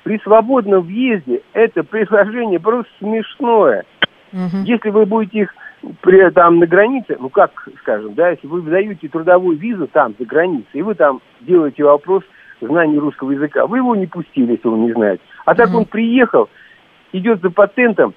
При 0.04 0.18
свободном 0.18 0.82
въезде 0.82 1.40
это 1.52 1.82
предложение 1.82 2.60
просто 2.60 2.90
смешное. 2.98 3.84
Угу. 4.32 4.64
Если 4.64 4.90
вы 4.90 5.06
будете 5.06 5.40
их 5.40 5.54
при, 6.00 6.30
там 6.30 6.58
на 6.58 6.66
границе, 6.66 7.16
ну 7.18 7.28
как 7.28 7.50
скажем, 7.80 8.14
да, 8.14 8.30
если 8.30 8.46
вы 8.46 8.60
выдаете 8.60 9.08
трудовую 9.08 9.56
визу 9.56 9.86
там, 9.88 10.14
за 10.18 10.24
границей, 10.24 10.66
и 10.72 10.82
вы 10.82 10.94
там 10.94 11.20
делаете 11.40 11.84
вопрос 11.84 12.22
знания 12.60 12.98
русского 12.98 13.32
языка, 13.32 13.66
вы 13.66 13.78
его 13.78 13.94
не 13.94 14.06
пустили, 14.06 14.52
если 14.52 14.68
он 14.68 14.86
не 14.86 14.92
знает. 14.92 15.20
А 15.44 15.54
так 15.54 15.70
mm-hmm. 15.70 15.76
он 15.76 15.84
приехал, 15.84 16.48
идет 17.12 17.40
за 17.42 17.50
патентом, 17.50 18.14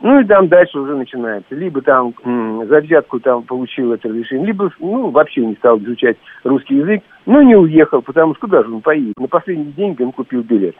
ну 0.00 0.18
и 0.18 0.24
там 0.24 0.48
дальше 0.48 0.78
уже 0.78 0.96
начинается. 0.96 1.54
Либо 1.54 1.80
там 1.80 2.14
м, 2.24 2.66
за 2.66 2.80
взятку 2.80 3.20
там 3.20 3.44
получил 3.44 3.92
это 3.92 4.08
разрешение, 4.08 4.48
либо 4.48 4.70
ну, 4.80 5.10
вообще 5.10 5.46
не 5.46 5.54
стал 5.54 5.78
изучать 5.78 6.16
русский 6.44 6.76
язык, 6.76 7.02
но 7.26 7.42
не 7.42 7.54
уехал, 7.54 8.02
потому 8.02 8.34
что 8.34 8.46
куда 8.46 8.62
же 8.62 8.72
он 8.72 8.80
поедет? 8.80 9.18
На 9.18 9.28
последние 9.28 9.72
деньги 9.72 10.02
он 10.02 10.12
купил 10.12 10.42
билет. 10.42 10.74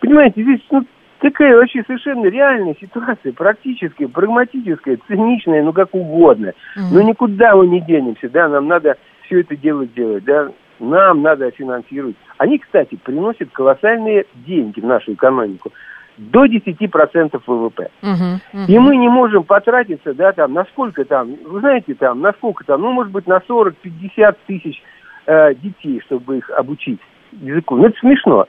Понимаете, 0.00 0.42
здесь 0.42 0.60
ну, 0.70 0.84
такая 1.20 1.56
вообще 1.56 1.82
совершенно 1.86 2.26
реальная 2.26 2.76
ситуация, 2.80 3.32
практическая, 3.32 4.08
прагматическая, 4.08 4.98
циничная, 5.06 5.62
ну 5.62 5.72
как 5.72 5.94
угодно. 5.94 6.48
Mm-hmm. 6.76 6.92
Но 6.92 7.02
никуда 7.02 7.56
мы 7.56 7.66
не 7.66 7.80
денемся, 7.80 8.28
да, 8.28 8.48
нам 8.48 8.66
надо 8.68 8.96
все 9.26 9.40
это 9.40 9.56
дело 9.56 9.86
делать, 9.86 10.24
да, 10.24 10.50
нам 10.80 11.22
надо 11.22 11.50
финансировать. 11.50 12.16
Они, 12.38 12.58
кстати, 12.58 12.96
приносят 12.96 13.50
колоссальные 13.52 14.26
деньги 14.34 14.80
в 14.80 14.84
нашу 14.84 15.14
экономику 15.14 15.72
до 16.16 16.46
10% 16.46 17.40
ВВП. 17.46 17.90
Uh-huh, 18.02 18.40
uh-huh. 18.52 18.66
И 18.66 18.78
мы 18.78 18.96
не 18.96 19.08
можем 19.08 19.44
потратиться, 19.44 20.14
да, 20.14 20.32
там, 20.32 20.52
на 20.52 20.64
сколько 20.64 21.04
там, 21.04 21.36
вы 21.44 21.60
знаете, 21.60 21.94
там, 21.94 22.20
на 22.20 22.32
сколько 22.32 22.64
там, 22.64 22.82
ну, 22.82 22.90
может 22.90 23.12
быть, 23.12 23.26
на 23.26 23.40
40-50 23.48 24.36
тысяч 24.46 24.82
э, 25.26 25.54
детей, 25.54 26.02
чтобы 26.06 26.38
их 26.38 26.50
обучить 26.50 27.00
языку. 27.32 27.76
Ну, 27.76 27.86
это 27.86 27.98
смешно. 28.00 28.46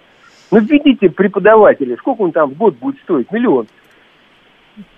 Ну, 0.51 0.59
введите 0.59 1.09
преподавателя, 1.09 1.95
сколько 1.97 2.21
он 2.21 2.31
там 2.31 2.51
в 2.51 2.57
год 2.57 2.75
будет 2.77 2.99
стоить? 3.01 3.31
Миллион. 3.31 3.67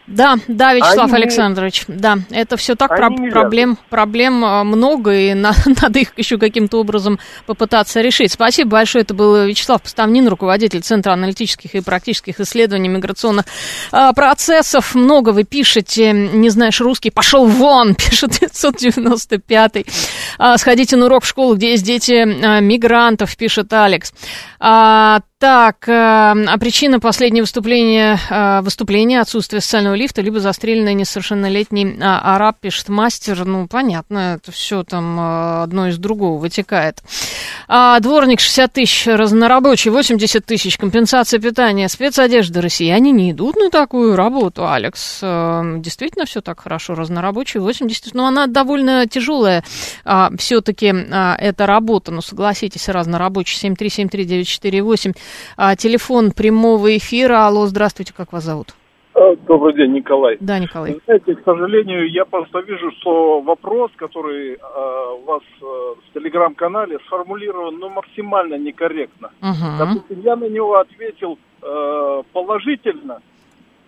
Да, 0.07 0.35
да, 0.47 0.73
Вячеслав 0.73 1.13
они 1.13 1.23
Александрович, 1.23 1.87
не... 1.87 1.95
да, 1.95 2.17
это 2.31 2.57
все 2.57 2.75
так, 2.75 2.89
про- 2.89 3.09
проблем, 3.31 3.77
проблем 3.89 4.43
а, 4.43 4.63
много, 4.63 5.13
и 5.13 5.33
на- 5.33 5.53
надо 5.81 5.99
их 5.99 6.17
еще 6.17 6.37
каким-то 6.37 6.79
образом 6.79 7.19
попытаться 7.45 8.01
решить. 8.01 8.31
Спасибо 8.31 8.71
большое, 8.71 9.03
это 9.03 9.13
был 9.13 9.45
Вячеслав 9.45 9.81
Поставнин, 9.81 10.27
руководитель 10.27 10.81
Центра 10.81 11.13
аналитических 11.13 11.75
и 11.75 11.81
практических 11.81 12.39
исследований 12.41 12.89
миграционных 12.89 13.45
а, 13.91 14.11
процессов. 14.13 14.95
Много 14.95 15.29
вы 15.29 15.45
пишете, 15.45 16.11
не 16.11 16.49
знаешь 16.49 16.81
русский, 16.81 17.09
пошел 17.09 17.45
вон, 17.45 17.95
пишет 17.95 18.31
595-й. 18.31 19.85
А, 20.37 20.57
сходите 20.57 20.97
на 20.97 21.05
урок 21.05 21.23
в 21.23 21.27
школу, 21.27 21.55
где 21.55 21.71
есть 21.71 21.85
дети 21.85 22.13
а, 22.45 22.59
мигрантов, 22.59 23.37
пишет 23.37 23.71
Алекс. 23.71 24.13
А, 24.59 25.21
так, 25.41 25.89
а, 25.89 26.35
а 26.47 26.57
причина 26.59 26.99
последнего 26.99 27.43
выступления, 27.43 28.19
а, 28.29 28.61
выступления 28.61 29.19
отсутствия 29.21 29.59
социального 29.59 29.95
лифта, 29.95 30.21
либо 30.21 30.39
застреленный 30.39 30.93
несовершеннолетний 30.93 31.97
а, 31.99 32.35
араб, 32.35 32.59
пишет 32.61 32.89
мастер. 32.89 33.43
Ну, 33.43 33.67
понятно, 33.67 34.35
это 34.35 34.51
все 34.51 34.83
там 34.83 35.17
а, 35.19 35.63
одно 35.63 35.87
из 35.87 35.97
другого 35.97 36.39
вытекает. 36.39 37.01
А, 37.67 37.99
дворник 37.99 38.39
60 38.39 38.71
тысяч, 38.71 39.07
разнорабочий 39.07 39.89
80 39.89 40.45
тысяч, 40.45 40.77
компенсация 40.77 41.39
питания, 41.39 41.89
спецодежда. 41.89 42.61
Россияне 42.61 43.09
не 43.09 43.31
идут 43.31 43.55
на 43.55 43.71
такую 43.71 44.15
работу, 44.15 44.71
Алекс. 44.71 45.21
Действительно 45.21 46.25
все 46.25 46.41
так 46.41 46.59
хорошо, 46.59 46.93
разнорабочий 46.93 47.59
80 47.59 48.11
но 48.13 48.27
она 48.27 48.47
довольно 48.47 49.07
тяжелая 49.07 49.63
а, 50.05 50.29
все-таки 50.37 50.93
а, 51.11 51.35
эта 51.39 51.65
работа, 51.65 52.11
ну, 52.11 52.21
согласитесь, 52.21 52.89
разнорабочий 52.89 53.57
7373948. 53.69 55.15
А, 55.57 55.75
телефон 55.75 56.31
прямого 56.31 56.97
эфира. 56.97 57.47
Алло, 57.47 57.65
здравствуйте, 57.67 58.13
как 58.15 58.33
вас 58.33 58.43
зовут? 58.43 58.75
Э, 59.13 59.35
добрый 59.45 59.73
день, 59.75 59.91
Николай. 59.91 60.37
Да, 60.39 60.57
Николай. 60.57 60.99
Знаете, 61.05 61.35
к 61.35 61.43
сожалению, 61.43 62.09
я 62.09 62.23
просто 62.25 62.59
вижу, 62.59 62.91
что 62.99 63.41
вопрос, 63.41 63.91
который 63.97 64.53
э, 64.53 64.57
у 65.19 65.25
вас 65.25 65.43
э, 65.61 65.65
в 65.65 66.13
телеграм-канале 66.13 66.97
сформулирован 67.07 67.77
ну, 67.77 67.89
максимально 67.89 68.55
некорректно. 68.55 69.31
Угу. 69.41 69.77
Допустим, 69.79 70.21
я 70.21 70.35
на 70.35 70.47
него 70.47 70.77
ответил 70.77 71.37
э, 71.61 72.23
положительно, 72.31 73.21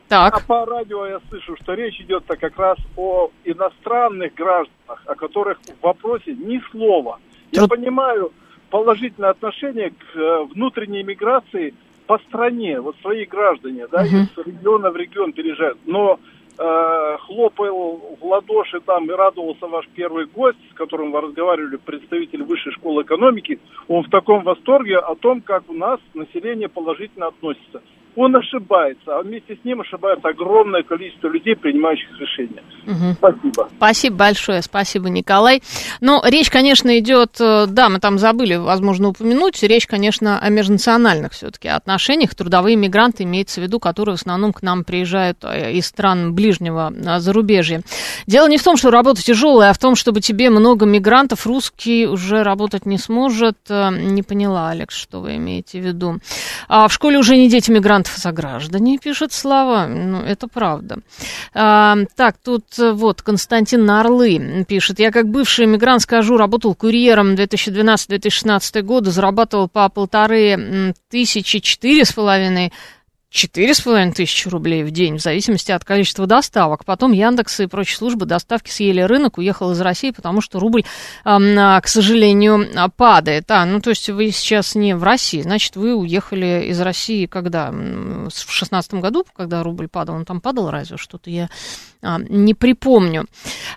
так. 0.10 0.36
а 0.36 0.40
по 0.46 0.66
радио 0.66 1.06
я 1.06 1.20
слышу, 1.30 1.56
что 1.62 1.74
речь 1.74 2.00
идет 2.02 2.26
как 2.28 2.58
раз 2.58 2.78
о 2.98 3.30
иностранных 3.46 4.34
гражданах, 4.34 5.04
о 5.06 5.16
которых 5.16 5.58
в 5.60 5.84
вопросе 5.84 6.34
ни 6.34 6.62
слова. 6.72 7.20
Труд... 7.52 7.72
Я 7.72 7.78
понимаю 7.78 8.32
положительное 8.74 9.30
отношение 9.30 9.92
к 9.92 10.18
э, 10.18 10.46
внутренней 10.52 11.04
миграции 11.04 11.76
по 12.08 12.18
стране, 12.18 12.82
вот 12.82 12.96
свои 13.04 13.26
граждане, 13.26 13.86
да, 13.88 14.04
uh-huh. 14.04 14.24
из 14.24 14.48
региона 14.48 14.90
в 14.90 14.98
регион 14.98 15.32
переезжают. 15.32 15.78
Но 15.86 16.20
э, 16.58 17.18
хлопал 17.20 18.18
в 18.20 18.26
ладоши 18.26 18.80
там 18.80 19.06
и 19.06 19.14
радовался 19.14 19.68
ваш 19.68 19.88
первый 19.90 20.26
гость, 20.26 20.58
с 20.72 20.74
которым 20.74 21.12
вы 21.12 21.22
разговаривали, 21.22 21.76
представитель 21.76 22.42
высшей 22.42 22.72
школы 22.72 23.04
экономики, 23.04 23.60
он 23.88 24.02
в 24.06 24.10
таком 24.10 24.42
восторге 24.42 24.98
о 24.98 25.14
том, 25.14 25.42
как 25.42 25.70
у 25.70 25.74
нас 25.74 26.00
население 26.16 26.68
положительно 26.68 27.28
относится. 27.28 27.84
Он 28.16 28.36
ошибается, 28.36 29.18
а 29.18 29.22
вместе 29.24 29.56
с 29.56 29.66
ним 29.66 29.82
ошибается 29.82 30.28
огромное 30.28 30.84
количество 30.84 31.28
людей, 31.28 31.56
принимающих 31.56 32.10
решения. 32.20 32.64
Мгм. 32.86 33.14
Спасибо. 33.14 33.70
Спасибо 33.78 34.16
большое, 34.16 34.62
спасибо, 34.62 35.10
Николай. 35.10 35.62
Ну, 36.02 36.22
речь, 36.24 36.50
конечно, 36.50 36.98
идет, 37.00 37.38
э, 37.40 37.66
да, 37.68 37.90
мы 37.90 38.00
там 38.00 38.20
забыли, 38.20 38.56
возможно, 38.56 39.10
упомянуть, 39.10 39.62
речь, 39.64 39.88
конечно, 39.88 40.40
о 40.40 40.50
межнациональных 40.50 41.32
все-таки 41.32 41.68
отношениях. 41.68 42.36
Трудовые 42.36 42.76
мигранты 42.76 43.24
имеется 43.24 43.62
в 43.62 43.64
виду, 43.64 43.80
которые 43.80 44.16
в 44.16 44.20
основном 44.20 44.54
к 44.54 44.62
нам 44.62 44.84
приезжают 44.84 45.40
э, 45.44 45.74
из 45.74 45.88
стран 45.88 46.34
ближнего 46.34 46.94
э, 46.94 47.20
зарубежья. 47.20 47.82
Дело 48.28 48.48
не 48.48 48.58
в 48.58 48.64
том, 48.64 48.78
что 48.78 48.92
работа 48.92 49.22
тяжелая, 49.22 49.72
а 49.72 49.74
в 49.74 49.80
том, 49.80 49.96
чтобы 49.96 50.22
тебе 50.22 50.50
много 50.50 50.86
мигрантов, 50.86 51.48
русский 51.48 52.06
уже 52.06 52.44
работать 52.44 52.86
не 52.86 52.98
сможет. 52.98 53.58
Не 53.70 54.24
поняла, 54.24 54.70
Алекс, 54.70 54.96
что 54.96 55.20
вы 55.20 55.38
имеете 55.38 55.80
в 55.80 55.86
виду. 55.86 56.20
А 56.68 56.88
в 56.88 56.94
школе 56.94 57.18
уже 57.18 57.38
не 57.38 57.50
дети 57.50 57.72
мигрантов, 57.72 58.03
сограждане, 58.08 58.98
пишет 58.98 59.34
Слава. 59.34 59.88
Ну, 59.88 60.22
это 60.22 60.48
правда. 60.48 61.00
А, 61.54 61.98
так, 62.16 62.38
тут 62.44 62.66
э, 62.80 62.92
вот 62.92 63.22
Константин 63.22 63.86
Нарлы 63.86 64.66
пишет. 64.68 65.00
Я 65.00 65.12
как 65.12 65.28
бывший 65.30 65.66
мигрант 65.66 66.02
скажу, 66.02 66.38
работал 66.38 66.76
курьером 66.76 67.36
2012-2016 67.36 68.82
года, 68.82 69.12
зарабатывал 69.12 69.68
по 69.68 69.88
полторы 69.90 70.94
тысячи, 71.10 71.60
четыре 71.60 72.06
с 72.06 72.14
половиной 72.14 72.74
четыре 73.34 73.74
с 73.74 73.82
половиной 73.82 74.14
тысячи 74.14 74.48
рублей 74.48 74.84
в 74.84 74.92
день, 74.92 75.18
в 75.18 75.22
зависимости 75.22 75.72
от 75.72 75.84
количества 75.84 76.28
доставок. 76.28 76.86
Потом 76.86 77.12
Яндекс 77.12 77.62
и 77.62 77.66
прочие 77.66 77.98
службы 77.98 78.28
доставки 78.28 78.70
съели 78.70 79.02
рынок, 79.02 79.40
уехал 79.40 79.72
из 79.72 79.82
России, 79.82 80.12
потому 80.12 80.40
что 80.40 80.60
рубль, 80.60 80.86
а, 81.26 81.82
к 81.82 81.88
сожалению, 81.88 82.68
падает. 82.96 83.50
А, 83.50 83.66
ну 83.66 83.82
то 83.82 83.90
есть 83.90 84.08
вы 84.10 84.30
сейчас 84.30 84.76
не 84.76 84.96
в 84.96 85.04
России, 85.04 85.42
значит, 85.42 85.76
вы 85.76 85.96
уехали 85.96 86.68
из 86.68 86.80
России 86.80 87.26
когда? 87.26 87.72
В 87.72 88.30
шестнадцатом 88.32 89.02
году, 89.02 89.26
когда 89.36 89.64
рубль 89.64 89.88
падал, 89.88 90.16
он 90.16 90.26
там 90.26 90.40
падал 90.40 90.70
разве 90.70 90.98
что-то, 90.98 91.32
я 91.32 91.50
а, 92.04 92.20
не 92.20 92.54
припомню. 92.54 93.26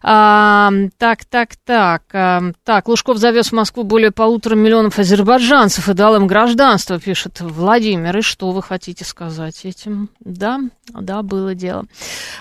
А, 0.02 0.70
так, 0.98 1.24
так, 1.24 1.50
так. 1.64 2.02
а, 2.12 2.42
так, 2.64 2.88
Лужков 2.88 3.18
завез 3.18 3.48
в 3.48 3.52
Москву 3.52 3.84
более 3.84 4.10
полутора 4.10 4.56
миллионов 4.56 4.98
азербайджанцев 4.98 5.88
и 5.88 5.94
дал 5.94 6.16
им 6.16 6.26
гражданство, 6.26 6.98
пишет 6.98 7.40
Владимир. 7.40 8.18
И 8.18 8.22
что 8.22 8.50
вы 8.50 8.62
хотите 8.62 9.04
сказать 9.04 9.64
этим? 9.64 10.10
Да, 10.20 10.60
да, 10.88 11.22
было 11.22 11.54
дело. 11.54 11.84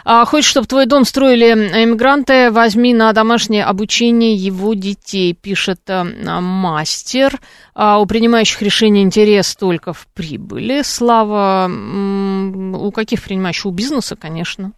А, 0.03 0.25
хочешь, 0.25 0.49
чтобы 0.49 0.65
твой 0.67 0.87
дом 0.87 1.05
строили 1.05 1.51
иммигранты, 1.51 2.49
возьми 2.49 2.93
на 2.93 3.13
домашнее 3.13 3.63
обучение 3.63 4.35
его 4.35 4.73
детей, 4.73 5.33
пишет 5.33 5.81
а, 5.87 6.03
мастер. 6.41 7.39
А, 7.75 7.99
у 7.99 8.07
принимающих 8.07 8.61
решений 8.63 9.03
интерес 9.03 9.55
только 9.55 9.93
в 9.93 10.07
прибыли. 10.13 10.81
Слава, 10.83 11.69
у 11.69 12.91
каких 12.91 13.21
принимающих? 13.21 13.67
У 13.67 13.71
бизнеса, 13.71 14.15
конечно. 14.15 14.71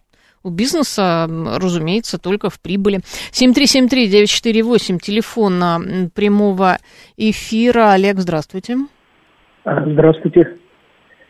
У 0.48 0.50
бизнеса, 0.50 1.28
разумеется, 1.28 2.18
только 2.18 2.48
в 2.48 2.58
прибыли. 2.58 3.00
7373948, 3.32 4.98
телефон 4.98 6.10
прямого 6.14 6.78
эфира. 7.18 7.92
Олег, 7.92 8.16
здравствуйте. 8.18 8.76
А, 9.64 9.84
Здравствуйте. 9.84 10.56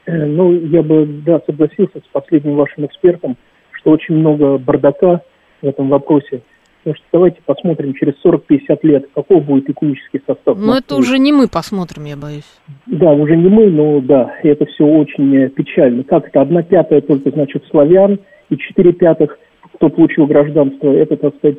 Э, 0.07 0.25
Ну, 0.25 0.53
я 0.53 0.83
бы, 0.85 1.05
да, 1.27 1.41
согласился 1.47 1.99
с 1.99 2.09
последним 2.13 2.55
вашим 2.55 2.87
экспертом, 2.87 3.37
что 3.73 3.91
очень 3.91 4.15
много 4.15 4.57
бардака 4.59 5.23
в 5.63 5.67
этом 5.67 5.89
вопросе. 5.89 6.43
Потому 6.89 6.97
что 6.97 7.07
давайте 7.13 7.39
посмотрим 7.45 7.95
через 7.95 8.15
40-50 8.25 8.79
лет, 8.85 9.09
какой 9.15 9.41
будет 9.41 9.69
экономический 9.69 10.23
состав. 10.27 10.57
Но 10.57 10.79
это 10.79 10.95
Москвы. 10.95 10.99
уже 11.01 11.19
не 11.19 11.33
мы 11.33 11.47
посмотрим, 11.47 12.05
я 12.05 12.17
боюсь. 12.17 12.49
Да, 12.87 13.13
уже 13.13 13.37
не 13.37 13.49
мы, 13.49 13.67
но 13.67 14.01
да, 14.01 14.35
это 14.43 14.65
все 14.65 14.87
очень 14.87 15.37
э, 15.37 15.49
печально. 15.51 16.03
Как 16.05 16.29
это? 16.29 16.41
Одна 16.41 16.63
пятая 16.63 17.03
только, 17.03 17.31
значит, 17.31 17.65
славян, 17.71 18.21
и 18.49 18.57
четыре 18.57 18.93
пятых, 18.93 19.39
кто 19.75 19.91
получил 19.91 20.27
гражданство, 20.27 20.91
это, 20.91 21.19
так 21.19 21.37
сказать, 21.37 21.59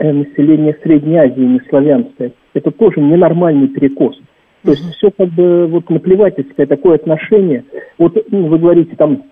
э, 0.00 0.12
население 0.12 0.76
Средней 0.82 1.16
Азии, 1.16 1.40
не 1.40 1.60
славянское. 1.70 2.32
Это 2.52 2.70
тоже 2.70 3.00
ненормальный 3.00 3.68
перекос. 3.68 4.20
То 4.64 4.72
есть 4.72 4.84
все 4.96 5.10
как 5.10 5.28
бы 5.30 5.66
вот 5.66 5.88
наплевательское 5.88 6.66
такое 6.66 6.96
отношение. 6.96 7.64
Вот 7.96 8.22
ну, 8.30 8.48
вы 8.48 8.58
говорите 8.58 8.94
там 8.96 9.22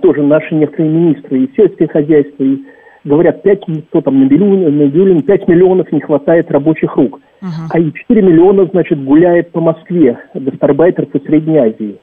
тоже 0.00 0.22
наши 0.22 0.56
некоторые 0.56 0.90
министры 0.90 1.44
и 1.44 1.50
сельское 1.54 1.86
хозяйство, 1.86 2.42
и 2.42 2.58
говорят, 3.04 3.42
5, 3.42 3.64
кто 3.88 4.00
там, 4.00 4.20
Набиулин, 4.20 4.78
Набиулин, 4.78 5.22
5 5.22 5.48
миллионов 5.48 5.90
не 5.92 6.00
хватает 6.00 6.50
рабочих 6.50 6.96
рук. 6.96 7.20
А 7.70 7.78
и 7.78 7.92
4 7.92 8.22
миллиона, 8.22 8.66
значит, 8.66 9.02
гуляет 9.02 9.50
по 9.50 9.60
Москве, 9.60 10.18
гастарбайтеров 10.34 11.14
из 11.14 11.24
Средней 11.24 11.58
Азии. 11.58 11.98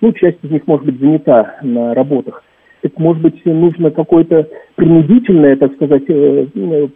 Ну, 0.00 0.12
часть 0.12 0.38
из 0.42 0.50
них, 0.50 0.66
может 0.66 0.86
быть, 0.86 1.00
занята 1.00 1.56
на 1.62 1.94
работах. 1.94 2.44
Это, 2.82 3.00
может 3.00 3.22
быть, 3.22 3.44
нужно 3.44 3.90
какое-то 3.90 4.46
принудительное, 4.76 5.56
так 5.56 5.72
сказать, 5.74 6.02
э, 6.08 6.46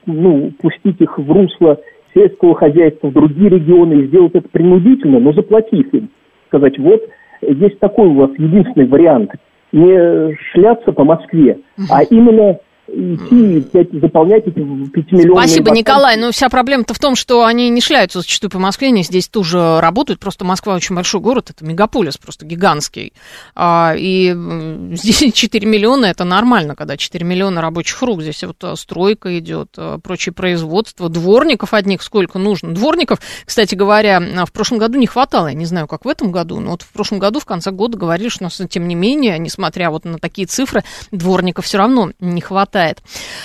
ну, 0.07 0.53
пустить 0.61 1.01
их 1.01 1.19
в 1.19 1.33
русло 1.33 1.81
сельского 2.15 2.55
хозяйства 2.55 3.09
в 3.09 3.15
другие 3.15 3.49
регионы 3.49 3.95
и 3.95 4.07
сделать 4.07 4.35
это 4.35 4.49
принудительно, 4.49 5.19
но 5.19 5.33
заплатив 5.33 5.93
им. 5.95 6.11
Сказать, 6.49 6.79
вот, 6.79 7.03
есть 7.43 7.79
такой 7.79 8.09
у 8.09 8.15
вас 8.15 8.31
единственный 8.37 8.87
вариант. 8.87 9.33
Не 9.73 10.37
шляться 10.53 10.93
по 10.93 11.05
Москве, 11.05 11.59
а 11.91 12.03
именно 12.03 12.59
идти 12.89 13.59
и 13.59 13.61
пять- 13.61 13.93
заполнять 13.93 14.47
эти 14.47 14.55
пятимиллионные 14.55 15.43
Спасибо, 15.43 15.65
вакансии. 15.65 15.79
Николай. 15.81 16.17
Но 16.17 16.33
вся 16.33 16.49
проблема-то 16.49 16.95
в 16.95 16.99
том, 16.99 17.15
что 17.15 17.45
они 17.45 17.69
не 17.71 17.81
шляются 17.81 18.21
зачастую 18.21 18.51
по 18.51 18.59
Москве, 18.59 18.89
они 18.89 19.03
здесь 19.03 19.29
тоже 19.29 19.81
работают. 19.81 20.21
Просто 20.21 20.45
Москва 20.45 20.75
очень 20.75 20.95
большой 20.95 21.21
город, 21.21 21.51
это 21.51 21.65
мегаполис 21.65 22.17
просто 22.17 22.47
гигантский. 22.47 23.13
А, 23.55 23.95
и 23.97 24.33
здесь 24.93 25.33
4 25.33 25.67
миллиона, 25.67 26.07
это 26.07 26.25
нормально, 26.25 26.75
когда 26.75 26.97
4 26.97 27.25
миллиона 27.25 27.61
рабочих 27.61 28.01
рук. 28.03 28.23
Здесь 28.23 28.43
вот 28.45 28.57
а, 28.63 28.77
стройка 28.77 29.39
идет, 29.39 29.71
а, 29.77 29.99
прочее 29.99 30.33
производство. 30.33 31.09
Дворников 31.09 31.75
одних 31.75 32.03
сколько 32.03 32.39
нужно. 32.39 32.75
Дворников, 32.75 33.21
кстати 33.45 33.75
говоря, 33.75 34.21
в 34.47 34.53
прошлом 34.53 34.79
году 34.79 34.99
не 34.99 35.07
хватало. 35.07 35.49
Я 35.49 35.55
не 35.55 35.67
знаю, 35.67 35.87
как 35.87 36.05
в 36.05 36.09
этом 36.09 36.33
году, 36.33 36.61
но 36.61 36.73
вот 36.73 36.83
в 36.83 36.93
прошлом 36.93 37.19
году, 37.19 37.41
в 37.41 37.45
конце 37.45 37.71
года, 37.71 37.97
говорили, 37.97 38.29
что 38.29 38.45
у 38.45 38.47
нас, 38.47 38.61
тем 38.71 38.89
не 38.89 38.95
менее, 38.95 39.39
несмотря 39.39 39.91
вот 39.91 40.05
на 40.05 40.19
такие 40.19 40.47
цифры, 40.47 40.83
дворников 41.11 41.65
все 41.65 41.79
равно 41.79 42.11
не 42.21 42.41
хватает. 42.41 42.78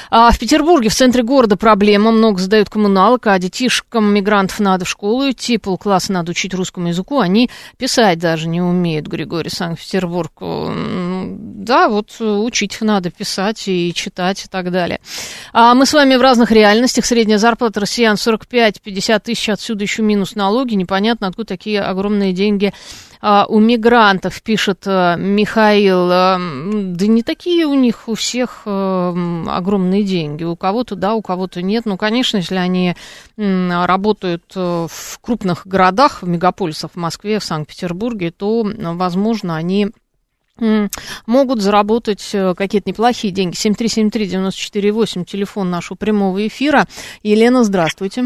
А 0.10 0.32
в 0.32 0.40
Петербурге, 0.40 0.90
в 0.90 0.96
центре 0.96 1.24
города, 1.24 1.58
проблема. 1.58 2.12
Много 2.12 2.40
сдают 2.40 2.70
коммуналок, 2.70 3.28
а 3.28 3.40
детишкам 3.40 4.14
мигрантов 4.14 4.60
надо 4.60 4.86
в 4.86 4.90
школу 4.90 5.30
идти, 5.30 5.58
полкласса 5.58 6.12
надо 6.14 6.32
учить 6.32 6.54
русскому 6.54 6.90
языку. 6.90 7.20
Они 7.20 7.50
писать 7.78 8.20
даже 8.20 8.48
не 8.48 8.62
умеют, 8.62 9.08
Григорий 9.08 9.50
Санкт-Петербург. 9.50 10.32
Да, 11.64 11.88
вот 11.88 12.16
э, 12.20 12.24
учить 12.26 12.78
надо 12.82 13.10
писать 13.10 13.68
и 13.68 13.94
читать 13.94 14.46
и 14.46 14.48
так 14.50 14.72
далее. 14.72 15.00
А 15.54 15.74
мы 15.74 15.86
с 15.86 15.94
вами 15.94 16.16
в 16.16 16.22
разных 16.22 16.52
реальностях. 16.52 17.06
Средняя 17.06 17.38
зарплата 17.38 17.80
россиян 17.80 18.16
45-50 18.16 19.20
тысяч, 19.22 19.50
отсюда 19.50 19.84
еще 19.84 20.02
минус 20.02 20.36
налоги. 20.36 20.76
Непонятно, 20.76 21.28
откуда 21.28 21.48
такие 21.48 21.82
огромные 21.82 22.34
деньги 22.34 22.74
а, 23.22 23.46
у 23.48 23.60
мигрантов, 23.60 24.42
пишет 24.42 24.84
а, 24.86 25.16
Михаил. 25.16 26.12
М, 26.12 26.96
Да 26.98 27.08
не 27.08 27.24
такие 27.24 27.66
у 27.66 27.74
них 27.74 28.10
у 28.10 28.16
всех 28.16 28.64
огромные 28.66 30.04
деньги. 30.04 30.44
У 30.44 30.58
кого-то 30.58 30.96
да, 30.96 31.14
у 31.14 31.22
кого-то 31.22 31.62
нет. 31.62 31.86
Ну, 31.86 31.96
конечно, 31.98 32.38
если 32.38 32.56
они 32.56 32.96
работают 33.38 34.44
э, 34.56 34.88
в 34.90 35.20
крупных 35.22 35.66
городах, 35.66 36.22
в 36.22 36.28
мегаполисах, 36.28 36.92
в 36.92 36.98
Москве, 36.98 37.40
в 37.40 37.44
Санкт-Петербурге, 37.44 38.32
то, 38.32 38.64
возможно, 38.66 39.56
они 39.56 39.90
могут 41.28 41.62
заработать 41.62 42.30
э, 42.34 42.54
какие-то 42.56 42.90
неплохие 42.90 43.34
деньги. 43.34 43.56
7373948, 43.56 45.26
телефон 45.26 45.70
нашего 45.70 45.98
прямого 45.98 46.46
эфира. 46.48 46.84
Елена, 47.24 47.64
здравствуйте. 47.64 48.24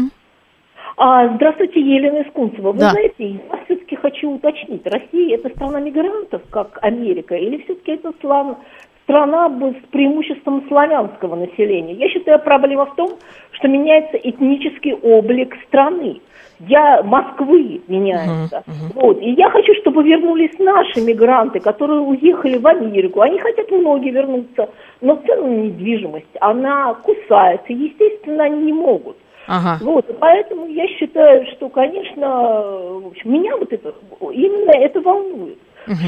А, 0.96 1.34
здравствуйте, 1.36 1.80
Елена 1.80 2.22
Искунцева. 2.28 2.72
Вы 2.72 2.78
Да. 2.78 2.90
знаете, 2.90 3.14
я 3.30 3.40
все-таки 3.64 3.96
хочу 3.96 4.30
уточнить. 4.30 4.82
Россия 4.84 5.36
это 5.36 5.48
страна 5.50 5.80
мигрантов, 5.80 6.42
как 6.50 6.78
Америка, 6.82 7.34
или 7.36 7.62
все-таки 7.64 7.92
это 7.92 8.12
слав- 8.20 8.58
страна 9.04 9.48
с 9.48 9.90
преимуществом 9.90 10.64
славянского 10.68 11.36
населения? 11.36 11.94
Я 11.94 12.08
считаю, 12.10 12.40
проблема 12.40 12.86
в 12.86 12.94
том, 12.96 13.16
что 13.52 13.68
меняется 13.68 14.16
этнический 14.18 14.92
облик 14.92 15.54
страны. 15.68 16.20
Я 16.60 17.02
Москвы 17.02 17.80
меняется. 17.86 18.64
Вот. 18.94 19.20
И 19.20 19.30
я 19.30 19.50
хочу, 19.50 19.72
чтобы 19.80 20.02
вернулись 20.02 20.58
наши 20.58 21.00
мигранты, 21.00 21.60
которые 21.60 22.00
уехали 22.00 22.58
в 22.58 22.66
Америку. 22.66 23.20
Они 23.20 23.38
хотят 23.38 23.70
многие 23.70 24.10
вернуться, 24.10 24.68
но 25.00 25.16
цены 25.26 25.42
на 25.46 25.62
недвижимость, 25.62 26.26
она 26.40 26.94
кусается. 26.94 27.72
Естественно, 27.72 28.44
они 28.44 28.64
не 28.66 28.72
могут. 28.72 29.16
Ага. 29.46 29.78
Вот, 29.80 30.04
поэтому 30.18 30.66
я 30.66 30.86
считаю, 30.88 31.46
что, 31.52 31.70
конечно, 31.70 32.26
в 32.26 33.06
общем, 33.06 33.32
меня 33.32 33.56
вот 33.56 33.72
это, 33.72 33.94
именно 34.20 34.72
это 34.72 35.00
волнует. 35.00 35.58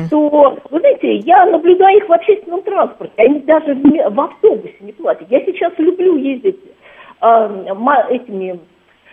Что, 0.08 0.58
вы 0.70 0.78
знаете, 0.80 1.16
я 1.16 1.46
наблюдаю 1.46 1.96
их 1.96 2.08
в 2.08 2.12
общественном 2.12 2.60
транспорте, 2.62 3.14
они 3.16 3.40
даже 3.40 3.74
в, 3.74 4.10
в 4.10 4.20
автобусе 4.20 4.74
не 4.80 4.92
платят. 4.92 5.26
Я 5.30 5.40
сейчас 5.46 5.72
люблю 5.78 6.16
ездить 6.16 6.58
ма- 7.22 8.06
этими 8.10 8.60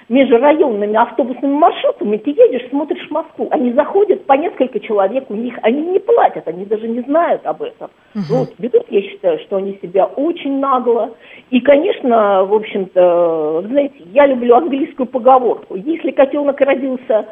межрайонными 0.09 0.95
автобусными 0.95 1.53
маршрутами, 1.53 2.17
ты 2.17 2.29
едешь, 2.29 2.69
смотришь 2.69 3.09
Москву, 3.09 3.47
они 3.51 3.73
заходят 3.73 4.25
по 4.25 4.33
несколько 4.33 4.79
человек, 4.79 5.29
у 5.29 5.35
них, 5.35 5.57
они 5.63 5.81
не 5.81 5.99
платят, 5.99 6.47
они 6.47 6.65
даже 6.65 6.87
не 6.87 7.01
знают 7.01 7.45
об 7.45 7.61
этом. 7.61 7.89
Угу. 8.15 8.23
Вот, 8.29 8.53
ведут, 8.57 8.85
я 8.89 9.01
считаю, 9.01 9.39
что 9.39 9.57
они 9.57 9.77
себя 9.81 10.05
очень 10.05 10.59
нагло. 10.59 11.11
И, 11.49 11.59
конечно, 11.59 12.45
в 12.45 12.53
общем-то, 12.53 13.65
знаете, 13.67 13.95
я 14.13 14.27
люблю 14.27 14.55
английскую 14.55 15.07
поговорку. 15.07 15.75
Если 15.75 16.11
котенок 16.11 16.59
родился 16.61 17.25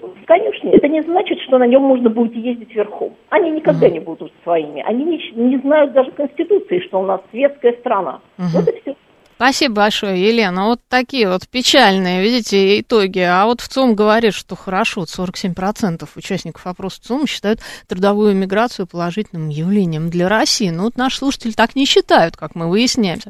в 0.00 0.26
конюшне, 0.26 0.72
это 0.72 0.88
не 0.88 1.02
значит, 1.02 1.40
что 1.40 1.58
на 1.58 1.66
нем 1.66 1.82
можно 1.82 2.08
будет 2.08 2.34
ездить 2.34 2.74
верхом. 2.74 3.14
Они 3.28 3.50
никогда 3.50 3.86
угу. 3.86 3.94
не 3.94 4.00
будут 4.00 4.32
своими. 4.44 4.82
Они 4.86 5.04
не, 5.04 5.30
не 5.34 5.58
знают 5.58 5.92
даже 5.92 6.10
Конституции, 6.12 6.80
что 6.80 7.00
у 7.00 7.04
нас 7.04 7.20
светская 7.30 7.72
страна. 7.74 8.20
Угу. 8.38 8.46
Вот 8.54 8.68
и 8.68 8.80
все. 8.80 8.96
Спасибо 9.44 9.74
большое, 9.74 10.26
Елена. 10.26 10.64
Вот 10.64 10.80
такие 10.88 11.28
вот 11.28 11.46
печальные, 11.46 12.22
видите, 12.22 12.80
итоги. 12.80 13.18
А 13.18 13.44
вот 13.44 13.60
в 13.60 13.68
ЦОМ 13.68 13.94
говорит, 13.94 14.32
что 14.32 14.56
хорошо, 14.56 15.00
вот 15.00 15.10
47% 15.10 16.08
участников 16.16 16.66
опроса 16.66 17.02
ЦОМ 17.02 17.26
считают 17.26 17.60
трудовую 17.86 18.34
миграцию 18.34 18.86
положительным 18.86 19.50
явлением 19.50 20.08
для 20.08 20.30
России. 20.30 20.70
Но 20.70 20.84
вот 20.84 20.96
наши 20.96 21.18
слушатели 21.18 21.50
так 21.50 21.76
не 21.76 21.84
считают, 21.84 22.38
как 22.38 22.54
мы 22.54 22.70
выясняем. 22.70 23.20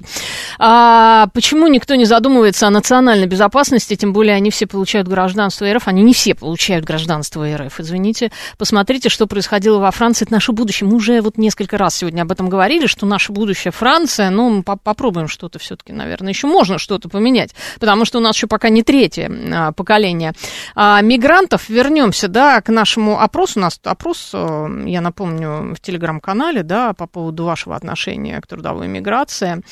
А 0.60 1.26
почему 1.34 1.66
никто 1.66 1.96
не 1.96 2.04
задумывается 2.04 2.68
о 2.68 2.70
национальной 2.70 3.26
безопасности, 3.26 3.96
тем 3.96 4.12
более 4.12 4.36
они 4.36 4.52
все 4.52 4.68
получают 4.68 5.08
гражданство 5.08 5.68
РФ, 5.68 5.88
они 5.88 6.04
не 6.04 6.14
все 6.14 6.36
получают 6.36 6.84
гражданство 6.84 7.44
РФ, 7.56 7.80
извините. 7.80 8.30
Посмотрите, 8.56 9.08
что 9.08 9.26
происходило 9.26 9.80
во 9.80 9.90
Франции, 9.90 10.26
это 10.26 10.34
наше 10.34 10.52
будущее. 10.52 10.88
Мы 10.88 10.94
уже 10.94 11.20
вот 11.22 11.38
несколько 11.38 11.76
раз 11.76 11.96
сегодня 11.96 12.22
об 12.22 12.30
этом 12.30 12.48
говорили, 12.48 12.86
что 12.86 13.04
наше 13.04 13.32
будущее 13.32 13.72
Франция, 13.72 14.30
ну, 14.30 14.48
мы 14.48 14.62
попробуем 14.62 15.26
что-то 15.26 15.58
все-таки 15.58 15.92
наверное, 15.92 16.03
еще 16.04 16.46
можно 16.46 16.78
что-то 16.78 17.08
поменять, 17.08 17.54
потому 17.80 18.04
что 18.04 18.18
у 18.18 18.20
нас 18.20 18.36
еще 18.36 18.46
пока 18.46 18.68
не 18.68 18.82
третье 18.82 19.30
а, 19.52 19.72
поколение 19.72 20.32
а, 20.74 21.00
мигрантов. 21.00 21.68
Вернемся, 21.68 22.28
да, 22.28 22.60
к 22.60 22.68
нашему 22.68 23.20
опросу. 23.20 23.58
У 23.58 23.62
нас 23.62 23.80
опрос, 23.84 24.30
э, 24.32 24.68
я 24.86 25.00
напомню, 25.00 25.74
в 25.74 25.80
телеграм-канале, 25.80 26.62
да, 26.62 26.92
по 26.92 27.06
поводу 27.06 27.44
вашего 27.44 27.76
отношения 27.76 28.40
к 28.40 28.46
трудовой 28.46 28.88
миграции. 28.88 29.62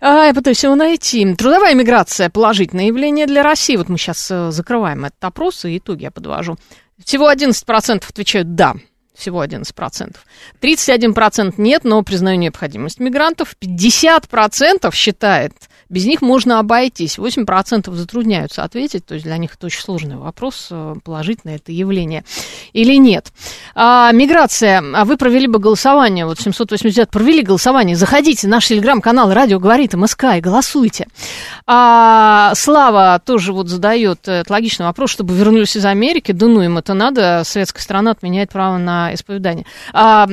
А, 0.00 0.26
я 0.26 0.34
пытаюсь 0.34 0.62
его 0.64 0.74
найти. 0.74 1.34
Трудовая 1.34 1.74
миграция– 1.74 2.30
положительное 2.30 2.86
явление 2.86 3.26
для 3.26 3.42
России. 3.42 3.76
Вот 3.76 3.88
мы 3.88 3.98
сейчас 3.98 4.30
э, 4.30 4.50
закрываем 4.50 5.04
этот 5.04 5.22
опрос, 5.24 5.64
и 5.64 5.78
итоги 5.78 6.04
я 6.04 6.10
подвожу. 6.10 6.56
Всего 7.04 7.30
11% 7.30 8.04
отвечают 8.08 8.54
«да», 8.54 8.74
всего 9.20 9.44
11%. 9.44 10.16
31% 10.60 11.54
нет, 11.58 11.84
но 11.84 12.02
признаю 12.02 12.38
необходимость 12.38 12.98
мигрантов. 12.98 13.54
50% 13.60 14.92
считает 14.94 15.52
без 15.90 16.06
них 16.06 16.22
можно 16.22 16.60
обойтись. 16.60 17.18
8% 17.18 17.92
затрудняются 17.92 18.62
ответить, 18.62 19.04
то 19.04 19.14
есть 19.14 19.26
для 19.26 19.36
них 19.36 19.56
это 19.56 19.66
очень 19.66 19.80
сложный 19.80 20.16
вопрос, 20.16 20.68
э, 20.70 20.94
положительное 21.04 21.56
это 21.56 21.72
явление 21.72 22.24
или 22.72 22.94
нет. 22.96 23.32
А, 23.74 24.12
миграция. 24.12 24.82
А 24.94 25.04
вы 25.04 25.16
провели 25.16 25.46
бы 25.46 25.58
голосование, 25.58 26.26
вот 26.26 26.40
780 26.40 27.10
провели 27.10 27.42
голосование. 27.42 27.96
Заходите 27.96 28.48
наш 28.48 28.68
телеграм-канал 28.68 29.32
«Радио 29.32 29.58
говорит 29.58 29.94
МСК» 29.94 30.24
и 30.36 30.40
голосуйте. 30.40 31.06
А, 31.66 32.52
Слава 32.54 33.20
тоже 33.24 33.52
вот 33.52 33.68
задает 33.68 34.26
логичный 34.48 34.86
вопрос, 34.86 35.10
чтобы 35.10 35.34
вернулись 35.34 35.76
из 35.76 35.84
Америки. 35.84 36.32
Да 36.32 36.46
ну 36.46 36.62
им 36.62 36.78
это 36.78 36.94
надо, 36.94 37.42
советская 37.44 37.82
страна 37.82 38.12
отменяет 38.12 38.50
право 38.50 38.78
на 38.78 39.14
исповедание. 39.14 39.66
А, 39.92 40.26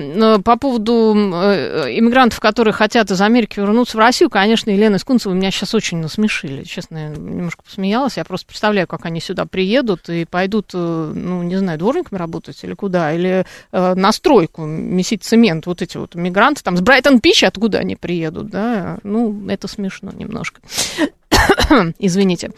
по 0.43 0.57
поводу 0.57 1.13
э, 1.15 1.97
иммигрантов, 1.97 2.39
которые 2.39 2.73
хотят 2.73 3.11
из 3.11 3.21
Америки 3.21 3.59
вернуться 3.59 3.97
в 3.97 3.99
Россию, 3.99 4.29
конечно, 4.29 4.69
Елена 4.69 4.97
Искунцева 4.97 5.33
меня 5.33 5.51
сейчас 5.51 5.73
очень 5.73 5.97
насмешили. 5.97 6.63
Честно, 6.63 7.09
немножко 7.09 7.63
посмеялась. 7.63 8.17
Я 8.17 8.25
просто 8.25 8.47
представляю, 8.47 8.87
как 8.87 9.05
они 9.05 9.19
сюда 9.19 9.45
приедут 9.45 10.09
и 10.09 10.25
пойдут, 10.25 10.71
э, 10.73 11.11
ну, 11.15 11.43
не 11.43 11.57
знаю, 11.57 11.79
дворниками 11.79 12.17
работать 12.17 12.26
или 12.63 12.73
куда, 12.73 13.13
или 13.13 13.45
э, 13.71 13.93
на 13.95 14.11
стройку 14.11 14.65
месить 14.65 15.23
цемент. 15.23 15.65
Вот 15.65 15.81
эти 15.81 15.97
вот 15.97 16.15
мигранты 16.15 16.63
там 16.63 16.77
с 16.77 16.81
Брайтон 16.81 17.19
Пич, 17.19 17.43
откуда 17.43 17.79
они 17.79 17.95
приедут, 17.95 18.49
да? 18.49 18.99
Ну, 19.03 19.47
это 19.49 19.67
смешно 19.67 20.11
немножко. 20.11 20.61
Извините. 21.99 22.51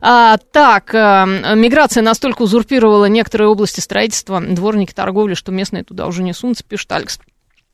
А, 0.00 0.36
так, 0.36 0.94
а, 0.94 1.26
миграция 1.54 2.02
настолько 2.02 2.42
узурпировала 2.42 3.06
некоторые 3.06 3.48
области 3.48 3.80
строительства, 3.80 4.40
дворники, 4.40 4.92
торговли, 4.92 5.34
что 5.34 5.52
местные 5.52 5.84
туда 5.84 6.06
уже 6.06 6.22
не 6.22 6.32
сунутся, 6.32 6.64
пишет 6.64 6.90
Алекс. 6.92 7.18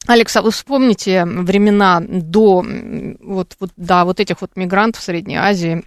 Алекс, 0.07 0.37
а 0.37 0.43
вы 0.43 0.51
вспомните 0.51 1.25
времена 1.25 2.03
до 2.07 2.65
вот, 3.21 3.57
вот, 3.59 3.71
да, 3.77 4.05
вот 4.05 4.21
этих 4.21 4.43
вот 4.43 4.51
мигрантов 4.55 5.01
в 5.01 5.05
Средней 5.05 5.37
Азии, 5.37 5.83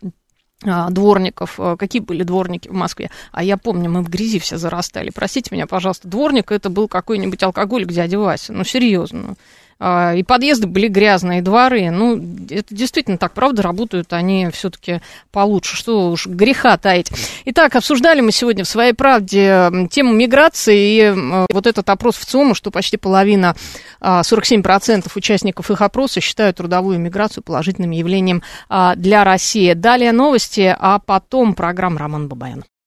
дворников, 0.63 1.59
а, 1.59 1.77
какие 1.77 2.01
были 2.01 2.23
дворники 2.23 2.67
в 2.67 2.73
Москве. 2.73 3.11
А 3.31 3.43
я 3.43 3.57
помню, 3.57 3.89
мы 3.89 4.01
в 4.01 4.09
грязи 4.09 4.39
все 4.39 4.57
зарастали. 4.57 5.11
Простите 5.13 5.53
меня, 5.53 5.67
пожалуйста, 5.67 6.07
дворник 6.07 6.51
это 6.51 6.69
был 6.69 6.87
какой-нибудь 6.87 7.41
алкоголик 7.43 7.89
дядя 7.89 8.17
Вася. 8.17 8.53
Ну, 8.53 8.63
серьезно. 8.63 9.35
А, 9.79 10.13
и 10.15 10.23
подъезды 10.23 10.67
были 10.67 10.87
грязные, 10.87 11.39
и 11.39 11.41
дворы. 11.41 11.89
Ну, 11.91 12.17
это 12.49 12.73
действительно 12.73 13.17
так, 13.17 13.33
правда, 13.33 13.61
работают 13.61 14.13
они 14.13 14.49
все-таки 14.51 15.01
получше. 15.31 15.75
Что 15.75 16.11
уж 16.11 16.27
греха 16.27 16.77
таить. 16.77 17.11
Итак, 17.45 17.75
обсуждали 17.75 18.21
мы 18.21 18.31
сегодня 18.31 18.63
в 18.63 18.67
своей 18.67 18.93
правде 18.93 19.87
тему 19.91 20.13
миграции 20.13 20.77
и 20.77 21.45
вот 21.51 21.67
этот 21.67 21.89
опрос 21.89 22.17
в 22.17 22.25
ЦИОМа, 22.25 22.55
что 22.55 22.71
почти 22.71 22.97
половина, 22.97 23.55
47% 24.01 25.03
а, 25.05 25.09
участников 25.15 25.69
их 25.71 25.81
опроса 25.81 26.21
считают 26.21 26.57
трудовую 26.57 26.99
миграцию 26.99 27.43
положительным 27.43 27.91
явлением 27.91 28.41
а, 28.69 28.95
для 28.95 29.23
России. 29.23 29.73
Далее 29.73 30.11
новости, 30.11 30.75
а 30.77 30.99
потом 30.99 31.53
программа 31.53 31.99
Роман 31.99 32.27
Бабаян. 32.27 32.63